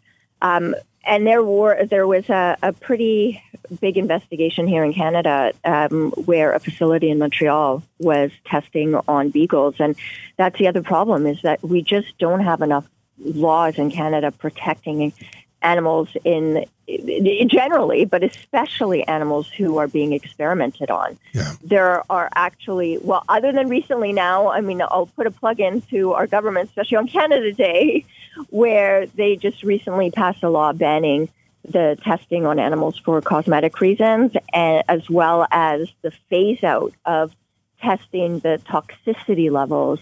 Um, 0.41 0.75
and 1.05 1.27
there 1.27 1.43
were 1.43 1.85
there 1.85 2.07
was 2.07 2.27
a, 2.29 2.57
a, 2.61 2.73
pretty 2.73 3.41
big 3.79 3.97
investigation 3.97 4.67
here 4.67 4.83
in 4.83 4.93
Canada 4.93 5.53
um, 5.63 6.11
where 6.11 6.53
a 6.53 6.59
facility 6.59 7.09
in 7.11 7.19
Montreal 7.19 7.83
was 7.99 8.31
testing 8.45 8.95
on 9.07 9.29
beagles, 9.29 9.75
and 9.79 9.95
that's 10.37 10.57
the 10.57 10.67
other 10.67 10.81
problem 10.81 11.27
is 11.27 11.41
that 11.43 11.63
we 11.63 11.81
just 11.81 12.17
don't 12.17 12.41
have 12.41 12.61
enough 12.61 12.85
laws 13.17 13.77
in 13.77 13.91
Canada 13.91 14.31
protecting 14.31 15.13
animals 15.61 16.09
in, 16.23 16.65
in 16.87 17.49
generally, 17.49 18.05
but 18.05 18.23
especially 18.23 19.05
animals 19.07 19.49
who 19.49 19.77
are 19.77 19.87
being 19.87 20.13
experimented 20.13 20.91
on. 20.91 21.17
Yeah. 21.33 21.53
There 21.63 22.03
are 22.09 22.29
actually, 22.35 22.99
well, 22.99 23.23
other 23.27 23.51
than 23.51 23.67
recently 23.67 24.13
now, 24.13 24.49
I 24.49 24.61
mean, 24.61 24.81
I'll 24.81 25.09
put 25.15 25.27
a 25.27 25.31
plug 25.31 25.59
into 25.59 26.13
our 26.13 26.27
government, 26.27 26.69
especially 26.69 26.97
on 26.97 27.07
Canada 27.07 27.51
Day, 27.51 28.05
where 28.49 29.07
they 29.07 29.35
just 29.35 29.63
recently 29.63 30.11
passed 30.11 30.43
a 30.43 30.49
law 30.49 30.71
banning 30.71 31.29
the 31.67 31.97
testing 32.03 32.45
on 32.45 32.59
animals 32.59 32.97
for 32.99 33.19
cosmetic 33.21 33.81
reasons, 33.81 34.31
and, 34.53 34.83
as 34.87 35.09
well 35.09 35.47
as 35.49 35.87
the 36.03 36.11
phase 36.29 36.63
out 36.63 36.93
of 37.05 37.35
testing 37.81 38.39
the 38.39 38.61
toxicity 38.65 39.51
levels 39.51 39.99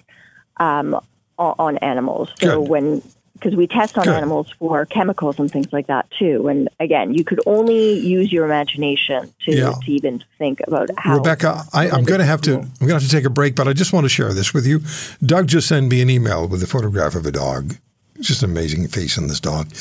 um, 0.58 1.00
on 1.38 1.78
animals. 1.78 2.30
So 2.40 2.62
Good. 2.62 2.70
when 2.70 3.02
because 3.44 3.56
we 3.58 3.68
test 3.68 3.98
on 3.98 4.06
Good. 4.06 4.16
animals 4.16 4.52
for 4.52 4.86
chemicals 4.86 5.38
and 5.38 5.52
things 5.52 5.74
like 5.74 5.88
that 5.88 6.10
too. 6.18 6.48
And 6.48 6.70
again, 6.80 7.14
you 7.14 7.24
could 7.26 7.42
only 7.46 8.00
use 8.00 8.32
your 8.32 8.46
imagination 8.46 9.34
to, 9.46 9.52
yeah. 9.52 9.74
to 9.84 9.92
even 9.92 10.24
think 10.38 10.62
about 10.66 10.90
how. 10.98 11.20
Rebeka, 11.20 11.68
I, 11.74 11.88
am 11.88 12.04
going 12.06 12.20
to 12.20 12.26
have 12.26 12.42
to. 12.42 12.54
I'm 12.54 12.62
going 12.62 12.88
to 12.88 12.94
have 12.94 13.04
to 13.04 13.10
take 13.10 13.26
a 13.26 13.30
break, 13.30 13.56
but 13.56 13.68
I 13.68 13.74
just 13.74 13.92
want 13.92 14.06
to 14.06 14.10
share 14.10 14.34
this 14.34 14.54
with 14.54 14.66
you. 14.66 14.82
Doug 15.26 15.48
just 15.48 15.68
sent 15.68 15.90
me 15.90 16.02
an 16.02 16.10
email 16.10 16.48
with 16.48 16.64
a 16.64 16.68
photograph 16.68 17.16
of 17.16 17.26
a 17.26 17.32
dog. 17.32 17.76
It's 18.16 18.28
just 18.28 18.44
an 18.44 18.52
amazing 18.52 18.88
face 18.88 19.18
on 19.18 19.28
this 19.28 19.40
dog, 19.40 19.74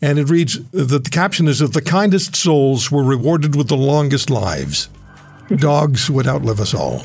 and 0.00 0.18
it 0.18 0.30
reads 0.30 0.58
that 0.70 1.04
the 1.04 1.10
caption 1.10 1.46
is 1.46 1.58
that 1.58 1.74
the 1.74 1.82
kindest 1.82 2.34
souls 2.34 2.90
were 2.90 3.04
rewarded 3.04 3.54
with 3.54 3.68
the 3.68 3.76
longest 3.76 4.30
lives. 4.30 4.88
Dogs 5.56 6.10
would 6.10 6.26
outlive 6.26 6.58
us 6.58 6.74
all. 6.74 7.04